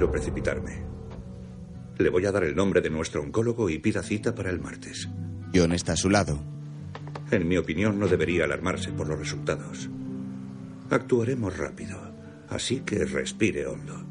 Quiero 0.00 0.12
precipitarme. 0.12 0.82
Le 1.98 2.08
voy 2.08 2.24
a 2.24 2.32
dar 2.32 2.44
el 2.44 2.56
nombre 2.56 2.80
de 2.80 2.88
nuestro 2.88 3.20
oncólogo 3.20 3.68
y 3.68 3.80
pida 3.80 4.02
cita 4.02 4.34
para 4.34 4.48
el 4.48 4.58
martes. 4.58 5.10
John 5.54 5.72
está 5.72 5.92
a 5.92 5.96
su 5.96 6.08
lado. 6.08 6.40
En 7.30 7.46
mi 7.46 7.58
opinión, 7.58 7.98
no 7.98 8.08
debería 8.08 8.44
alarmarse 8.44 8.92
por 8.92 9.06
los 9.06 9.18
resultados. 9.18 9.90
Actuaremos 10.88 11.54
rápido, 11.54 11.98
así 12.48 12.80
que 12.80 13.04
respire 13.04 13.66
hondo. 13.66 14.02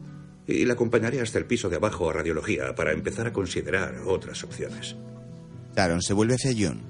Y 0.46 0.64
le 0.64 0.74
acompañaré 0.74 1.22
hasta 1.22 1.40
el 1.40 1.46
piso 1.46 1.70
de 1.70 1.78
abajo 1.78 2.08
a 2.08 2.14
radiología 2.14 2.76
para 2.76 2.92
empezar 2.92 3.26
a 3.26 3.34
considerar 3.34 3.96
otras 4.06 4.44
opciones. 4.44 4.96
Sharon 5.76 6.04
se 6.04 6.14
vuelve 6.14 6.36
hacia 6.36 6.52
John. 6.56 6.82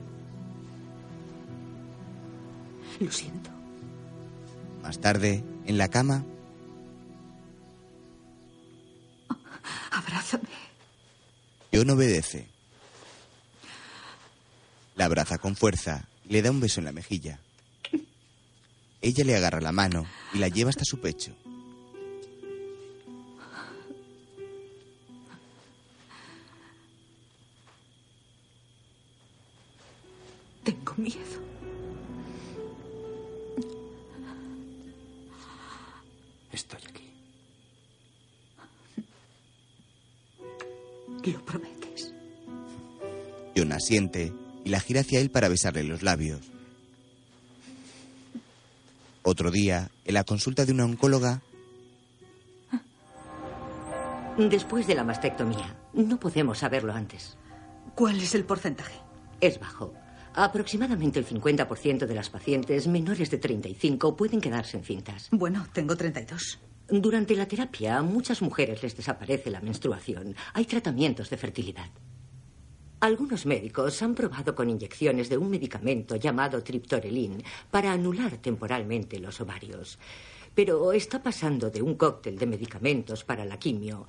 Lo 2.99 3.11
siento. 3.11 3.49
Más 4.83 4.99
tarde, 4.99 5.41
en 5.65 5.77
la 5.77 5.87
cama, 5.87 6.25
Abrázame. 10.09 10.49
John 11.71 11.89
obedece. 11.91 12.47
La 14.95 15.05
abraza 15.05 15.37
con 15.37 15.55
fuerza 15.55 16.07
y 16.25 16.33
le 16.33 16.41
da 16.41 16.49
un 16.49 16.59
beso 16.59 16.81
en 16.81 16.85
la 16.85 16.91
mejilla. 16.91 17.39
Ella 19.01 19.23
le 19.23 19.35
agarra 19.35 19.61
la 19.61 19.71
mano 19.71 20.07
y 20.33 20.39
la 20.39 20.47
lleva 20.47 20.71
hasta 20.71 20.83
su 20.83 20.99
pecho. 20.99 21.35
Tengo 30.63 30.93
miedo. 30.97 31.39
Estoy 36.51 36.81
Lo 41.31 41.43
prometes. 41.45 42.13
John 43.55 43.71
asiente 43.71 44.33
y 44.63 44.69
la 44.69 44.79
gira 44.79 45.01
hacia 45.01 45.19
él 45.19 45.29
para 45.29 45.49
besarle 45.49 45.83
los 45.83 46.03
labios. 46.03 46.39
Otro 49.23 49.51
día, 49.51 49.91
en 50.05 50.13
la 50.13 50.23
consulta 50.23 50.65
de 50.65 50.71
una 50.71 50.85
oncóloga, 50.85 51.41
Después 54.37 54.87
de 54.87 54.95
la 54.95 55.03
mastectomía, 55.03 55.75
no 55.91 56.17
podemos 56.17 56.59
saberlo 56.59 56.93
antes. 56.93 57.35
¿Cuál 57.93 58.21
es 58.21 58.33
el 58.35 58.45
porcentaje? 58.45 58.97
Es 59.41 59.59
bajo. 59.59 59.93
Aproximadamente 60.33 61.19
el 61.19 61.27
50% 61.27 62.05
de 62.05 62.15
las 62.15 62.29
pacientes 62.29 62.87
menores 62.87 63.29
de 63.29 63.37
35 63.37 64.15
pueden 64.15 64.39
quedarse 64.39 64.77
encintas. 64.77 65.27
Bueno, 65.31 65.67
tengo 65.73 65.97
32. 65.97 66.57
Durante 66.91 67.35
la 67.35 67.47
terapia, 67.47 67.97
a 67.97 68.01
muchas 68.01 68.41
mujeres 68.41 68.81
les 68.81 68.97
desaparece 68.97 69.51
la 69.51 69.61
menstruación. 69.61 70.35
Hay 70.53 70.65
tratamientos 70.65 71.29
de 71.29 71.37
fertilidad. 71.37 71.89
Algunos 72.99 73.45
médicos 73.45 74.01
han 74.01 74.15
probado 74.15 74.55
con 74.55 74.71
inyecciones 74.71 75.29
de 75.29 75.37
un 75.37 75.51
medicamento 75.51 76.15
llamado 76.15 76.63
triptorelin 76.63 77.43
para 77.69 77.93
anular 77.93 78.37
temporalmente 78.37 79.19
los 79.19 79.39
ovarios. 79.39 79.99
Pero 80.55 80.91
está 80.91 81.21
pasando 81.21 81.69
de 81.69 81.83
un 81.83 81.93
cóctel 81.93 82.39
de 82.39 82.47
medicamentos 82.47 83.23
para 83.23 83.45
la 83.45 83.59
quimio 83.59 84.07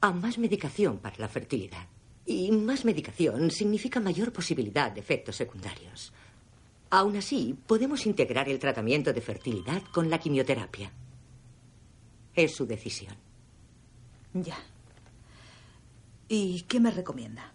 a 0.00 0.12
más 0.12 0.38
medicación 0.38 0.98
para 0.98 1.18
la 1.18 1.28
fertilidad. 1.28 1.88
Y 2.24 2.52
más 2.52 2.84
medicación 2.84 3.50
significa 3.50 3.98
mayor 3.98 4.32
posibilidad 4.32 4.92
de 4.92 5.00
efectos 5.00 5.34
secundarios. 5.34 6.12
Aún 6.90 7.16
así, 7.16 7.56
podemos 7.66 8.06
integrar 8.06 8.48
el 8.48 8.60
tratamiento 8.60 9.12
de 9.12 9.20
fertilidad 9.20 9.82
con 9.92 10.08
la 10.08 10.18
quimioterapia. 10.18 10.92
Es 12.34 12.54
su 12.54 12.66
decisión. 12.66 13.14
Ya. 14.32 14.56
¿Y 16.28 16.62
qué 16.62 16.80
me 16.80 16.90
recomienda? 16.90 17.52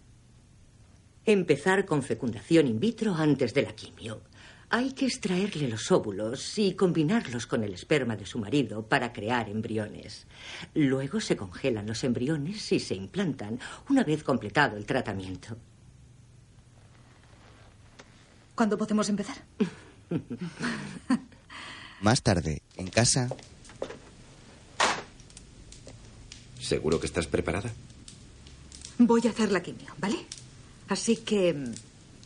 Empezar 1.24 1.84
con 1.84 2.02
fecundación 2.02 2.66
in 2.66 2.80
vitro 2.80 3.14
antes 3.14 3.52
de 3.52 3.62
la 3.62 3.74
quimio. 3.74 4.22
Hay 4.70 4.92
que 4.92 5.06
extraerle 5.06 5.68
los 5.68 5.90
óvulos 5.90 6.56
y 6.56 6.74
combinarlos 6.74 7.46
con 7.46 7.64
el 7.64 7.74
esperma 7.74 8.16
de 8.16 8.24
su 8.24 8.38
marido 8.38 8.86
para 8.86 9.12
crear 9.12 9.48
embriones. 9.48 10.26
Luego 10.74 11.20
se 11.20 11.36
congelan 11.36 11.86
los 11.86 12.04
embriones 12.04 12.70
y 12.70 12.78
se 12.78 12.94
implantan 12.94 13.58
una 13.88 14.04
vez 14.04 14.22
completado 14.22 14.76
el 14.76 14.86
tratamiento. 14.86 15.56
¿Cuándo 18.54 18.78
podemos 18.78 19.08
empezar? 19.08 19.36
más 22.00 22.22
tarde, 22.22 22.62
en 22.76 22.88
casa, 22.88 23.28
¿Seguro 26.60 27.00
que 27.00 27.06
estás 27.06 27.26
preparada? 27.26 27.72
Voy 28.98 29.22
a 29.26 29.30
hacer 29.30 29.50
la 29.50 29.62
quimio, 29.62 29.92
¿vale? 29.98 30.18
Así 30.88 31.16
que... 31.16 31.52
mm, 31.54 31.72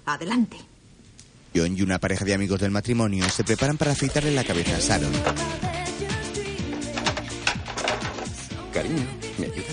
Adelante. 0.06 0.56
John 1.54 1.76
y 1.78 1.82
una 1.82 1.98
pareja 1.98 2.24
de 2.24 2.34
amigos 2.34 2.60
del 2.60 2.70
matrimonio 2.72 3.28
se 3.30 3.44
preparan 3.44 3.78
para 3.78 3.92
afeitarle 3.92 4.32
la 4.32 4.44
cabeza 4.44 4.76
a 4.76 4.80
Sharon. 4.80 5.12
Cariño, 8.72 9.06
¿me 9.38 9.46
ayudas? 9.46 9.64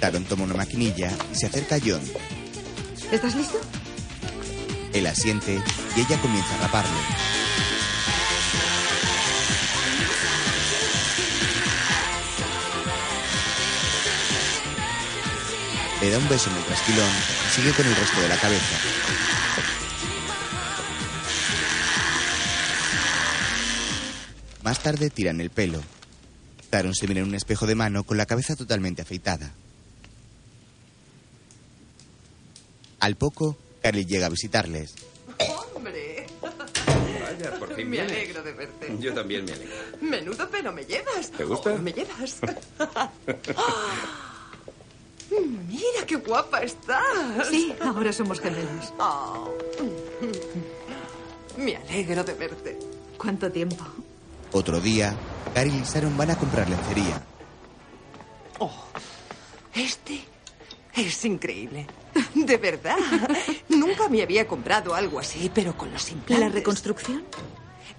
Sharon 0.00 0.24
toma 0.24 0.44
una 0.44 0.54
maquinilla 0.54 1.10
y 1.32 1.34
se 1.36 1.46
acerca 1.46 1.74
a 1.74 1.80
John. 1.84 2.00
¿Estás 3.10 3.34
listo? 3.34 3.58
Él 4.92 5.06
asiente 5.06 5.60
y 5.96 6.00
ella 6.00 6.20
comienza 6.22 6.54
a 6.54 6.58
raparle. 6.62 6.90
Le 16.00 16.10
da 16.10 16.18
un 16.18 16.28
beso 16.28 16.48
en 16.50 16.56
el 16.56 16.64
trasquilón 16.64 17.10
y 17.10 17.54
sigue 17.54 17.72
con 17.72 17.86
el 17.86 17.96
resto 17.96 18.20
de 18.20 18.28
la 18.28 18.36
cabeza. 18.36 18.76
Más 24.62 24.82
tarde 24.82 25.10
tiran 25.10 25.40
el 25.40 25.50
pelo. 25.50 25.80
Taron 26.70 26.94
se 26.94 27.06
mira 27.08 27.20
en 27.20 27.28
un 27.28 27.34
espejo 27.34 27.66
de 27.66 27.74
mano 27.74 28.04
con 28.04 28.16
la 28.16 28.26
cabeza 28.26 28.54
totalmente 28.56 29.02
afeitada. 29.02 29.52
Al 33.00 33.16
poco, 33.16 33.56
Carly 33.82 34.04
llega 34.04 34.26
a 34.26 34.30
visitarles. 34.30 34.94
¡Hombre! 35.74 36.26
Vaya, 36.42 37.58
por 37.58 37.74
fin 37.74 37.88
Me 37.88 37.96
vienes. 37.98 38.12
alegro 38.12 38.42
de 38.42 38.52
verte. 38.52 38.96
Yo 38.98 39.14
también 39.14 39.44
me 39.44 39.52
alegro. 39.52 39.74
Menudo 40.02 40.50
pelo 40.50 40.72
me 40.72 40.84
llevas. 40.84 41.30
¿Te 41.30 41.44
gusta? 41.44 41.72
Oh, 41.72 41.78
me 41.78 41.92
llevas. 41.92 42.36
Mira 45.30 46.06
qué 46.06 46.16
guapa 46.16 46.60
estás. 46.62 47.48
Sí, 47.50 47.74
ahora 47.80 48.12
somos 48.12 48.40
gemelas. 48.40 48.92
Oh. 48.98 49.52
Me 51.56 51.76
alegro 51.76 52.24
de 52.24 52.34
verte. 52.34 52.78
¿Cuánto 53.16 53.50
tiempo? 53.50 53.84
Otro 54.52 54.80
día, 54.80 55.14
Carly 55.54 55.76
y 55.76 55.82
Sharon 55.82 56.16
van 56.16 56.30
a 56.30 56.38
comprar 56.38 56.68
lencería. 56.68 57.22
Oh, 58.58 58.84
este 59.74 60.24
es 60.94 61.24
increíble. 61.24 61.86
De 62.34 62.56
verdad. 62.56 62.96
Nunca 63.68 64.08
me 64.08 64.22
había 64.22 64.46
comprado 64.48 64.94
algo 64.94 65.18
así, 65.18 65.50
pero 65.54 65.76
con 65.76 65.92
los 65.92 66.10
implantes. 66.10 66.40
¿La 66.40 66.48
reconstrucción? 66.48 67.24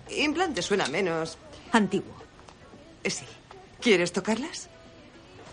Implante 0.10 0.62
suena 0.62 0.88
menos. 0.88 1.38
Antiguo. 1.72 2.16
Sí. 3.06 3.26
¿Quieres 3.80 4.12
tocarlas? 4.12 4.70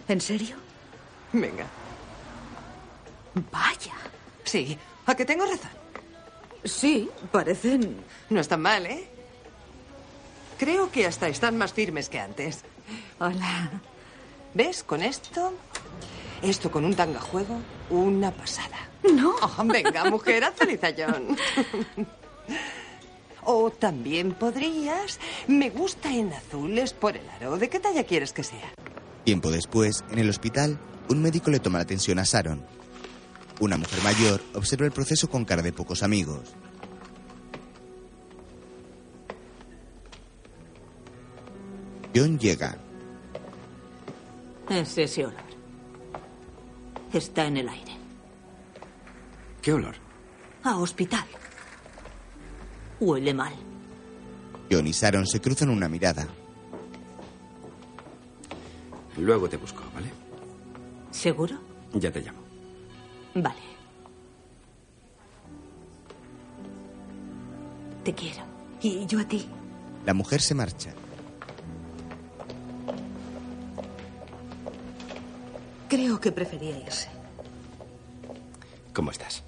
¿En 0.08 0.20
serio? 0.20 0.56
Venga. 1.40 1.66
Vaya. 3.52 3.94
Sí. 4.44 4.78
¿A 5.06 5.14
que 5.14 5.24
tengo 5.24 5.44
razón? 5.44 5.70
Sí, 6.64 7.10
parecen... 7.30 7.96
No 8.30 8.40
están 8.40 8.62
mal, 8.62 8.86
¿eh? 8.86 9.08
Creo 10.58 10.90
que 10.90 11.06
hasta 11.06 11.28
están 11.28 11.58
más 11.58 11.72
firmes 11.72 12.08
que 12.08 12.18
antes. 12.18 12.64
Hola. 13.20 13.70
¿Ves? 14.54 14.82
Con 14.82 15.02
esto... 15.02 15.52
Esto 16.42 16.70
con 16.70 16.84
un 16.84 16.94
tangajuego, 16.94 17.60
una 17.90 18.30
pasada. 18.30 18.88
No. 19.02 19.34
Oh, 19.42 19.64
venga, 19.64 20.04
mujer, 20.10 20.44
haz 20.44 20.54
John. 20.96 21.36
O 23.44 23.70
también 23.70 24.32
podrías... 24.32 25.20
Me 25.46 25.70
gusta 25.70 26.12
en 26.12 26.32
azules 26.32 26.92
por 26.92 27.16
el 27.16 27.28
aro. 27.30 27.56
¿De 27.58 27.68
qué 27.68 27.78
talla 27.78 28.02
quieres 28.04 28.32
que 28.32 28.42
sea? 28.42 28.72
Tiempo 29.24 29.50
después, 29.50 30.04
en 30.10 30.18
el 30.18 30.28
hospital, 30.30 30.78
un 31.08 31.22
médico 31.22 31.50
le 31.50 31.60
toma 31.60 31.78
la 31.78 31.84
tensión 31.84 32.18
a 32.18 32.24
Sharon. 32.24 32.62
Una 33.60 33.76
mujer 33.76 34.02
mayor 34.02 34.42
observa 34.54 34.86
el 34.86 34.92
proceso 34.92 35.28
con 35.28 35.44
cara 35.44 35.62
de 35.62 35.72
pocos 35.72 36.02
amigos. 36.02 36.54
John 42.14 42.38
llega. 42.38 42.76
Es 44.68 44.98
ese 44.98 45.26
olor. 45.26 45.46
Está 47.12 47.46
en 47.46 47.58
el 47.58 47.68
aire. 47.68 47.92
¿Qué 49.62 49.72
olor? 49.72 49.94
A 50.64 50.76
hospital. 50.76 51.26
Huele 53.00 53.32
mal. 53.34 53.52
John 54.70 54.86
y 54.86 54.92
Sharon 54.92 55.26
se 55.26 55.40
cruzan 55.40 55.70
una 55.70 55.88
mirada. 55.88 56.26
Luego 59.18 59.48
te 59.48 59.56
busco, 59.56 59.82
¿vale? 59.94 60.25
¿Seguro? 61.16 61.56
Ya 61.94 62.12
te 62.12 62.20
llamo. 62.20 62.40
Vale. 63.34 63.56
Te 68.04 68.14
quiero. 68.14 68.42
Y 68.82 69.06
yo 69.06 69.20
a 69.20 69.24
ti. 69.24 69.48
La 70.04 70.12
mujer 70.12 70.42
se 70.42 70.54
marcha. 70.54 70.92
Creo 75.88 76.20
que 76.20 76.32
prefería 76.32 76.76
irse. 76.76 77.08
¿Cómo 78.92 79.10
estás? 79.10 79.42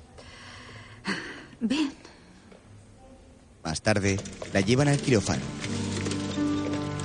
Bien. 1.60 1.92
Más 3.62 3.82
tarde, 3.82 4.18
la 4.54 4.62
llevan 4.62 4.88
al 4.88 4.98
quirófano. 4.98 5.42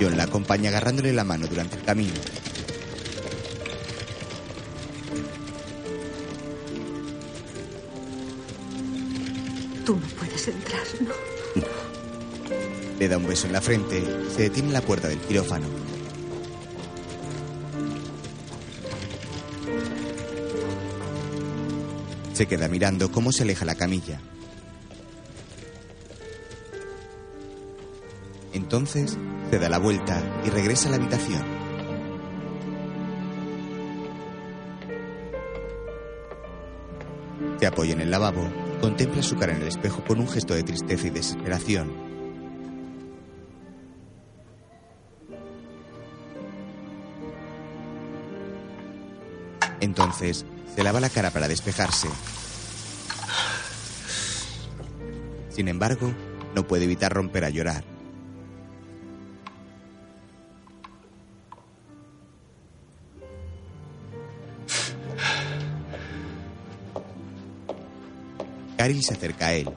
John 0.00 0.16
la 0.16 0.22
acompaña 0.22 0.70
agarrándole 0.70 1.12
la 1.12 1.24
mano 1.24 1.46
durante 1.46 1.76
el 1.76 1.82
camino. 1.82 2.14
Tú 9.84 9.96
no 9.96 10.06
puedes 10.18 10.48
entrar, 10.48 10.82
¿no? 11.00 11.12
Le 12.98 13.08
da 13.08 13.18
un 13.18 13.26
beso 13.26 13.46
en 13.46 13.52
la 13.52 13.60
frente 13.60 14.02
se 14.34 14.42
detiene 14.42 14.68
en 14.68 14.74
la 14.74 14.80
puerta 14.80 15.08
del 15.08 15.18
quirófano. 15.18 15.66
Se 22.32 22.46
queda 22.46 22.68
mirando 22.68 23.12
cómo 23.12 23.30
se 23.30 23.42
aleja 23.42 23.64
la 23.64 23.74
camilla. 23.74 24.20
Entonces 28.52 29.16
se 29.50 29.58
da 29.58 29.68
la 29.68 29.78
vuelta 29.78 30.20
y 30.44 30.50
regresa 30.50 30.88
a 30.88 30.92
la 30.92 30.96
habitación. 30.96 31.53
Se 37.64 37.68
apoya 37.68 37.94
en 37.94 38.02
el 38.02 38.10
lavabo 38.10 38.46
contempla 38.82 39.22
su 39.22 39.38
cara 39.38 39.54
en 39.54 39.62
el 39.62 39.68
espejo 39.68 40.04
con 40.04 40.20
un 40.20 40.28
gesto 40.28 40.52
de 40.52 40.64
tristeza 40.64 41.06
y 41.06 41.08
desesperación. 41.08 41.90
Entonces 49.80 50.44
se 50.76 50.82
lava 50.82 51.00
la 51.00 51.08
cara 51.08 51.30
para 51.30 51.48
despejarse. 51.48 52.08
Sin 55.48 55.68
embargo, 55.68 56.12
no 56.54 56.66
puede 56.66 56.84
evitar 56.84 57.14
romper 57.14 57.46
a 57.46 57.48
llorar. 57.48 57.93
Caril 68.84 69.02
se 69.02 69.14
acerca 69.14 69.46
a 69.46 69.54
él. 69.54 69.70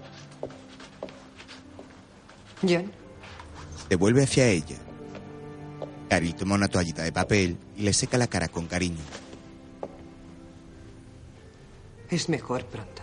John, 2.61 2.91
Se 3.87 3.95
vuelve 3.95 4.23
hacia 4.23 4.49
ella. 4.49 4.75
Caril 6.09 6.35
toma 6.35 6.55
una 6.55 6.67
toallita 6.67 7.03
de 7.03 7.13
papel 7.13 7.57
y 7.77 7.83
le 7.83 7.93
seca 7.93 8.17
la 8.17 8.27
cara 8.27 8.49
con 8.49 8.67
cariño. 8.67 8.99
es 12.09 12.27
mejor 12.27 12.65
pronto. 12.65 13.01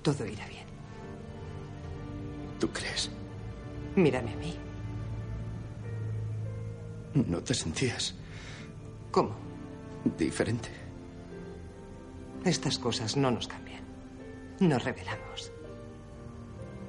Todo 0.00 0.24
irá 0.26 0.46
bien. 0.48 0.64
¿Tú 2.58 2.70
crees? 2.70 3.10
Mírame 3.96 4.32
a 4.32 4.36
mí. 4.36 4.56
¿No 7.26 7.42
te 7.42 7.52
sentías 7.52 8.14
¿Cómo? 9.10 9.34
diferente? 10.16 10.70
Estas 12.46 12.78
cosas 12.78 13.14
no 13.18 13.30
nos 13.30 13.46
cambian. 13.46 13.61
Nos 14.60 14.84
revelamos. 14.84 15.52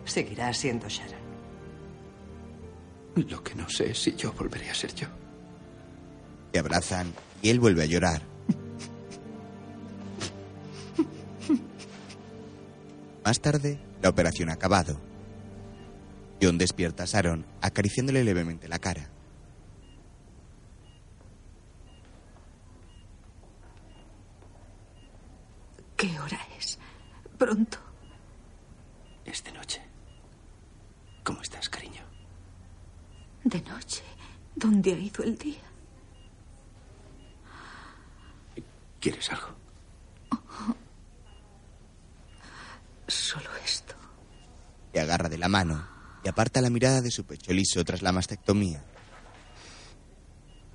Seguirá 0.05 0.53
siendo 0.53 0.87
Sharon. 0.87 1.23
Lo 3.15 3.43
que 3.43 3.55
no 3.55 3.69
sé 3.69 3.91
es 3.91 3.99
si 4.01 4.15
yo 4.15 4.31
volveré 4.33 4.69
a 4.69 4.75
ser 4.75 4.93
yo. 4.93 5.07
Se 6.51 6.59
abrazan 6.59 7.13
y 7.41 7.49
él 7.49 7.59
vuelve 7.59 7.83
a 7.83 7.85
llorar. 7.85 8.21
Más 13.23 13.39
tarde, 13.39 13.79
la 14.01 14.09
operación 14.09 14.49
ha 14.49 14.53
acabado. 14.53 14.99
John 16.41 16.57
despierta 16.57 17.03
a 17.03 17.05
Sharon 17.05 17.45
acariciándole 17.61 18.23
levemente 18.23 18.67
la 18.67 18.79
cara. 18.79 19.09
¿Qué 25.95 26.19
hora 26.19 26.39
es? 26.59 26.77
Pronto. 27.43 27.77
Es 29.25 29.43
de 29.43 29.51
noche. 29.51 29.81
¿Cómo 31.25 31.41
estás, 31.41 31.67
cariño? 31.67 32.01
De 33.43 33.61
noche. 33.63 34.01
¿Dónde 34.55 34.93
ha 34.93 34.97
ido 34.97 35.25
el 35.25 35.37
día? 35.37 35.59
¿Quieres 39.01 39.29
algo? 39.29 39.49
Solo 43.09 43.49
esto. 43.65 43.93
Le 44.93 45.01
agarra 45.01 45.27
de 45.27 45.37
la 45.37 45.49
mano 45.49 45.85
y 46.23 46.29
aparta 46.29 46.61
la 46.61 46.69
mirada 46.69 47.01
de 47.01 47.11
su 47.11 47.25
pecho 47.25 47.51
liso 47.51 47.83
tras 47.83 48.01
la 48.01 48.13
mastectomía. 48.13 48.81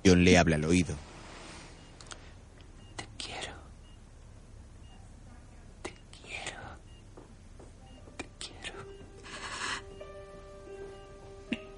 John 0.05 0.23
le 0.23 0.37
habla 0.37 0.57
al 0.57 0.65
oído. 0.65 1.08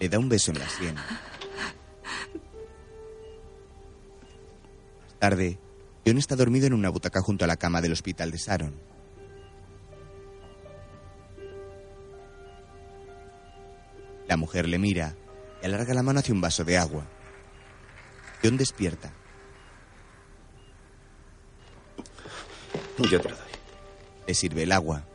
Le 0.01 0.09
da 0.09 0.17
un 0.17 0.27
beso 0.29 0.49
en 0.49 0.57
la 0.57 0.67
sien. 0.67 0.95
Más 0.95 1.05
tarde, 5.19 5.59
John 6.03 6.17
está 6.17 6.35
dormido 6.35 6.65
en 6.65 6.73
una 6.73 6.89
butaca 6.89 7.21
junto 7.21 7.45
a 7.45 7.47
la 7.47 7.55
cama 7.55 7.81
del 7.81 7.91
hospital 7.91 8.31
de 8.31 8.37
Sharon. 8.39 8.73
La 14.27 14.37
mujer 14.37 14.67
le 14.67 14.79
mira 14.79 15.15
y 15.61 15.67
alarga 15.67 15.93
la 15.93 16.01
mano 16.01 16.19
hacia 16.19 16.33
un 16.33 16.41
vaso 16.41 16.63
de 16.63 16.79
agua. 16.79 17.05
John 18.43 18.57
despierta. 18.57 19.13
Yo 22.97 23.21
te 23.21 23.29
lo 23.29 23.35
doy. 23.35 23.45
Le 24.25 24.33
sirve 24.33 24.63
el 24.63 24.71
agua. 24.71 25.05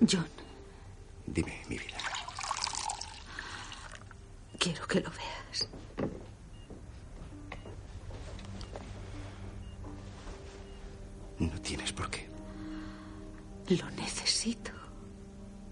John, 0.00 0.26
Dime, 1.26 1.62
mi 1.68 1.78
vida. 1.78 1.96
quiero 4.58 4.86
que 4.86 5.00
lo 5.00 5.10
veas. 5.10 5.68
No 11.38 11.60
tienes 11.60 11.92
por 11.92 12.10
qué. 12.10 12.26
Lo 13.68 13.90
necesito. 13.92 14.70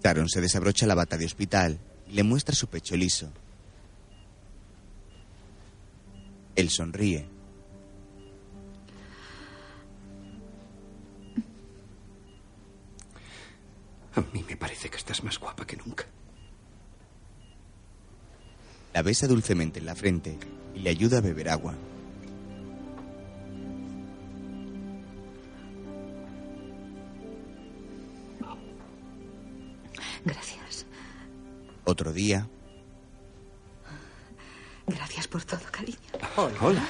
Taron 0.01 0.29
se 0.29 0.41
desabrocha 0.41 0.87
la 0.87 0.95
bata 0.95 1.17
de 1.17 1.27
hospital 1.27 1.79
y 2.09 2.13
le 2.15 2.23
muestra 2.23 2.55
su 2.55 2.67
pecho 2.69 2.97
liso. 2.97 3.31
Él 6.57 6.71
sonríe. 6.71 7.29
A 14.15 14.21
mí 14.33 14.45
me 14.49 14.57
parece 14.57 14.91
que 14.91 14.97
estás 14.97 15.25
más 15.25 15.39
guapa 15.39 15.67
que 15.67 15.77
nunca. 15.77 16.05
La 18.93 19.03
besa 19.03 19.27
dulcemente 19.27 19.79
en 19.79 19.87
la 19.87 19.95
frente 19.95 20.39
y 20.75 20.81
le 20.81 20.91
ayuda 20.91 21.19
a 21.19 21.21
beber 21.23 21.49
agua. 21.49 21.75
Gracias. 30.25 30.87
Otro 31.85 32.13
día, 32.13 32.49
Gracias 34.87 35.29
por 35.29 35.45
todo, 35.45 35.61
cariño. 35.71 35.99
Hola. 36.37 36.87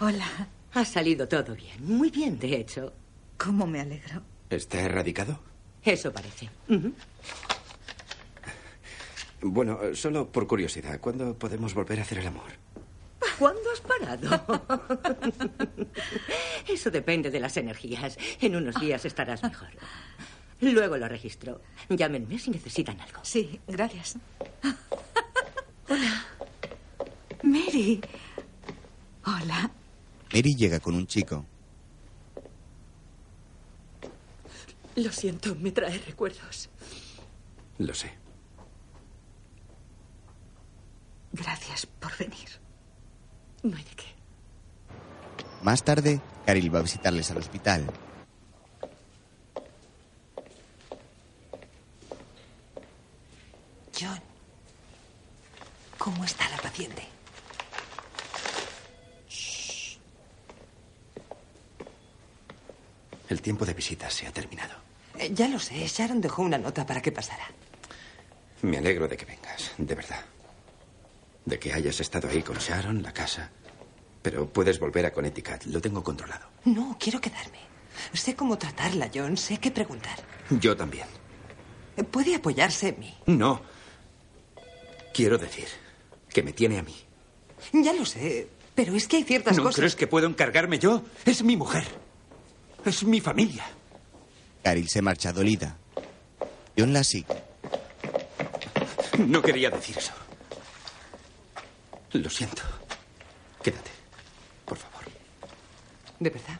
Hola. 0.00 0.48
Ha 0.74 0.84
salido 0.84 1.26
todo 1.26 1.54
bien. 1.54 1.84
Muy 1.84 2.10
bien, 2.10 2.38
de 2.38 2.56
hecho. 2.56 2.92
¿Cómo 3.38 3.66
me 3.66 3.80
alegro? 3.80 4.22
¿Está 4.50 4.80
erradicado? 4.80 5.40
Eso 5.86 6.12
parece. 6.12 6.50
Bueno, 9.40 9.78
solo 9.94 10.30
por 10.30 10.48
curiosidad, 10.48 10.98
¿cuándo 10.98 11.38
podemos 11.38 11.74
volver 11.74 12.00
a 12.00 12.02
hacer 12.02 12.18
el 12.18 12.26
amor? 12.26 12.50
¿Cuándo 13.38 13.60
has 13.72 13.80
parado? 13.80 14.66
Eso 16.68 16.90
depende 16.90 17.30
de 17.30 17.38
las 17.38 17.56
energías. 17.56 18.18
En 18.40 18.56
unos 18.56 18.80
días 18.80 19.04
estarás 19.04 19.42
mejor. 19.44 19.68
Luego 20.60 20.96
lo 20.96 21.06
registro. 21.06 21.60
Llámenme 21.88 22.38
si 22.38 22.50
necesitan 22.50 23.00
algo. 23.00 23.20
Sí, 23.22 23.60
gracias. 23.68 24.16
Hola. 25.88 26.26
Mary. 27.44 28.00
Hola. 29.24 29.70
Mary 30.32 30.56
llega 30.56 30.80
con 30.80 30.96
un 30.96 31.06
chico. 31.06 31.44
Lo 34.96 35.12
siento, 35.12 35.54
me 35.56 35.72
trae 35.72 35.98
recuerdos. 35.98 36.70
Lo 37.78 37.92
sé. 37.92 38.10
Gracias 41.32 41.84
por 41.84 42.16
venir. 42.16 42.48
No 43.62 43.76
hay 43.76 43.84
de 43.84 43.90
qué. 43.90 44.06
Más 45.62 45.82
tarde, 45.82 46.20
Caril 46.46 46.74
va 46.74 46.78
a 46.78 46.82
visitarles 46.82 47.30
al 47.30 47.38
hospital. 47.38 47.84
John, 53.98 54.20
¿cómo 55.98 56.24
está 56.24 56.48
la 56.48 56.56
paciente? 56.58 57.02
El 63.28 63.42
tiempo 63.42 63.66
de 63.66 63.74
visita 63.74 64.08
se 64.08 64.26
ha 64.26 64.32
terminado. 64.32 64.85
Eh, 65.18 65.30
ya 65.32 65.48
lo 65.48 65.58
sé, 65.58 65.86
Sharon 65.86 66.20
dejó 66.20 66.42
una 66.42 66.58
nota 66.58 66.84
para 66.86 67.00
que 67.02 67.12
pasara. 67.12 67.44
Me 68.62 68.78
alegro 68.78 69.06
de 69.08 69.16
que 69.16 69.24
vengas, 69.24 69.72
de 69.78 69.94
verdad. 69.94 70.24
De 71.44 71.58
que 71.58 71.72
hayas 71.72 72.00
estado 72.00 72.28
ahí 72.28 72.42
con 72.42 72.56
Sharon, 72.58 73.02
la 73.02 73.12
casa. 73.12 73.50
Pero 74.22 74.48
puedes 74.48 74.78
volver 74.80 75.06
a 75.06 75.12
Connecticut, 75.12 75.64
lo 75.66 75.80
tengo 75.80 76.02
controlado. 76.02 76.46
No, 76.64 76.96
quiero 76.98 77.20
quedarme. 77.20 77.60
Sé 78.12 78.34
cómo 78.34 78.58
tratarla, 78.58 79.10
John, 79.14 79.36
sé 79.36 79.58
qué 79.58 79.70
preguntar. 79.70 80.16
Yo 80.50 80.76
también. 80.76 81.06
Eh, 81.96 82.02
Puede 82.04 82.34
apoyarse 82.34 82.88
en 82.88 82.98
mí. 83.00 83.14
No. 83.26 83.60
Quiero 85.14 85.38
decir 85.38 85.66
que 86.28 86.42
me 86.42 86.52
tiene 86.52 86.78
a 86.78 86.82
mí. 86.82 86.94
Ya 87.72 87.92
lo 87.94 88.04
sé, 88.04 88.48
pero 88.74 88.94
es 88.94 89.08
que 89.08 89.16
hay 89.18 89.24
ciertas 89.24 89.56
¿No 89.56 89.62
cosas. 89.62 89.76
crees 89.76 89.96
que 89.96 90.06
puedo 90.06 90.26
encargarme 90.26 90.78
yo? 90.78 91.02
Es 91.24 91.42
mi 91.42 91.56
mujer. 91.56 91.84
Es 92.84 93.02
mi 93.04 93.20
familia. 93.20 93.64
Caril 94.66 94.88
se 94.88 95.00
marcha 95.00 95.32
dolida. 95.32 95.76
John 96.76 96.92
la 96.92 97.04
sigue. 97.04 97.36
No 99.16 99.40
quería 99.40 99.70
decir 99.70 99.96
eso. 99.96 100.12
Lo 102.10 102.28
siento. 102.28 102.62
Quédate, 103.62 103.92
por 104.64 104.76
favor. 104.76 105.04
¿De 106.18 106.30
verdad? 106.30 106.58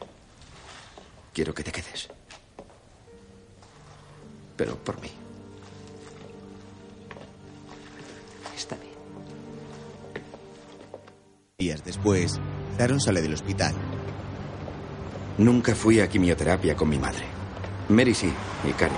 Quiero 1.33 1.53
que 1.53 1.65
te 1.65 1.73
quedes. 1.73 2.07
Pero 4.55 4.77
por 4.77 5.01
mí. 5.01 5.11
Está 8.55 8.77
bien. 8.77 8.95
Días 11.57 11.83
después, 11.83 12.39
Taron 12.77 13.01
sale 13.01 13.21
del 13.21 13.33
hospital. 13.33 13.75
Nunca 15.37 15.75
fui 15.75 15.99
a 15.99 16.07
quimioterapia 16.07 16.73
con 16.73 16.87
mi 16.87 16.97
madre. 16.97 17.36
Mary 17.89 18.13
sí, 18.13 18.31
y 18.67 18.71
Carol. 18.73 18.97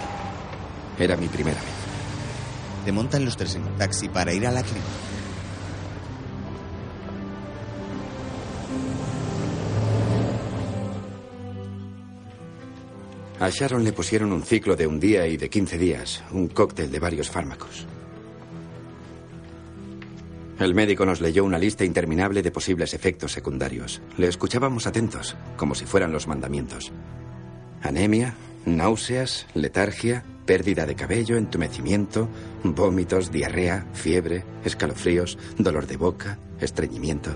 Era 0.98 1.16
mi 1.16 1.28
primera 1.28 1.60
vez. 1.62 1.74
Se 2.86 2.92
montan 2.92 3.24
los 3.26 3.38
tres 3.38 3.56
en 3.56 3.64
un 3.64 3.78
taxi 3.78 4.10
para 4.10 4.34
ir 4.34 4.48
a 4.48 4.52
la 4.52 4.64
clínica. 4.64 4.86
A 13.40 13.50
Sharon 13.50 13.86
le 13.86 13.94
pusieron 13.94 14.34
un 14.34 14.44
ciclo 14.44 14.76
de 14.76 14.86
un 14.86 15.00
día 15.00 15.26
y 15.28 15.38
de 15.38 15.50
15 15.50 15.78
días, 15.78 16.24
un 16.32 16.50
cóctel 16.50 16.92
de 16.92 17.00
varios 17.00 17.30
fármacos. 17.30 17.88
El 20.60 20.76
médico 20.76 21.06
nos 21.06 21.22
leyó 21.22 21.46
una 21.46 21.58
lista 21.58 21.86
interminable 21.86 22.42
de 22.42 22.52
posibles 22.52 22.94
efectos 22.94 23.32
secundarios. 23.32 24.02
Le 24.18 24.28
escuchábamos 24.28 24.88
atentos, 24.88 25.38
como 25.56 25.74
si 25.74 25.86
fueran 25.86 26.12
los 26.12 26.28
mandamientos. 26.28 26.92
Anemia, 27.82 28.36
náuseas, 28.66 29.47
letargia, 29.53 30.24
pérdida 30.45 30.86
de 30.86 30.95
cabello, 30.95 31.38
entumecimiento, 31.38 32.28
vómitos, 32.64 33.32
diarrea, 33.32 33.86
fiebre, 33.93 34.43
escalofríos, 34.64 35.38
dolor 35.57 35.88
de 35.88 35.97
boca, 35.97 36.39
estreñimiento. 36.60 37.32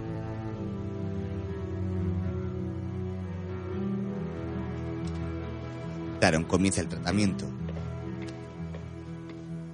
Taron 6.19 6.45
comienza 6.45 6.81
el 6.81 6.87
tratamiento. 6.87 7.45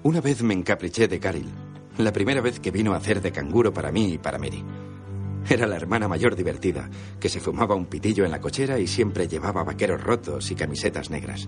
Una 0.01 0.19
vez 0.19 0.41
me 0.41 0.53
encapriché 0.53 1.07
de 1.07 1.19
Caril. 1.19 1.49
La 1.97 2.11
primera 2.11 2.41
vez 2.41 2.59
que 2.59 2.71
vino 2.71 2.93
a 2.93 2.97
hacer 2.97 3.21
de 3.21 3.31
canguro 3.31 3.73
para 3.73 3.91
mí 3.91 4.13
y 4.13 4.17
para 4.17 4.39
Mary. 4.39 4.63
Era 5.47 5.67
la 5.67 5.75
hermana 5.75 6.07
mayor 6.07 6.35
divertida, 6.35 6.89
que 7.19 7.29
se 7.29 7.39
fumaba 7.39 7.75
un 7.75 7.85
pitillo 7.85 8.25
en 8.25 8.31
la 8.31 8.41
cochera 8.41 8.79
y 8.79 8.87
siempre 8.87 9.27
llevaba 9.27 9.63
vaqueros 9.63 10.03
rotos 10.03 10.51
y 10.51 10.55
camisetas 10.55 11.09
negras. 11.09 11.47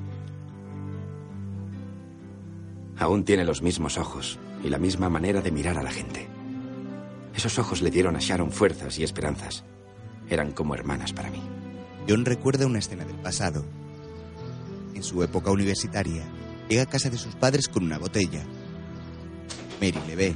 Aún 2.97 3.25
tiene 3.25 3.43
los 3.45 3.61
mismos 3.61 3.97
ojos 3.97 4.39
y 4.63 4.69
la 4.69 4.77
misma 4.77 5.09
manera 5.09 5.41
de 5.41 5.51
mirar 5.51 5.77
a 5.77 5.83
la 5.83 5.91
gente. 5.91 6.27
Esos 7.35 7.57
ojos 7.57 7.81
le 7.81 7.89
dieron 7.89 8.15
a 8.15 8.19
Sharon 8.19 8.51
fuerzas 8.51 8.99
y 8.99 9.03
esperanzas. 9.03 9.63
Eran 10.29 10.51
como 10.51 10.75
hermanas 10.75 11.11
para 11.13 11.29
mí. 11.29 11.41
John 12.07 12.25
recuerda 12.25 12.65
una 12.65 12.79
escena 12.79 13.05
del 13.05 13.17
pasado. 13.17 13.63
En 14.93 15.03
su 15.03 15.23
época 15.23 15.51
universitaria, 15.51 16.23
llega 16.69 16.83
a 16.83 16.89
casa 16.89 17.09
de 17.09 17.17
sus 17.17 17.35
padres 17.35 17.67
con 17.67 17.83
una 17.83 17.97
botella. 17.97 18.43
Mary 19.79 19.99
le 20.07 20.15
ve. 20.15 20.35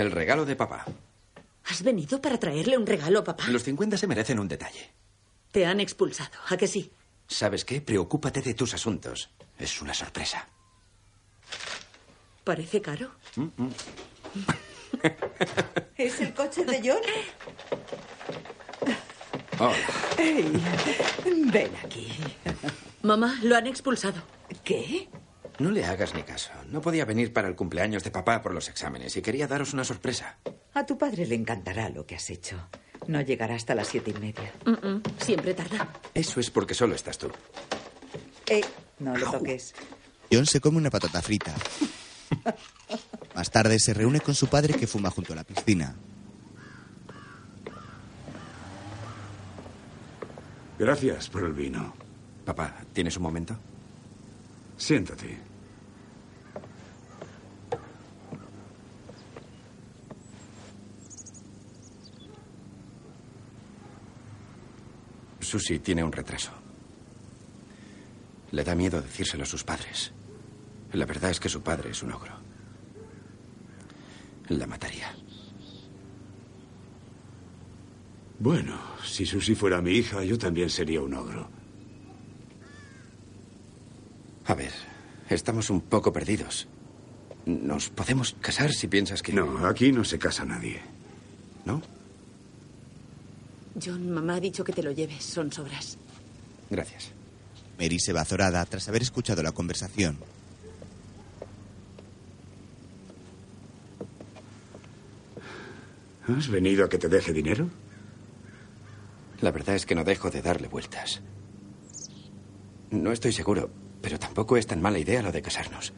El 0.00 0.10
regalo 0.12 0.46
de 0.46 0.56
papá. 0.56 0.86
¿Has 1.66 1.82
venido 1.82 2.22
para 2.22 2.40
traerle 2.40 2.78
un 2.78 2.86
regalo 2.86 3.18
a 3.18 3.24
papá? 3.24 3.46
Los 3.48 3.64
50 3.64 3.98
se 3.98 4.06
merecen 4.06 4.38
un 4.38 4.48
detalle. 4.48 4.90
Te 5.52 5.66
han 5.66 5.78
expulsado, 5.78 6.38
¿a 6.48 6.56
que 6.56 6.66
sí? 6.66 6.90
¿Sabes 7.28 7.66
qué? 7.66 7.82
Preocúpate 7.82 8.40
de 8.40 8.54
tus 8.54 8.72
asuntos. 8.72 9.28
Es 9.58 9.82
una 9.82 9.92
sorpresa. 9.92 10.48
Parece 12.44 12.80
caro. 12.80 13.10
¿Es 15.98 16.18
el 16.22 16.32
coche 16.32 16.64
de 16.64 16.80
John? 16.82 17.02
Hola. 19.58 19.76
Ven 21.52 21.72
aquí. 21.84 22.08
Mamá, 23.02 23.38
lo 23.42 23.54
han 23.54 23.66
expulsado. 23.66 24.22
¿Qué? 24.64 25.10
No 25.60 25.70
le 25.70 25.84
hagas 25.84 26.14
ni 26.14 26.22
caso. 26.22 26.50
No 26.70 26.80
podía 26.80 27.04
venir 27.04 27.34
para 27.34 27.46
el 27.46 27.54
cumpleaños 27.54 28.02
de 28.02 28.10
papá 28.10 28.40
por 28.40 28.54
los 28.54 28.70
exámenes 28.70 29.14
y 29.18 29.20
quería 29.20 29.46
daros 29.46 29.74
una 29.74 29.84
sorpresa. 29.84 30.38
A 30.72 30.86
tu 30.86 30.96
padre 30.96 31.26
le 31.26 31.34
encantará 31.34 31.90
lo 31.90 32.06
que 32.06 32.14
has 32.16 32.30
hecho. 32.30 32.56
No 33.06 33.20
llegará 33.20 33.56
hasta 33.56 33.74
las 33.74 33.88
siete 33.88 34.10
y 34.16 34.18
media. 34.18 34.50
Mm-mm, 34.64 35.02
Siempre 35.20 35.52
tarda. 35.52 35.86
Eso 36.14 36.40
es 36.40 36.50
porque 36.50 36.72
solo 36.72 36.94
estás 36.94 37.18
tú. 37.18 37.30
Eh, 38.48 38.62
no 39.00 39.14
lo 39.14 39.30
toques. 39.30 39.74
John 40.32 40.46
se 40.46 40.60
come 40.60 40.78
una 40.78 40.88
patata 40.88 41.20
frita. 41.20 41.54
Más 43.34 43.50
tarde 43.50 43.78
se 43.78 43.92
reúne 43.92 44.20
con 44.20 44.34
su 44.34 44.46
padre 44.46 44.72
que 44.72 44.86
fuma 44.86 45.10
junto 45.10 45.34
a 45.34 45.36
la 45.36 45.44
piscina. 45.44 45.94
Gracias 50.78 51.28
por 51.28 51.44
el 51.44 51.52
vino. 51.52 51.92
Papá, 52.46 52.76
¿tienes 52.94 53.14
un 53.18 53.24
momento? 53.24 53.54
Siéntate. 54.78 55.49
Susie 65.50 65.80
tiene 65.80 66.04
un 66.04 66.12
retraso. 66.12 66.52
Le 68.52 68.62
da 68.62 68.76
miedo 68.76 69.02
decírselo 69.02 69.42
a 69.42 69.46
sus 69.46 69.64
padres. 69.64 70.12
La 70.92 71.06
verdad 71.06 71.32
es 71.32 71.40
que 71.40 71.48
su 71.48 71.60
padre 71.60 71.90
es 71.90 72.02
un 72.04 72.12
ogro. 72.12 72.32
La 74.48 74.66
mataría. 74.68 75.12
Bueno, 78.38 78.78
si 79.04 79.26
Susie 79.26 79.56
fuera 79.56 79.82
mi 79.82 79.90
hija, 79.90 80.22
yo 80.22 80.38
también 80.38 80.70
sería 80.70 81.00
un 81.02 81.14
ogro. 81.14 81.48
A 84.46 84.54
ver, 84.54 84.72
estamos 85.28 85.68
un 85.68 85.80
poco 85.80 86.12
perdidos. 86.12 86.68
¿Nos 87.44 87.90
podemos 87.90 88.36
casar 88.40 88.72
si 88.72 88.86
piensas 88.86 89.20
que... 89.20 89.32
No, 89.32 89.66
aquí 89.66 89.90
no 89.90 90.04
se 90.04 90.18
casa 90.18 90.44
nadie. 90.44 90.80
¿No? 91.64 91.82
John, 93.82 94.10
mamá 94.10 94.34
ha 94.34 94.40
dicho 94.40 94.64
que 94.64 94.72
te 94.72 94.82
lo 94.82 94.92
lleves. 94.92 95.24
Son 95.24 95.52
sobras. 95.52 95.96
Gracias. 96.70 97.12
Mary 97.78 97.98
se 97.98 98.12
va 98.12 98.22
azorada 98.22 98.64
tras 98.66 98.88
haber 98.88 99.02
escuchado 99.02 99.42
la 99.42 99.52
conversación. 99.52 100.18
¿Has 106.28 106.48
venido 106.48 106.84
a 106.84 106.88
que 106.88 106.98
te 106.98 107.08
deje 107.08 107.32
dinero? 107.32 107.68
La 109.40 109.50
verdad 109.50 109.74
es 109.74 109.86
que 109.86 109.94
no 109.94 110.04
dejo 110.04 110.30
de 110.30 110.42
darle 110.42 110.68
vueltas. 110.68 111.22
No 112.90 113.12
estoy 113.12 113.32
seguro, 113.32 113.70
pero 114.02 114.18
tampoco 114.18 114.56
es 114.56 114.66
tan 114.66 114.82
mala 114.82 114.98
idea 114.98 115.22
lo 115.22 115.32
de 115.32 115.42
casarnos. 115.42 115.92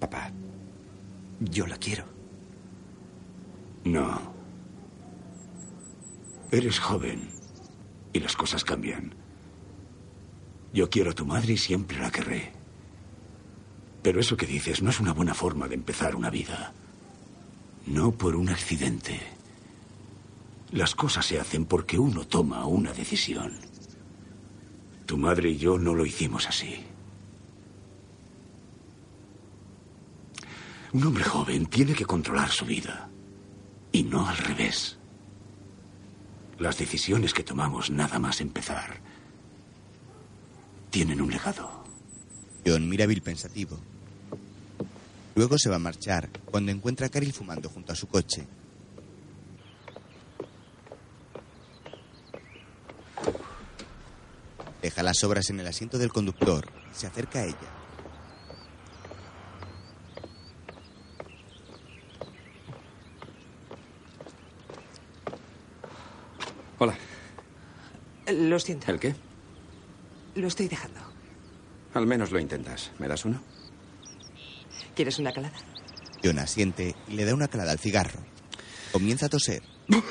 Papá, 0.00 0.32
yo 1.40 1.66
la 1.66 1.76
quiero. 1.76 2.04
No. 3.84 4.35
Eres 6.50 6.78
joven 6.78 7.28
y 8.12 8.20
las 8.20 8.36
cosas 8.36 8.64
cambian. 8.64 9.14
Yo 10.72 10.88
quiero 10.88 11.10
a 11.10 11.14
tu 11.14 11.26
madre 11.26 11.54
y 11.54 11.56
siempre 11.56 11.98
la 11.98 12.10
querré. 12.10 12.52
Pero 14.02 14.20
eso 14.20 14.36
que 14.36 14.46
dices 14.46 14.80
no 14.82 14.90
es 14.90 15.00
una 15.00 15.12
buena 15.12 15.34
forma 15.34 15.66
de 15.66 15.74
empezar 15.74 16.14
una 16.14 16.30
vida. 16.30 16.72
No 17.86 18.12
por 18.12 18.36
un 18.36 18.48
accidente. 18.48 19.20
Las 20.70 20.94
cosas 20.94 21.26
se 21.26 21.40
hacen 21.40 21.64
porque 21.64 21.98
uno 21.98 22.26
toma 22.26 22.64
una 22.66 22.92
decisión. 22.92 23.58
Tu 25.06 25.16
madre 25.16 25.50
y 25.50 25.56
yo 25.56 25.78
no 25.78 25.94
lo 25.94 26.06
hicimos 26.06 26.46
así. 26.46 26.84
Un 30.92 31.04
hombre 31.04 31.24
joven 31.24 31.66
tiene 31.66 31.94
que 31.94 32.06
controlar 32.06 32.50
su 32.50 32.64
vida. 32.64 33.08
Y 33.90 34.04
no 34.04 34.28
al 34.28 34.36
revés. 34.36 34.95
Las 36.58 36.78
decisiones 36.78 37.34
que 37.34 37.42
tomamos 37.42 37.90
nada 37.90 38.18
más 38.18 38.40
empezar 38.40 38.96
tienen 40.90 41.20
un 41.20 41.30
legado. 41.30 41.84
John 42.66 42.88
mira 42.88 43.04
a 43.04 43.06
Bill 43.06 43.20
pensativo. 43.20 43.78
Luego 45.34 45.58
se 45.58 45.68
va 45.68 45.76
a 45.76 45.80
marchar 45.80 46.30
cuando 46.46 46.72
encuentra 46.72 47.08
a 47.08 47.10
Carol 47.10 47.32
fumando 47.32 47.68
junto 47.68 47.92
a 47.92 47.96
su 47.96 48.08
coche. 48.08 48.46
Deja 54.80 55.02
las 55.02 55.18
sobras 55.18 55.50
en 55.50 55.60
el 55.60 55.66
asiento 55.66 55.98
del 55.98 56.12
conductor 56.12 56.66
y 56.90 56.98
se 56.98 57.06
acerca 57.06 57.40
a 57.40 57.44
ella. 57.44 57.75
Hola. 66.78 66.96
Lo 68.32 68.58
siento. 68.58 68.90
¿El 68.90 69.00
qué? 69.00 69.14
Lo 70.34 70.48
estoy 70.48 70.68
dejando. 70.68 71.00
Al 71.94 72.06
menos 72.06 72.30
lo 72.30 72.38
intentas. 72.38 72.90
¿Me 72.98 73.08
das 73.08 73.24
uno? 73.24 73.40
¿Quieres 74.94 75.18
una 75.18 75.32
calada? 75.32 75.56
John 76.22 76.38
asiente 76.38 76.94
y 77.08 77.12
le 77.12 77.24
da 77.24 77.34
una 77.34 77.48
calada 77.48 77.72
al 77.72 77.78
cigarro. 77.78 78.20
Comienza 78.92 79.26
a 79.26 79.28
toser. 79.28 79.62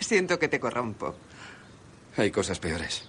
Siento 0.00 0.38
que 0.38 0.48
te 0.48 0.58
corrompo. 0.60 1.14
Hay 2.16 2.30
cosas 2.30 2.58
peores. 2.58 3.04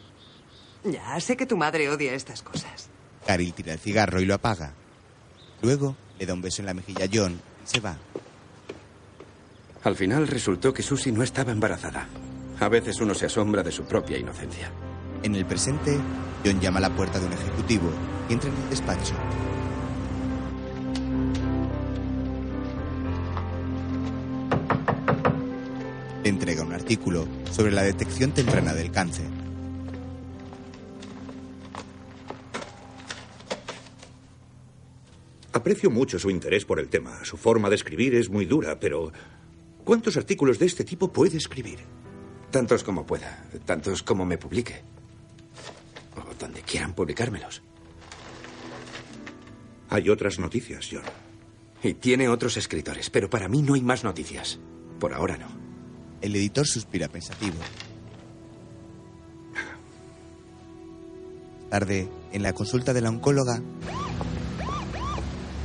Ya, 0.84 1.19
sé 1.19 1.38
que 1.38 1.45
tu 1.45 1.57
madre 1.57 1.89
odia 1.89 2.14
estas 2.14 2.41
cosas. 2.41 2.89
Caril 3.26 3.53
tira 3.53 3.73
el 3.73 3.80
cigarro 3.80 4.19
y 4.22 4.26
lo 4.26 4.34
apaga. 4.35 4.73
Luego 5.61 5.95
le 6.19 6.26
da 6.26 6.34
un 6.34 6.41
beso 6.41 6.61
en 6.61 6.65
la 6.68 6.73
mejilla 6.73 7.05
a 7.05 7.10
John 7.11 7.39
y 7.64 7.68
se 7.68 7.80
va. 7.80 7.97
Al 9.84 9.97
final 9.97 10.27
resultó 10.27 10.73
que 10.73 10.81
Susie 10.81 11.11
no 11.11 11.23
estaba 11.23 11.51
embarazada. 11.51 12.07
A 12.60 12.69
veces 12.69 13.01
uno 13.01 13.14
se 13.14 13.26
asombra 13.26 13.64
de 13.64 13.72
su 13.72 13.84
propia 13.84 14.18
inocencia. 14.18 14.72
En 15.23 15.35
el 15.35 15.45
presente, 15.45 15.99
John 16.45 16.61
llama 16.61 16.77
a 16.77 16.84
la 16.84 16.95
puerta 16.95 17.19
de 17.19 17.26
un 17.26 17.34
ejecutivo 17.34 17.91
y 18.30 18.34
entra 18.34 18.49
en 18.49 18.55
el 18.55 18.69
despacho. 18.69 19.14
Le 26.23 26.30
entrega 26.30 26.64
un 26.64 26.72
artículo 26.72 27.27
sobre 27.51 27.73
la 27.73 27.84
detección 27.84 28.31
temprana 28.31 28.73
del 28.73 28.89
cáncer. 28.89 29.26
Aprecio 35.51 35.91
mucho 35.91 36.19
su 36.19 36.30
interés 36.30 36.64
por 36.64 36.80
el 36.80 36.88
tema. 36.88 37.23
Su 37.26 37.35
forma 37.35 37.69
de 37.69 37.76
escribir 37.76 38.15
es 38.15 38.30
muy 38.30 38.45
dura, 38.45 38.80
pero 38.80 39.11
¿cuántos 39.84 40.18
artículos 40.18 40.60
de 40.60 40.65
este 40.65 40.84
tipo 40.84 41.11
puede 41.11 41.38
escribir? 41.38 41.80
Tantos 42.51 42.84
como 42.84 43.05
pueda, 43.05 43.45
tantos 43.65 44.03
como 44.03 44.26
me 44.26 44.38
publique. 44.38 44.84
O 46.15 46.34
donde 46.39 46.61
quieran 46.61 46.93
publicármelos. 46.93 47.64
Hay 49.89 50.10
otras 50.10 50.39
noticias, 50.39 50.88
John. 50.91 51.03
Y 51.84 51.95
tiene 51.95 52.30
otros 52.30 52.57
escritores, 52.57 53.10
pero 53.10 53.30
para 53.30 53.47
mí 53.47 53.61
no 53.61 53.73
hay 53.73 53.81
más 53.81 54.03
noticias. 54.03 54.60
Por 54.99 55.14
ahora 55.14 55.38
no. 55.38 55.47
El 56.22 56.35
editor 56.35 56.65
suspira 56.65 57.07
pensativo. 57.10 57.57
Tarde, 61.69 62.07
en 62.31 62.43
la 62.43 62.53
consulta 62.53 62.93
de 62.93 63.01
la 63.01 63.10
oncóloga, 63.10 63.61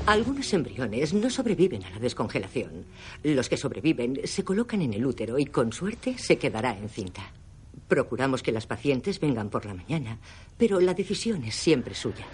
Algunos 0.08 0.50
embriones 0.54 1.12
no 1.12 1.28
sobreviven 1.28 1.84
a 1.84 1.90
la 1.90 1.98
descongelación. 1.98 2.86
Los 3.22 3.50
que 3.50 3.58
sobreviven 3.58 4.22
se 4.24 4.42
colocan 4.42 4.80
en 4.80 4.94
el 4.94 5.04
útero 5.04 5.38
y 5.38 5.44
con 5.44 5.70
suerte 5.70 6.16
se 6.16 6.38
quedará 6.38 6.70
encinta. 6.78 7.30
Procuramos 7.88 8.42
que 8.42 8.50
las 8.50 8.66
pacientes 8.66 9.20
vengan 9.20 9.50
por 9.50 9.66
la 9.66 9.74
mañana, 9.74 10.16
pero 10.56 10.80
la 10.80 10.94
decisión 10.94 11.44
es 11.44 11.54
siempre 11.54 11.94
suya. 11.94 12.24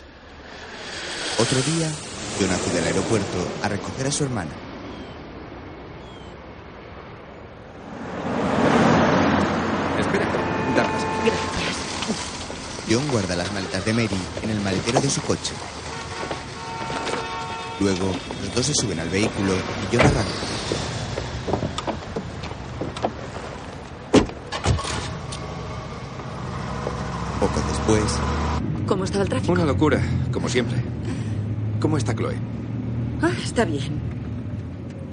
otro 1.37 1.61
día, 1.63 1.91
John 2.39 2.53
acude 2.53 2.79
al 2.79 2.85
aeropuerto 2.85 3.49
a 3.65 3.69
recoger 3.69 4.07
a 4.07 4.13
su 4.13 4.23
hermana. 4.23 4.53
Espera, 9.99 10.27
dámelas. 10.77 11.05
Gracias. 11.25 11.77
John 12.89 13.09
guarda 13.09 13.35
las 13.35 13.53
maletas 13.53 13.85
de 13.85 13.93
Mary 13.95 14.21
en 14.45 14.51
el 14.51 14.61
maletero 14.61 15.01
de 15.01 15.11
su 15.11 15.21
coche. 15.23 15.55
Luego, 17.81 18.13
los 18.43 18.55
dos 18.55 18.67
se 18.67 18.73
suben 18.75 18.99
al 19.01 19.09
vehículo 19.09 19.53
y 19.53 19.97
John 19.97 20.07
arranca. 20.07 20.31
Poco 27.41 27.61
después, 27.69 28.19
¿Cómo 28.87 29.05
estaba 29.05 29.25
el 29.25 29.31
tráfico? 29.31 29.53
Una 29.53 29.65
locura, 29.65 30.01
como 30.33 30.49
siempre. 30.49 30.77
¿Cómo 31.81 31.97
está 31.97 32.15
Chloe? 32.15 32.37
Ah, 33.23 33.33
está 33.43 33.65
bien. 33.65 34.01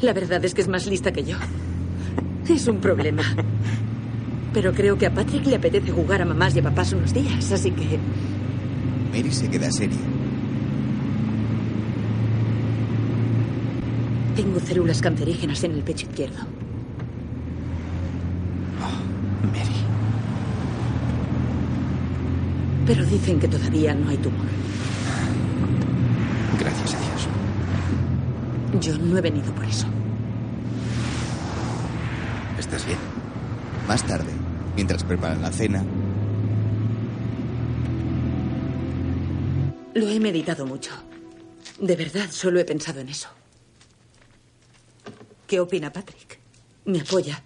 La 0.01 0.13
verdad 0.13 0.43
es 0.45 0.53
que 0.53 0.61
es 0.61 0.67
más 0.67 0.85
lista 0.88 1.11
que 1.11 1.23
yo. 1.23 1.38
Es 2.47 2.67
un 2.67 2.77
problema. 2.77 3.23
Pero 4.53 4.73
creo 4.73 4.97
que 4.97 5.05
a 5.05 5.13
Patrick 5.13 5.45
le 5.45 5.55
apetece 5.55 5.91
jugar 5.91 6.21
a 6.21 6.25
mamás 6.25 6.55
y 6.55 6.59
a 6.59 6.63
papás 6.63 6.91
unos 6.91 7.13
días, 7.13 7.51
así 7.51 7.71
que... 7.71 7.97
Mary 9.13 9.31
se 9.31 9.49
queda 9.49 9.71
seria. 9.71 9.97
Tengo 14.35 14.59
células 14.59 15.01
cancerígenas 15.01 15.63
en 15.63 15.71
el 15.73 15.83
pecho 15.83 16.07
izquierdo. 16.07 16.39
Mary. 19.43 19.75
Pero 22.85 23.05
dicen 23.05 23.39
que 23.39 23.47
todavía 23.47 23.93
no 23.93 24.09
hay 24.09 24.17
tumor. 24.17 24.45
Gracias 26.59 26.93
a 26.93 26.97
Dios. 26.99 28.85
Yo 28.85 28.97
no 28.97 29.17
he 29.17 29.21
venido 29.21 29.53
por 29.53 29.65
eso. 29.65 29.87
¿Estás 32.57 32.85
bien? 32.85 32.99
Más 33.87 34.03
tarde, 34.03 34.31
Mientras 34.75 35.03
preparan 35.03 35.41
la 35.41 35.51
cena, 35.51 35.83
Lo 39.93 40.07
he 40.07 40.19
meditado 40.19 40.65
mucho. 40.65 40.91
De 41.79 41.95
verdad, 41.97 42.29
solo 42.31 42.59
he 42.59 42.65
pensado 42.65 43.01
en 43.01 43.09
eso. 43.09 43.27
¿Qué 45.52 45.60
opina 45.60 45.91
Patrick? 45.91 46.40
Me 46.86 47.02
apoya. 47.02 47.44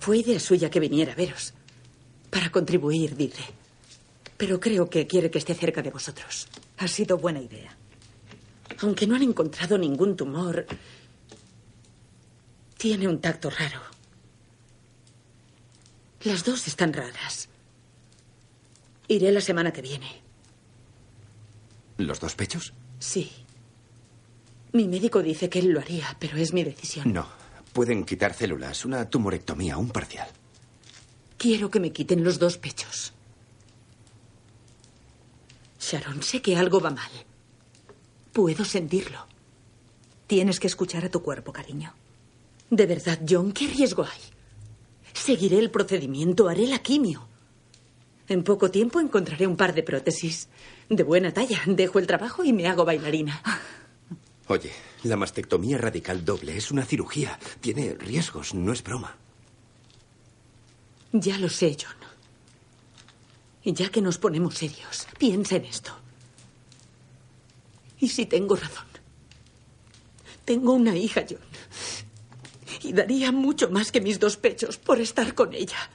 Fue 0.00 0.18
idea 0.18 0.40
suya 0.40 0.68
que 0.68 0.80
viniera 0.80 1.12
a 1.12 1.14
veros. 1.14 1.54
Para 2.28 2.50
contribuir, 2.50 3.14
dice. 3.14 3.44
Pero 4.36 4.58
creo 4.58 4.90
que 4.90 5.06
quiere 5.06 5.30
que 5.30 5.38
esté 5.38 5.54
cerca 5.54 5.80
de 5.80 5.90
vosotros. 5.90 6.48
Ha 6.78 6.88
sido 6.88 7.16
buena 7.16 7.40
idea. 7.40 7.76
Aunque 8.80 9.06
no 9.06 9.14
han 9.14 9.22
encontrado 9.22 9.78
ningún 9.78 10.16
tumor, 10.16 10.66
tiene 12.76 13.06
un 13.06 13.20
tacto 13.20 13.50
raro. 13.50 13.80
Las 16.24 16.44
dos 16.44 16.66
están 16.66 16.92
raras. 16.92 17.48
Iré 19.06 19.30
la 19.30 19.40
semana 19.40 19.72
que 19.72 19.80
viene. 19.80 20.22
¿Los 21.98 22.18
dos 22.18 22.34
pechos? 22.34 22.72
Sí. 22.98 23.30
Mi 24.72 24.88
médico 24.88 25.22
dice 25.22 25.48
que 25.48 25.60
él 25.60 25.68
lo 25.68 25.78
haría, 25.78 26.16
pero 26.18 26.36
es 26.36 26.52
mi 26.52 26.64
decisión. 26.64 27.12
No. 27.12 27.43
Pueden 27.74 28.04
quitar 28.04 28.32
células, 28.34 28.84
una 28.84 29.10
tumorectomía, 29.10 29.76
un 29.76 29.90
parcial. 29.90 30.28
Quiero 31.36 31.72
que 31.72 31.80
me 31.80 31.92
quiten 31.92 32.22
los 32.22 32.38
dos 32.38 32.56
pechos. 32.56 33.12
Sharon, 35.80 36.22
sé 36.22 36.40
que 36.40 36.56
algo 36.56 36.80
va 36.80 36.90
mal. 36.90 37.10
Puedo 38.32 38.64
sentirlo. 38.64 39.26
Tienes 40.28 40.60
que 40.60 40.68
escuchar 40.68 41.04
a 41.04 41.10
tu 41.10 41.20
cuerpo, 41.20 41.52
cariño. 41.52 41.92
De 42.70 42.86
verdad, 42.86 43.18
John, 43.28 43.50
¿qué 43.50 43.66
riesgo 43.66 44.04
hay? 44.04 44.20
Seguiré 45.12 45.58
el 45.58 45.72
procedimiento, 45.72 46.48
haré 46.48 46.68
la 46.68 46.78
quimio. 46.78 47.26
En 48.28 48.44
poco 48.44 48.70
tiempo 48.70 49.00
encontraré 49.00 49.48
un 49.48 49.56
par 49.56 49.74
de 49.74 49.82
prótesis. 49.82 50.48
De 50.88 51.02
buena 51.02 51.32
talla. 51.32 51.60
Dejo 51.66 51.98
el 51.98 52.06
trabajo 52.06 52.44
y 52.44 52.52
me 52.52 52.68
hago 52.68 52.84
bailarina. 52.84 53.42
Oye, 54.46 54.70
la 55.04 55.16
mastectomía 55.16 55.78
radical 55.78 56.24
doble 56.24 56.56
es 56.56 56.70
una 56.70 56.84
cirugía. 56.84 57.38
Tiene 57.60 57.94
riesgos, 57.94 58.54
no 58.54 58.72
es 58.72 58.82
broma. 58.82 59.16
Ya 61.12 61.38
lo 61.38 61.48
sé, 61.48 61.76
John. 61.80 61.96
Y 63.62 63.72
ya 63.72 63.88
que 63.90 64.02
nos 64.02 64.18
ponemos 64.18 64.54
serios, 64.56 65.06
piensa 65.18 65.56
en 65.56 65.64
esto. 65.64 65.92
¿Y 68.00 68.08
si 68.08 68.26
tengo 68.26 68.56
razón? 68.56 68.86
Tengo 70.44 70.72
una 70.72 70.96
hija, 70.96 71.24
John. 71.28 71.38
Y 72.82 72.92
daría 72.92 73.32
mucho 73.32 73.70
más 73.70 73.92
que 73.92 74.00
mis 74.00 74.18
dos 74.18 74.36
pechos 74.36 74.76
por 74.76 75.00
estar 75.00 75.34
con 75.34 75.54
ella. 75.54 75.90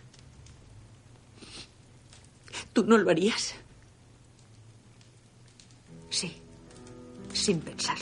¿Tú 2.74 2.84
no 2.84 2.98
lo 2.98 3.10
harías? 3.10 3.54
Sí, 6.10 6.36
sin 7.34 7.60
pensarlo. 7.60 7.99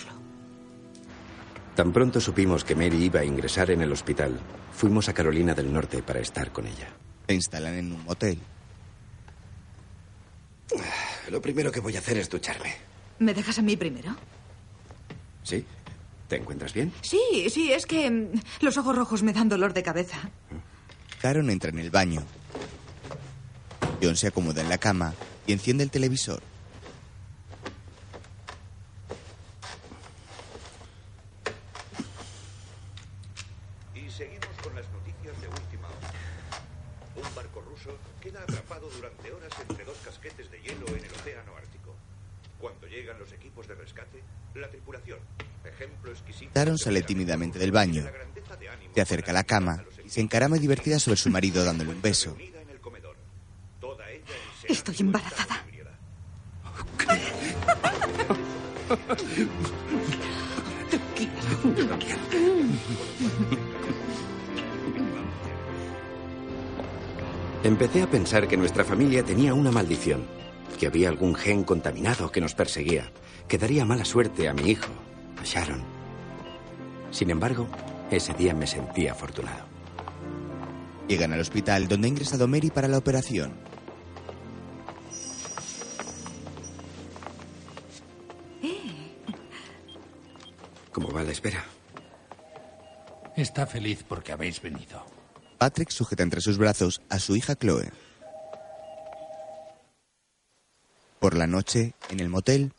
Tan 1.77 1.93
pronto 1.93 2.19
supimos 2.19 2.63
que 2.63 2.73
Mary 2.73 3.03
iba 3.03 3.19
a 3.19 3.23
ingresar 3.23 3.69
en 3.69 3.81
el 3.83 3.91
hospital, 3.91 4.39
fuimos 4.73 5.09
a 5.09 5.13
Carolina 5.13 5.53
del 5.53 5.71
Norte 5.71 6.01
para 6.01 6.19
estar 6.19 6.51
con 6.51 6.65
ella. 6.65 6.89
se 7.27 7.35
instalan 7.35 7.75
en 7.75 7.93
un 7.93 8.03
motel. 8.03 8.39
Lo 11.29 11.39
primero 11.39 11.71
que 11.71 11.79
voy 11.79 11.95
a 11.95 11.99
hacer 11.99 12.17
es 12.17 12.29
ducharme. 12.31 12.73
¿Me 13.19 13.31
dejas 13.35 13.59
a 13.59 13.61
mí 13.61 13.77
primero? 13.77 14.15
¿Sí? 15.43 15.63
¿Te 16.27 16.37
encuentras 16.37 16.73
bien? 16.73 16.91
Sí, 17.01 17.47
sí, 17.51 17.71
es 17.71 17.85
que 17.85 18.09
mm, 18.09 18.31
los 18.61 18.75
ojos 18.77 18.95
rojos 18.95 19.21
me 19.21 19.31
dan 19.33 19.47
dolor 19.47 19.73
de 19.73 19.83
cabeza. 19.83 20.17
Sharon 21.21 21.49
entra 21.51 21.69
en 21.69 21.77
el 21.79 21.91
baño. 21.91 22.23
John 24.01 24.15
se 24.15 24.27
acomoda 24.27 24.61
en 24.61 24.69
la 24.69 24.79
cama 24.79 25.13
y 25.45 25.53
enciende 25.53 25.83
el 25.83 25.91
televisor. 25.91 26.41
Y 33.95 34.09
seguimos 34.11 34.47
con 34.61 34.75
las 34.75 34.85
noticias 34.91 35.39
de 35.41 35.47
última 35.47 35.87
hora. 35.87 36.11
Un 37.15 37.35
barco 37.35 37.61
ruso 37.61 37.97
queda 38.21 38.43
atrapado 38.43 38.89
durante 38.95 39.31
horas 39.31 39.51
entre 39.67 39.85
dos 39.85 39.97
casquetes 40.05 40.51
de 40.51 40.59
hielo 40.61 40.87
en 40.89 41.03
el 41.03 41.11
océano 41.11 41.55
Ártico. 41.57 41.95
Cuando 42.59 42.87
llegan 42.87 43.17
los 43.17 43.31
equipos 43.31 43.67
de 43.67 43.75
rescate, 43.75 44.21
la 44.55 44.69
tripulación, 44.69 45.19
ejemplo 45.65 46.11
exquisito... 46.11 46.51
Sharon 46.55 46.75
sale 46.87 47.01
tímidamente 47.01 47.59
del 47.59 47.73
baño. 47.73 48.05
Se 48.95 49.01
acerca 49.01 49.31
a 49.31 49.33
la 49.33 49.43
cama 49.43 49.83
y 50.05 50.09
se 50.09 50.21
encarama 50.21 50.55
divertida 50.55 50.99
sobre 50.99 51.17
su 51.17 51.29
marido 51.29 51.65
dándole 51.65 51.89
un 51.89 52.01
beso. 52.01 52.37
Estoy 54.63 54.95
embarazada. 55.01 55.65
Empecé 67.65 68.01
a 68.01 68.09
pensar 68.09 68.47
que 68.47 68.55
nuestra 68.55 68.85
familia 68.85 69.25
tenía 69.25 69.53
una 69.53 69.71
maldición, 69.71 70.25
que 70.79 70.87
había 70.87 71.09
algún 71.09 71.35
gen 71.35 71.65
contaminado 71.65 72.31
que 72.31 72.39
nos 72.39 72.55
perseguía, 72.55 73.11
que 73.49 73.57
daría 73.57 73.83
mala 73.83 74.05
suerte 74.05 74.47
a 74.47 74.53
mi 74.53 74.69
hijo, 74.69 74.87
a 75.37 75.43
Sharon. 75.43 75.96
Sin 77.17 77.31
embargo, 77.31 77.67
ese 78.11 78.31
día 78.35 78.53
me 78.53 78.67
sentí 78.67 79.07
afortunado. 79.07 79.65
Llegan 81.07 81.33
al 81.33 81.39
hospital 81.39 81.87
donde 81.87 82.05
ha 82.05 82.09
ingresado 82.09 82.47
Mary 82.47 82.69
para 82.69 82.87
la 82.87 82.99
operación. 82.99 83.55
¿Cómo 90.91 91.11
va 91.11 91.23
la 91.23 91.31
espera? 91.31 91.65
Está 93.35 93.65
feliz 93.65 94.05
porque 94.07 94.31
habéis 94.31 94.61
venido. 94.61 95.03
Patrick 95.57 95.89
sujeta 95.89 96.21
entre 96.21 96.41
sus 96.41 96.59
brazos 96.59 97.01
a 97.09 97.17
su 97.17 97.35
hija 97.35 97.55
Chloe. 97.55 97.89
Por 101.17 101.35
la 101.35 101.47
noche, 101.47 101.95
en 102.11 102.19
el 102.19 102.29
motel, 102.29 102.73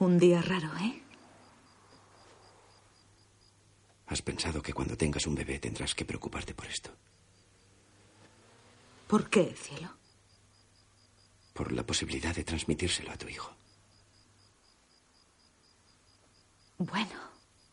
Un 0.00 0.18
día 0.18 0.40
raro, 0.42 0.70
¿eh? 0.78 1.02
¿Has 4.06 4.22
pensado 4.22 4.62
que 4.62 4.72
cuando 4.72 4.96
tengas 4.96 5.26
un 5.26 5.34
bebé 5.34 5.58
tendrás 5.58 5.94
que 5.94 6.04
preocuparte 6.04 6.54
por 6.54 6.66
esto? 6.66 6.90
¿Por 9.08 9.28
qué, 9.28 9.54
cielo? 9.56 9.90
Por 11.52 11.72
la 11.72 11.84
posibilidad 11.84 12.34
de 12.34 12.44
transmitírselo 12.44 13.10
a 13.10 13.16
tu 13.16 13.28
hijo. 13.28 13.52
Bueno, 16.78 17.18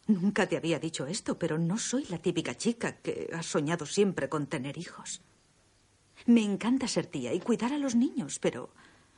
nunca 0.08 0.48
te 0.48 0.58
había 0.58 0.80
dicho 0.80 1.06
esto, 1.06 1.38
pero 1.38 1.60
no 1.60 1.78
soy 1.78 2.06
la 2.10 2.18
típica 2.18 2.58
chica 2.58 2.98
que 2.98 3.30
ha 3.32 3.44
soñado 3.44 3.86
siempre 3.86 4.30
con 4.30 4.48
tener 4.48 4.80
hijos. 4.80 5.22
Me 6.26 6.42
encanta 6.42 6.88
ser 6.88 7.06
tía 7.06 7.34
y 7.34 7.40
cuidar 7.40 7.72
a 7.72 7.78
los 7.78 7.94
niños, 7.94 8.40
pero 8.40 8.74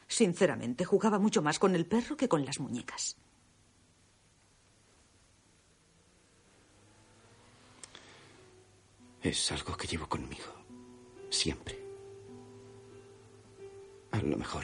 sinceramente 0.08 0.86
jugaba 0.86 1.20
mucho 1.20 1.42
más 1.42 1.60
con 1.60 1.76
el 1.76 1.86
perro 1.86 2.18
que 2.18 2.30
con 2.30 2.46
las 2.46 2.60
muñecas. 2.60 3.18
Es 9.22 9.52
algo 9.52 9.76
que 9.76 9.88
llevo 9.88 10.08
conmigo. 10.08 10.46
Siempre. 11.30 11.78
A 14.12 14.20
lo 14.20 14.38
mejor. 14.38 14.64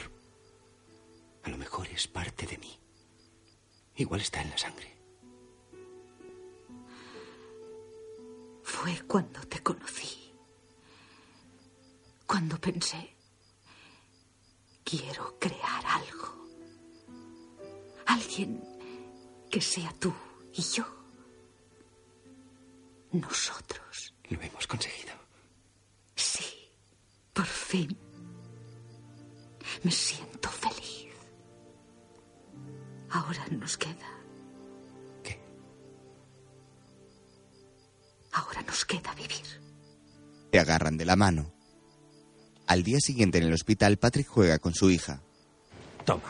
A 1.42 1.50
lo 1.50 1.58
mejor 1.58 1.86
es 1.88 2.08
parte 2.08 2.46
de 2.46 2.56
mí. 2.58 2.78
Igual 3.96 4.22
está 4.22 4.40
en 4.40 4.50
la 4.50 4.58
sangre. 4.58 4.94
Fue 8.62 9.02
cuando 9.06 9.40
te 9.42 9.62
conocí. 9.62 10.32
Cuando 12.26 12.58
pensé, 12.58 13.13
quiero 14.96 15.38
crear 15.38 15.84
algo. 15.86 16.28
Alguien 18.06 18.62
que 19.50 19.60
sea 19.60 19.92
tú 19.98 20.12
y 20.52 20.62
yo. 20.62 20.84
Nosotros. 23.12 24.14
Lo 24.28 24.40
hemos 24.40 24.66
conseguido. 24.66 25.14
Sí, 26.16 26.70
por 27.32 27.46
fin. 27.46 27.96
Me 29.82 29.90
siento 29.90 30.48
feliz. 30.48 31.12
Ahora 33.10 33.46
nos 33.50 33.76
queda. 33.76 34.10
¿Qué? 35.22 35.40
Ahora 38.32 38.62
nos 38.62 38.84
queda 38.84 39.14
vivir. 39.14 39.46
se 40.52 40.58
agarran 40.58 40.96
de 40.96 41.04
la 41.04 41.16
mano. 41.16 41.52
Al 42.66 42.82
día 42.82 42.98
siguiente 43.00 43.38
en 43.38 43.44
el 43.44 43.52
hospital, 43.52 43.98
Patrick 43.98 44.26
juega 44.26 44.58
con 44.58 44.74
su 44.74 44.90
hija. 44.90 45.20
Toma. 46.04 46.22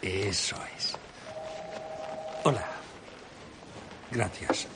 Eso 0.00 0.56
es. 0.76 0.96
Hola. 2.44 2.66
Gracias. 4.10 4.66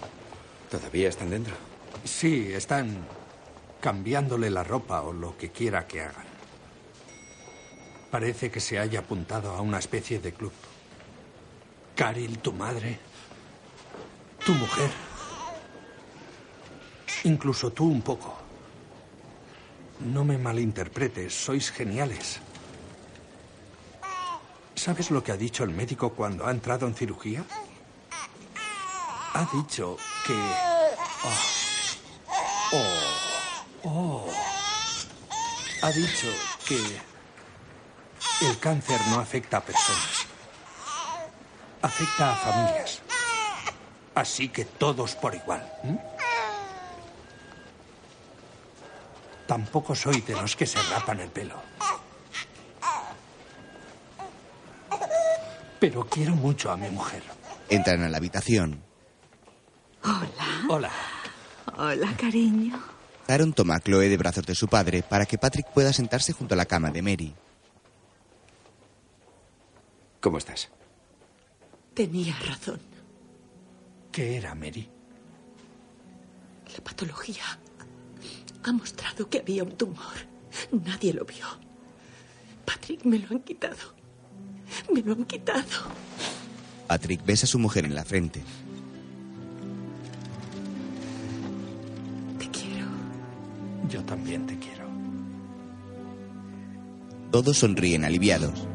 ¿Todavía 0.70 1.08
están 1.08 1.30
dentro? 1.30 1.54
Sí, 2.04 2.52
están 2.52 3.06
cambiándole 3.80 4.50
la 4.50 4.64
ropa 4.64 5.02
o 5.02 5.12
lo 5.12 5.36
que 5.36 5.50
quiera 5.50 5.86
que 5.86 6.00
hagan. 6.00 6.26
Parece 8.10 8.50
que 8.50 8.60
se 8.60 8.78
haya 8.78 9.00
apuntado 9.00 9.52
a 9.52 9.60
una 9.60 9.78
especie 9.78 10.18
de 10.20 10.32
club. 10.32 10.52
Caril, 11.94 12.38
tu 12.38 12.52
madre, 12.52 12.98
tu 14.44 14.52
mujer, 14.54 14.90
incluso 17.24 17.70
tú 17.72 17.86
un 17.86 18.02
poco. 18.02 18.45
No 20.00 20.24
me 20.24 20.38
malinterpretes, 20.38 21.34
sois 21.34 21.70
geniales. 21.70 22.40
¿Sabes 24.74 25.10
lo 25.10 25.24
que 25.24 25.32
ha 25.32 25.36
dicho 25.36 25.64
el 25.64 25.70
médico 25.70 26.12
cuando 26.12 26.46
ha 26.46 26.50
entrado 26.50 26.86
en 26.86 26.94
cirugía? 26.94 27.44
Ha 29.32 29.48
dicho 29.52 29.96
que... 30.26 30.34
Oh, 32.72 32.82
oh, 33.82 33.84
oh. 33.84 34.32
Ha 35.82 35.90
dicho 35.90 36.28
que 36.66 36.76
el 38.46 38.58
cáncer 38.58 39.00
no 39.08 39.18
afecta 39.18 39.58
a 39.58 39.60
personas. 39.60 40.26
Afecta 41.82 42.32
a 42.32 42.36
familias. 42.36 43.02
Así 44.14 44.48
que 44.48 44.64
todos 44.64 45.14
por 45.14 45.34
igual. 45.34 45.70
Tampoco 49.46 49.94
soy 49.94 50.20
de 50.22 50.34
los 50.34 50.56
que 50.56 50.66
se 50.66 50.78
rapan 50.90 51.20
el 51.20 51.30
pelo. 51.30 51.54
Pero 55.78 56.04
quiero 56.06 56.34
mucho 56.34 56.70
a 56.70 56.76
mi 56.76 56.88
mujer. 56.90 57.22
Entran 57.68 58.02
a 58.02 58.08
la 58.08 58.16
habitación. 58.16 58.82
Hola. 60.02 60.66
Hola. 60.68 60.90
Hola, 61.76 62.16
cariño. 62.16 62.82
Aaron 63.28 63.52
toma 63.52 63.76
a 63.76 63.80
Chloe 63.80 64.08
de 64.08 64.16
brazos 64.16 64.46
de 64.46 64.54
su 64.54 64.68
padre 64.68 65.02
para 65.02 65.26
que 65.26 65.38
Patrick 65.38 65.66
pueda 65.72 65.92
sentarse 65.92 66.32
junto 66.32 66.54
a 66.54 66.56
la 66.56 66.64
cama 66.64 66.90
de 66.90 67.02
Mary. 67.02 67.34
¿Cómo 70.20 70.38
estás? 70.38 70.70
Tenía 71.94 72.36
razón. 72.38 72.80
¿Qué 74.10 74.36
era, 74.38 74.54
Mary? 74.54 74.88
La 76.72 76.82
patología 76.82 77.44
ha 78.62 78.72
mostrado 78.72 79.28
que 79.28 79.38
había 79.38 79.62
un 79.62 79.72
tumor. 79.72 80.16
Nadie 80.72 81.12
lo 81.12 81.24
vio. 81.24 81.46
Patrick, 82.64 83.04
me 83.04 83.18
lo 83.18 83.28
han 83.30 83.40
quitado. 83.40 83.94
Me 84.92 85.00
lo 85.02 85.12
han 85.12 85.24
quitado. 85.24 85.64
Patrick 86.86 87.24
besa 87.24 87.46
a 87.46 87.48
su 87.48 87.58
mujer 87.58 87.84
en 87.84 87.94
la 87.94 88.04
frente. 88.04 88.42
Te 92.38 92.48
quiero. 92.50 92.86
Yo 93.88 94.02
también 94.04 94.46
te 94.46 94.58
quiero. 94.58 94.86
Todos 97.30 97.58
sonríen 97.58 98.04
aliviados. 98.04 98.66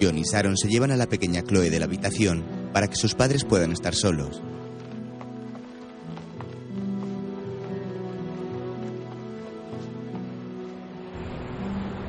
John 0.00 0.18
y 0.18 0.22
Sharon 0.22 0.56
se 0.56 0.68
llevan 0.68 0.90
a 0.90 0.96
la 0.96 1.06
pequeña 1.06 1.42
Chloe 1.42 1.70
de 1.70 1.78
la 1.78 1.86
habitación 1.86 2.44
para 2.72 2.88
que 2.88 2.96
sus 2.96 3.14
padres 3.14 3.44
puedan 3.44 3.72
estar 3.72 3.94
solos. 3.94 4.42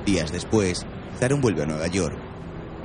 Días 0.05 0.31
después, 0.31 0.85
Sharon 1.21 1.41
vuelve 1.41 1.63
a 1.63 1.65
Nueva 1.65 1.87
York. 1.87 2.17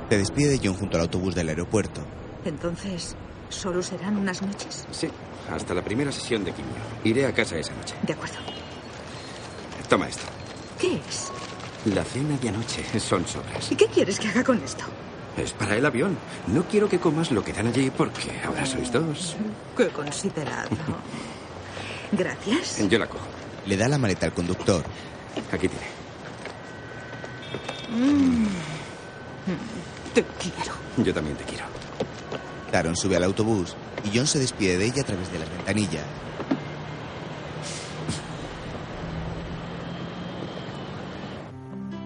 Se 0.09 0.17
despide 0.17 0.49
de 0.49 0.59
John 0.63 0.75
junto 0.75 0.97
al 0.97 1.03
autobús 1.03 1.33
del 1.33 1.49
aeropuerto. 1.49 2.01
Entonces, 2.43 3.15
¿solo 3.49 3.81
serán 3.81 4.17
unas 4.17 4.41
noches? 4.41 4.85
Sí, 4.91 5.09
hasta 5.49 5.73
la 5.73 5.83
primera 5.83 6.11
sesión 6.11 6.43
de 6.43 6.51
quimio. 6.51 6.73
Iré 7.03 7.25
a 7.25 7.33
casa 7.33 7.57
esa 7.57 7.73
noche. 7.73 7.95
De 8.03 8.13
acuerdo. 8.13 8.35
Toma 9.89 10.07
esto. 10.07 10.23
¿Qué 10.79 10.95
es? 10.97 11.31
La 11.85 12.03
cena 12.03 12.35
de 12.37 12.49
anoche 12.49 12.83
son 12.99 13.27
sobras. 13.27 13.71
¿Y 13.71 13.75
qué 13.75 13.85
quieres 13.87 14.19
que 14.19 14.27
haga 14.27 14.43
con 14.43 14.61
esto? 14.63 14.83
Es 15.37 15.53
para 15.53 15.75
el 15.75 15.85
avión. 15.85 16.17
No 16.47 16.63
quiero 16.63 16.89
que 16.89 16.99
comas 16.99 17.31
lo 17.31 17.43
que 17.43 17.53
dan 17.53 17.67
allí 17.67 17.91
porque 17.91 18.31
ahora 18.43 18.65
sois 18.65 18.91
dos. 18.91 19.35
Qué 19.77 19.89
considerado. 19.89 20.69
Gracias. 22.11 22.87
Yo 22.89 22.97
la 22.97 23.07
cojo. 23.07 23.25
Le 23.65 23.77
da 23.77 23.87
la 23.87 23.97
maleta 23.97 24.25
al 24.25 24.33
conductor. 24.33 24.83
Aquí 25.51 25.67
tiene. 25.67 25.85
Mm. 27.95 28.47
Te 30.13 30.23
quiero. 30.23 30.73
Yo 30.97 31.13
también 31.13 31.37
te 31.37 31.43
quiero. 31.43 31.65
Sharon 32.71 32.95
sube 32.95 33.15
al 33.15 33.23
autobús 33.23 33.75
y 34.03 34.17
John 34.17 34.27
se 34.27 34.39
despide 34.39 34.77
de 34.77 34.85
ella 34.85 35.01
a 35.01 35.05
través 35.05 35.31
de 35.31 35.39
las 35.39 35.49
ventanillas. 35.49 36.03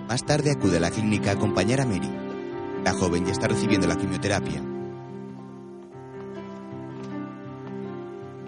Más 0.10 0.26
tarde 0.26 0.50
acude 0.50 0.78
a 0.78 0.80
la 0.80 0.90
clínica 0.90 1.30
a 1.30 1.34
acompañar 1.34 1.82
a 1.82 1.86
Mary. 1.86 2.10
La 2.84 2.94
joven 2.94 3.28
ya 3.28 3.32
está 3.32 3.48
recibiendo 3.48 3.86
la 3.86 3.96
quimioterapia. 3.96 4.60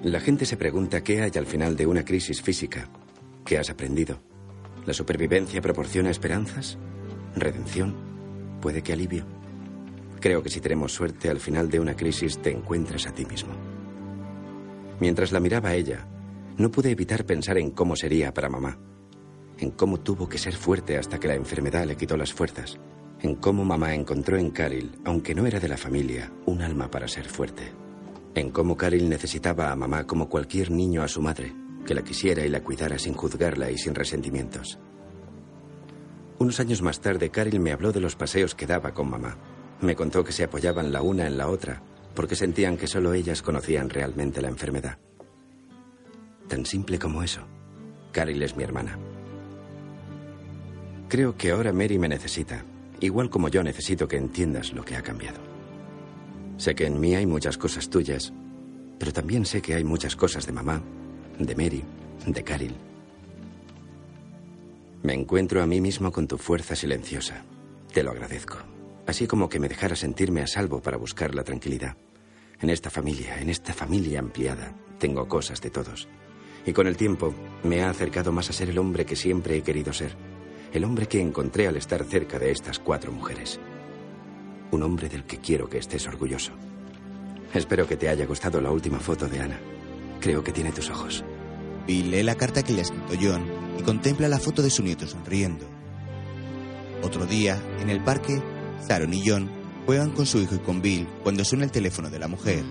La 0.02 0.20
gente 0.20 0.48
se 0.48 0.58
pregunta 0.58 1.04
qué 1.04 1.22
hay 1.22 1.32
al 1.36 1.46
final 1.46 1.76
de 1.76 1.86
una 1.86 2.04
crisis 2.04 2.42
física. 2.42 2.90
¿Qué 3.46 3.60
has 3.60 3.70
aprendido? 3.70 4.20
¿La 4.88 4.94
supervivencia 4.96 5.62
proporciona 5.62 6.10
esperanzas? 6.10 6.80
¿Redención? 7.36 7.96
¿Puede 8.60 8.82
que 8.82 8.94
alivio? 8.94 9.28
Creo 10.20 10.42
que 10.42 10.50
si 10.50 10.62
tenemos 10.62 10.92
suerte 10.94 11.30
al 11.30 11.40
final 11.40 11.70
de 11.70 11.80
una 11.80 11.96
crisis 11.96 12.40
te 12.40 12.50
encuentras 12.50 13.06
a 13.06 13.14
ti 13.14 13.24
mismo. 13.28 13.54
Mientras 15.00 15.32
la 15.32 15.40
miraba 15.40 15.70
a 15.70 15.76
ella, 15.76 16.08
no 16.58 16.72
pude 16.72 16.90
evitar 16.90 17.24
pensar 17.24 17.60
en 17.60 17.70
cómo 17.70 17.96
sería 17.96 18.34
para 18.34 18.50
mamá, 18.50 18.80
en 19.62 19.72
cómo 19.72 20.00
tuvo 20.00 20.28
que 20.28 20.40
ser 20.40 20.56
fuerte 20.56 20.98
hasta 20.98 21.20
que 21.20 21.28
la 21.28 21.36
enfermedad 21.36 21.86
le 21.86 21.96
quitó 21.96 22.18
las 22.18 22.34
fuerzas, 22.34 22.80
en 23.22 23.36
cómo 23.36 23.64
mamá 23.64 23.94
encontró 23.94 24.38
en 24.38 24.50
Caril, 24.50 25.00
aunque 25.06 25.36
no 25.36 25.46
era 25.46 25.60
de 25.60 25.70
la 25.70 25.78
familia, 25.78 26.32
un 26.48 26.64
alma 26.64 26.90
para 26.90 27.08
ser 27.08 27.30
fuerte, 27.30 27.72
en 28.34 28.50
cómo 28.50 28.76
Caril 28.76 29.08
necesitaba 29.08 29.72
a 29.72 29.76
mamá 29.76 30.08
como 30.08 30.28
cualquier 30.28 30.72
niño 30.72 31.04
a 31.04 31.08
su 31.08 31.22
madre, 31.22 31.54
que 31.86 31.94
la 31.94 32.02
quisiera 32.02 32.44
y 32.44 32.50
la 32.50 32.64
cuidara 32.64 32.98
sin 32.98 33.14
juzgarla 33.14 33.70
y 33.70 33.78
sin 33.78 33.94
resentimientos. 33.94 34.80
Unos 36.40 36.60
años 36.60 36.82
más 36.82 37.00
tarde, 37.00 37.30
Caril 37.30 37.60
me 37.60 37.72
habló 37.72 37.92
de 37.92 38.00
los 38.00 38.16
paseos 38.16 38.56
que 38.56 38.66
daba 38.66 38.96
con 38.96 39.12
mamá. 39.12 39.38
Me 39.82 39.96
contó 39.96 40.24
que 40.24 40.32
se 40.32 40.44
apoyaban 40.44 40.92
la 40.92 41.04
una 41.04 41.28
en 41.28 41.38
la 41.38 41.48
otra 41.48 41.84
porque 42.16 42.36
sentían 42.36 42.78
que 42.78 42.88
solo 42.88 43.14
ellas 43.14 43.42
conocían 43.42 43.90
realmente 43.90 44.42
la 44.42 44.50
enfermedad. 44.50 44.98
Tan 46.48 46.66
simple 46.66 46.98
como 46.98 47.22
eso. 47.24 47.42
Caril 48.12 48.42
es 48.42 48.58
mi 48.58 48.64
hermana. 48.64 48.98
Creo 51.12 51.36
que 51.36 51.52
ahora 51.52 51.74
Mary 51.74 52.00
me 52.00 52.08
necesita, 52.08 52.64
igual 53.02 53.30
como 53.30 53.50
yo 53.50 53.62
necesito 53.64 54.08
que 54.08 54.16
entiendas 54.16 54.72
lo 54.72 54.86
que 54.86 54.96
ha 54.96 55.02
cambiado. 55.02 55.42
Sé 56.56 56.74
que 56.74 56.86
en 56.86 57.02
mí 57.02 57.16
hay 57.16 57.26
muchas 57.26 57.58
cosas 57.58 57.90
tuyas, 57.90 58.32
pero 58.98 59.12
también 59.12 59.46
sé 59.46 59.62
que 59.62 59.76
hay 59.76 59.84
muchas 59.84 60.16
cosas 60.16 60.46
de 60.46 60.54
mamá, 60.54 60.82
de 61.38 61.54
Mary, 61.54 61.84
de 62.26 62.44
Caril. 62.46 62.76
Me 65.04 65.14
encuentro 65.14 65.62
a 65.62 65.68
mí 65.68 65.82
mismo 65.82 66.14
con 66.14 66.30
tu 66.30 66.38
fuerza 66.38 66.78
silenciosa. 66.78 67.44
Te 67.92 68.04
lo 68.04 68.12
agradezco. 68.12 68.60
Así 69.06 69.28
como 69.28 69.50
que 69.50 69.60
me 69.60 69.68
dejara 69.68 69.98
sentirme 69.98 70.44
a 70.44 70.48
salvo 70.48 70.82
para 70.82 70.96
buscar 70.96 71.36
la 71.36 71.44
tranquilidad. 71.44 71.98
En 72.62 72.70
esta 72.70 72.90
familia, 72.90 73.42
en 73.42 73.50
esta 73.50 73.74
familia 73.74 74.20
ampliada, 74.20 74.74
tengo 74.98 75.28
cosas 75.28 75.60
de 75.60 75.72
todos. 75.72 76.08
Y 76.66 76.72
con 76.72 76.88
el 76.88 76.96
tiempo 76.96 77.36
me 77.64 77.82
ha 77.82 77.90
acercado 77.90 78.32
más 78.32 78.50
a 78.50 78.54
ser 78.54 78.70
el 78.70 78.78
hombre 78.78 79.06
que 79.06 79.18
siempre 79.18 79.58
he 79.58 79.62
querido 79.62 79.92
ser. 79.92 80.31
El 80.74 80.86
hombre 80.86 81.06
que 81.08 81.20
encontré 81.20 81.68
al 81.68 81.76
estar 81.76 82.04
cerca 82.06 82.40
de 82.40 82.52
estas 82.52 82.80
cuatro 82.80 83.12
mujeres. 83.12 83.60
Un 84.72 84.84
hombre 84.84 85.10
del 85.10 85.26
que 85.26 85.38
quiero 85.38 85.68
que 85.68 85.78
estés 85.78 86.08
orgulloso. 86.08 86.54
Espero 87.54 87.86
que 87.86 87.98
te 87.98 88.08
haya 88.08 88.26
gustado 88.26 88.62
la 88.62 88.72
última 88.72 89.00
foto 89.00 89.28
de 89.28 89.42
Ana. 89.42 89.60
Creo 90.22 90.42
que 90.46 90.54
tiene 90.54 90.72
tus 90.72 90.90
ojos. 90.90 91.26
Bill 91.86 92.12
lee 92.12 92.24
la 92.24 92.36
carta 92.36 92.64
que 92.64 92.72
le 92.72 92.80
ha 92.80 92.84
escrito 92.84 93.14
John 93.22 93.44
y 93.78 93.84
contempla 93.84 94.30
la 94.30 94.40
foto 94.40 94.62
de 94.62 94.70
su 94.70 94.82
nieto 94.82 95.06
sonriendo. 95.08 95.66
Otro 97.04 97.26
día, 97.26 97.62
en 97.82 97.90
el 97.90 98.02
parque, 98.02 98.42
Sharon 98.88 99.14
y 99.14 99.28
John 99.28 99.50
juegan 99.86 100.12
con 100.12 100.26
su 100.26 100.40
hijo 100.40 100.56
y 100.56 100.60
con 100.60 100.82
Bill 100.82 101.06
cuando 101.24 101.44
suena 101.44 101.66
el 101.66 101.72
teléfono 101.72 102.10
de 102.10 102.20
la 102.20 102.30
mujer. 102.30 102.64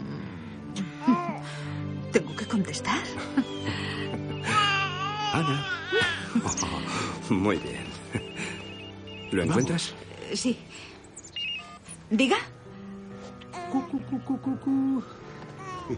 ¿Tengo 2.13 2.35
que 2.35 2.47
contestar? 2.47 3.03
Ana. 5.35 5.67
muy 7.29 7.59
bien. 7.59 7.90
¿Lo 9.31 9.43
encuentras? 9.43 9.95
Vamos. 9.95 10.41
Sí. 10.41 10.59
¿Diga? 12.11 12.37
Cu, 13.71 13.83
cu, 13.89 13.99
cu, 14.25 15.05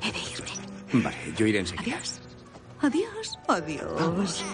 He 0.00 0.12
de 0.12 0.18
irme. 0.18 1.02
Vale, 1.04 1.16
yo 1.36 1.46
iré 1.46 1.60
enseguida. 1.60 1.96
Adiós. 1.96 2.20
Adiós. 2.80 3.38
Adiós. 3.48 4.00
Vamos. 4.00 4.44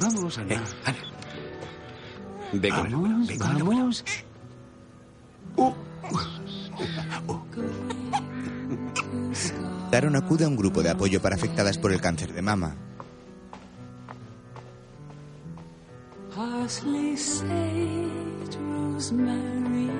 Vamos, 0.00 0.38
Ana. 0.38 0.54
Eh, 0.54 0.60
Ana. 0.84 0.98
Ve 2.52 2.68
con 2.68 2.90
vamos, 2.90 2.90
el 2.90 2.94
abuelo. 2.94 3.26
Ve 3.26 3.38
con 3.38 3.68
vamos. 3.68 4.04
Oh. 5.56 5.74
Daron 9.90 10.16
acude 10.16 10.44
a 10.44 10.48
un 10.48 10.56
grupo 10.56 10.82
de 10.82 10.90
apoyo 10.90 11.20
para 11.20 11.36
afectadas 11.36 11.78
por 11.78 11.92
el 11.92 12.00
cáncer 12.00 12.32
de 12.32 12.42
mama. 12.42 12.76
Parsley, 16.72 17.16
sage, 17.18 18.08
rosemary, 18.94 19.90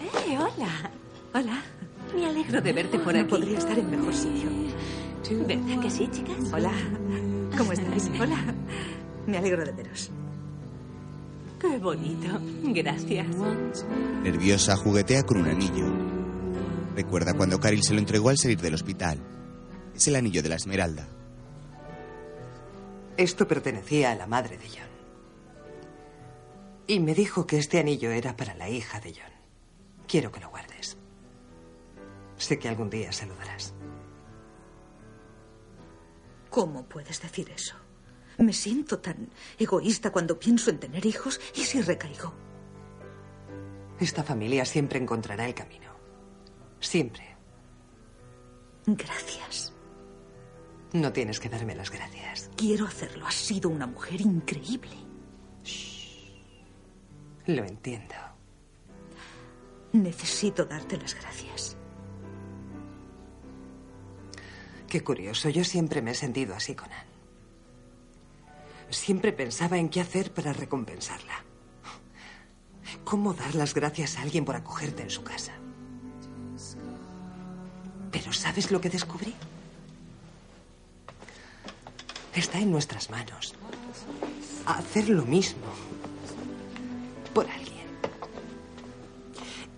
¡Eh, 0.00 0.38
hola! 0.38 0.90
Hola. 1.34 1.62
Me 2.14 2.26
alegro 2.26 2.60
de 2.60 2.72
verte 2.72 3.00
por 3.00 3.12
No 3.12 3.20
aquí. 3.20 3.28
podría 3.28 3.58
estar 3.58 3.76
en 3.76 3.90
mejor 3.90 4.14
sitio. 4.14 4.48
¿Verdad 5.48 5.82
que 5.82 5.90
sí, 5.90 6.08
chicas? 6.12 6.52
Hola. 6.52 6.70
¿Cómo 7.58 7.72
estáis? 7.72 8.08
Hola. 8.20 8.54
Me 9.26 9.38
alegro 9.38 9.64
de 9.64 9.72
veros. 9.72 10.12
Qué 11.60 11.78
bonito. 11.78 12.38
Gracias. 12.66 13.26
Nerviosa, 14.22 14.76
juguetea 14.76 15.24
con 15.24 15.38
un 15.38 15.48
anillo. 15.48 15.92
Recuerda 16.94 17.34
cuando 17.34 17.58
Caril 17.58 17.82
se 17.82 17.94
lo 17.94 17.98
entregó 17.98 18.28
al 18.28 18.38
salir 18.38 18.60
del 18.60 18.74
hospital. 18.74 19.18
Es 19.92 20.06
el 20.06 20.14
anillo 20.14 20.40
de 20.40 20.50
la 20.50 20.54
Esmeralda. 20.54 21.08
Esto 23.16 23.48
pertenecía 23.48 24.12
a 24.12 24.14
la 24.14 24.26
madre 24.26 24.58
de 24.58 24.68
John. 24.68 24.90
Y 26.86 27.00
me 27.00 27.14
dijo 27.14 27.46
que 27.46 27.56
este 27.56 27.78
anillo 27.78 28.10
era 28.10 28.36
para 28.36 28.54
la 28.54 28.68
hija 28.68 29.00
de 29.00 29.14
John. 29.14 29.32
Quiero 30.06 30.30
que 30.30 30.40
lo 30.40 30.50
guardes. 30.50 30.98
Sé 32.36 32.58
que 32.58 32.68
algún 32.68 32.90
día 32.90 33.12
se 33.12 33.26
lo 33.26 33.34
darás. 33.36 33.74
¿Cómo 36.50 36.84
puedes 36.84 37.20
decir 37.20 37.50
eso? 37.50 37.76
Me 38.38 38.52
siento 38.52 38.98
tan 38.98 39.30
egoísta 39.58 40.10
cuando 40.12 40.38
pienso 40.38 40.70
en 40.70 40.78
tener 40.78 41.06
hijos 41.06 41.40
y 41.54 41.60
si 41.60 41.80
recaigo. 41.80 42.34
Esta 43.98 44.22
familia 44.22 44.66
siempre 44.66 44.98
encontrará 44.98 45.46
el 45.46 45.54
camino. 45.54 45.90
Siempre. 46.80 47.34
Gracias. 48.86 49.75
No 50.92 51.12
tienes 51.12 51.40
que 51.40 51.48
darme 51.48 51.74
las 51.74 51.90
gracias. 51.90 52.50
Quiero 52.56 52.86
hacerlo. 52.86 53.26
Has 53.26 53.34
sido 53.34 53.68
una 53.68 53.86
mujer 53.86 54.20
increíble. 54.20 54.96
Lo 57.46 57.64
entiendo. 57.64 58.14
Necesito 59.92 60.64
darte 60.64 60.96
las 60.96 61.14
gracias. 61.14 61.76
Qué 64.88 65.02
curioso. 65.02 65.48
Yo 65.48 65.64
siempre 65.64 66.02
me 66.02 66.12
he 66.12 66.14
sentido 66.14 66.54
así 66.54 66.74
con 66.74 66.90
Anne. 66.92 67.16
Siempre 68.90 69.32
pensaba 69.32 69.78
en 69.78 69.88
qué 69.88 70.00
hacer 70.00 70.32
para 70.32 70.52
recompensarla. 70.52 71.44
¿Cómo 73.04 73.34
dar 73.34 73.54
las 73.54 73.74
gracias 73.74 74.16
a 74.16 74.22
alguien 74.22 74.44
por 74.44 74.56
acogerte 74.56 75.02
en 75.02 75.10
su 75.10 75.22
casa? 75.22 75.52
Pero 78.10 78.32
¿sabes 78.32 78.70
lo 78.70 78.80
que 78.80 78.90
descubrí? 78.90 79.34
Está 82.36 82.60
en 82.60 82.70
nuestras 82.70 83.08
manos. 83.08 83.54
Hacer 84.66 85.08
lo 85.08 85.24
mismo. 85.24 85.64
Por 87.32 87.46
alguien. 87.48 87.86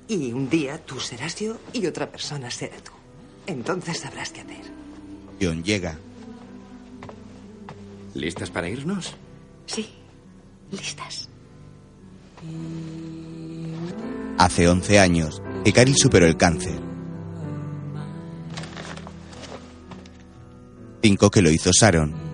Y 0.08 0.32
un 0.32 0.50
día 0.50 0.84
tú 0.84 0.98
serás 0.98 1.36
yo 1.36 1.56
y 1.72 1.86
otra 1.86 2.10
persona 2.10 2.50
será 2.50 2.76
tú. 2.78 2.90
Entonces 3.46 3.98
sabrás 3.98 4.30
qué 4.30 4.40
hacer. 4.40 4.64
John 5.40 5.62
llega. 5.62 5.96
¿Listas 8.14 8.50
para 8.50 8.68
irnos? 8.68 9.14
Sí. 9.66 9.90
Listas. 10.72 11.28
Hace 14.36 14.68
11 14.68 14.98
años 14.98 15.42
que 15.64 15.72
Caril 15.72 15.96
superó 15.96 16.26
el 16.26 16.36
cáncer. 16.36 16.80
Cinco 21.02 21.30
que 21.30 21.42
lo 21.42 21.50
hizo 21.50 21.70
Sharon. 21.72 22.27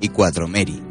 Y 0.00 0.08
cuatro 0.08 0.46
Mary. 0.48 0.85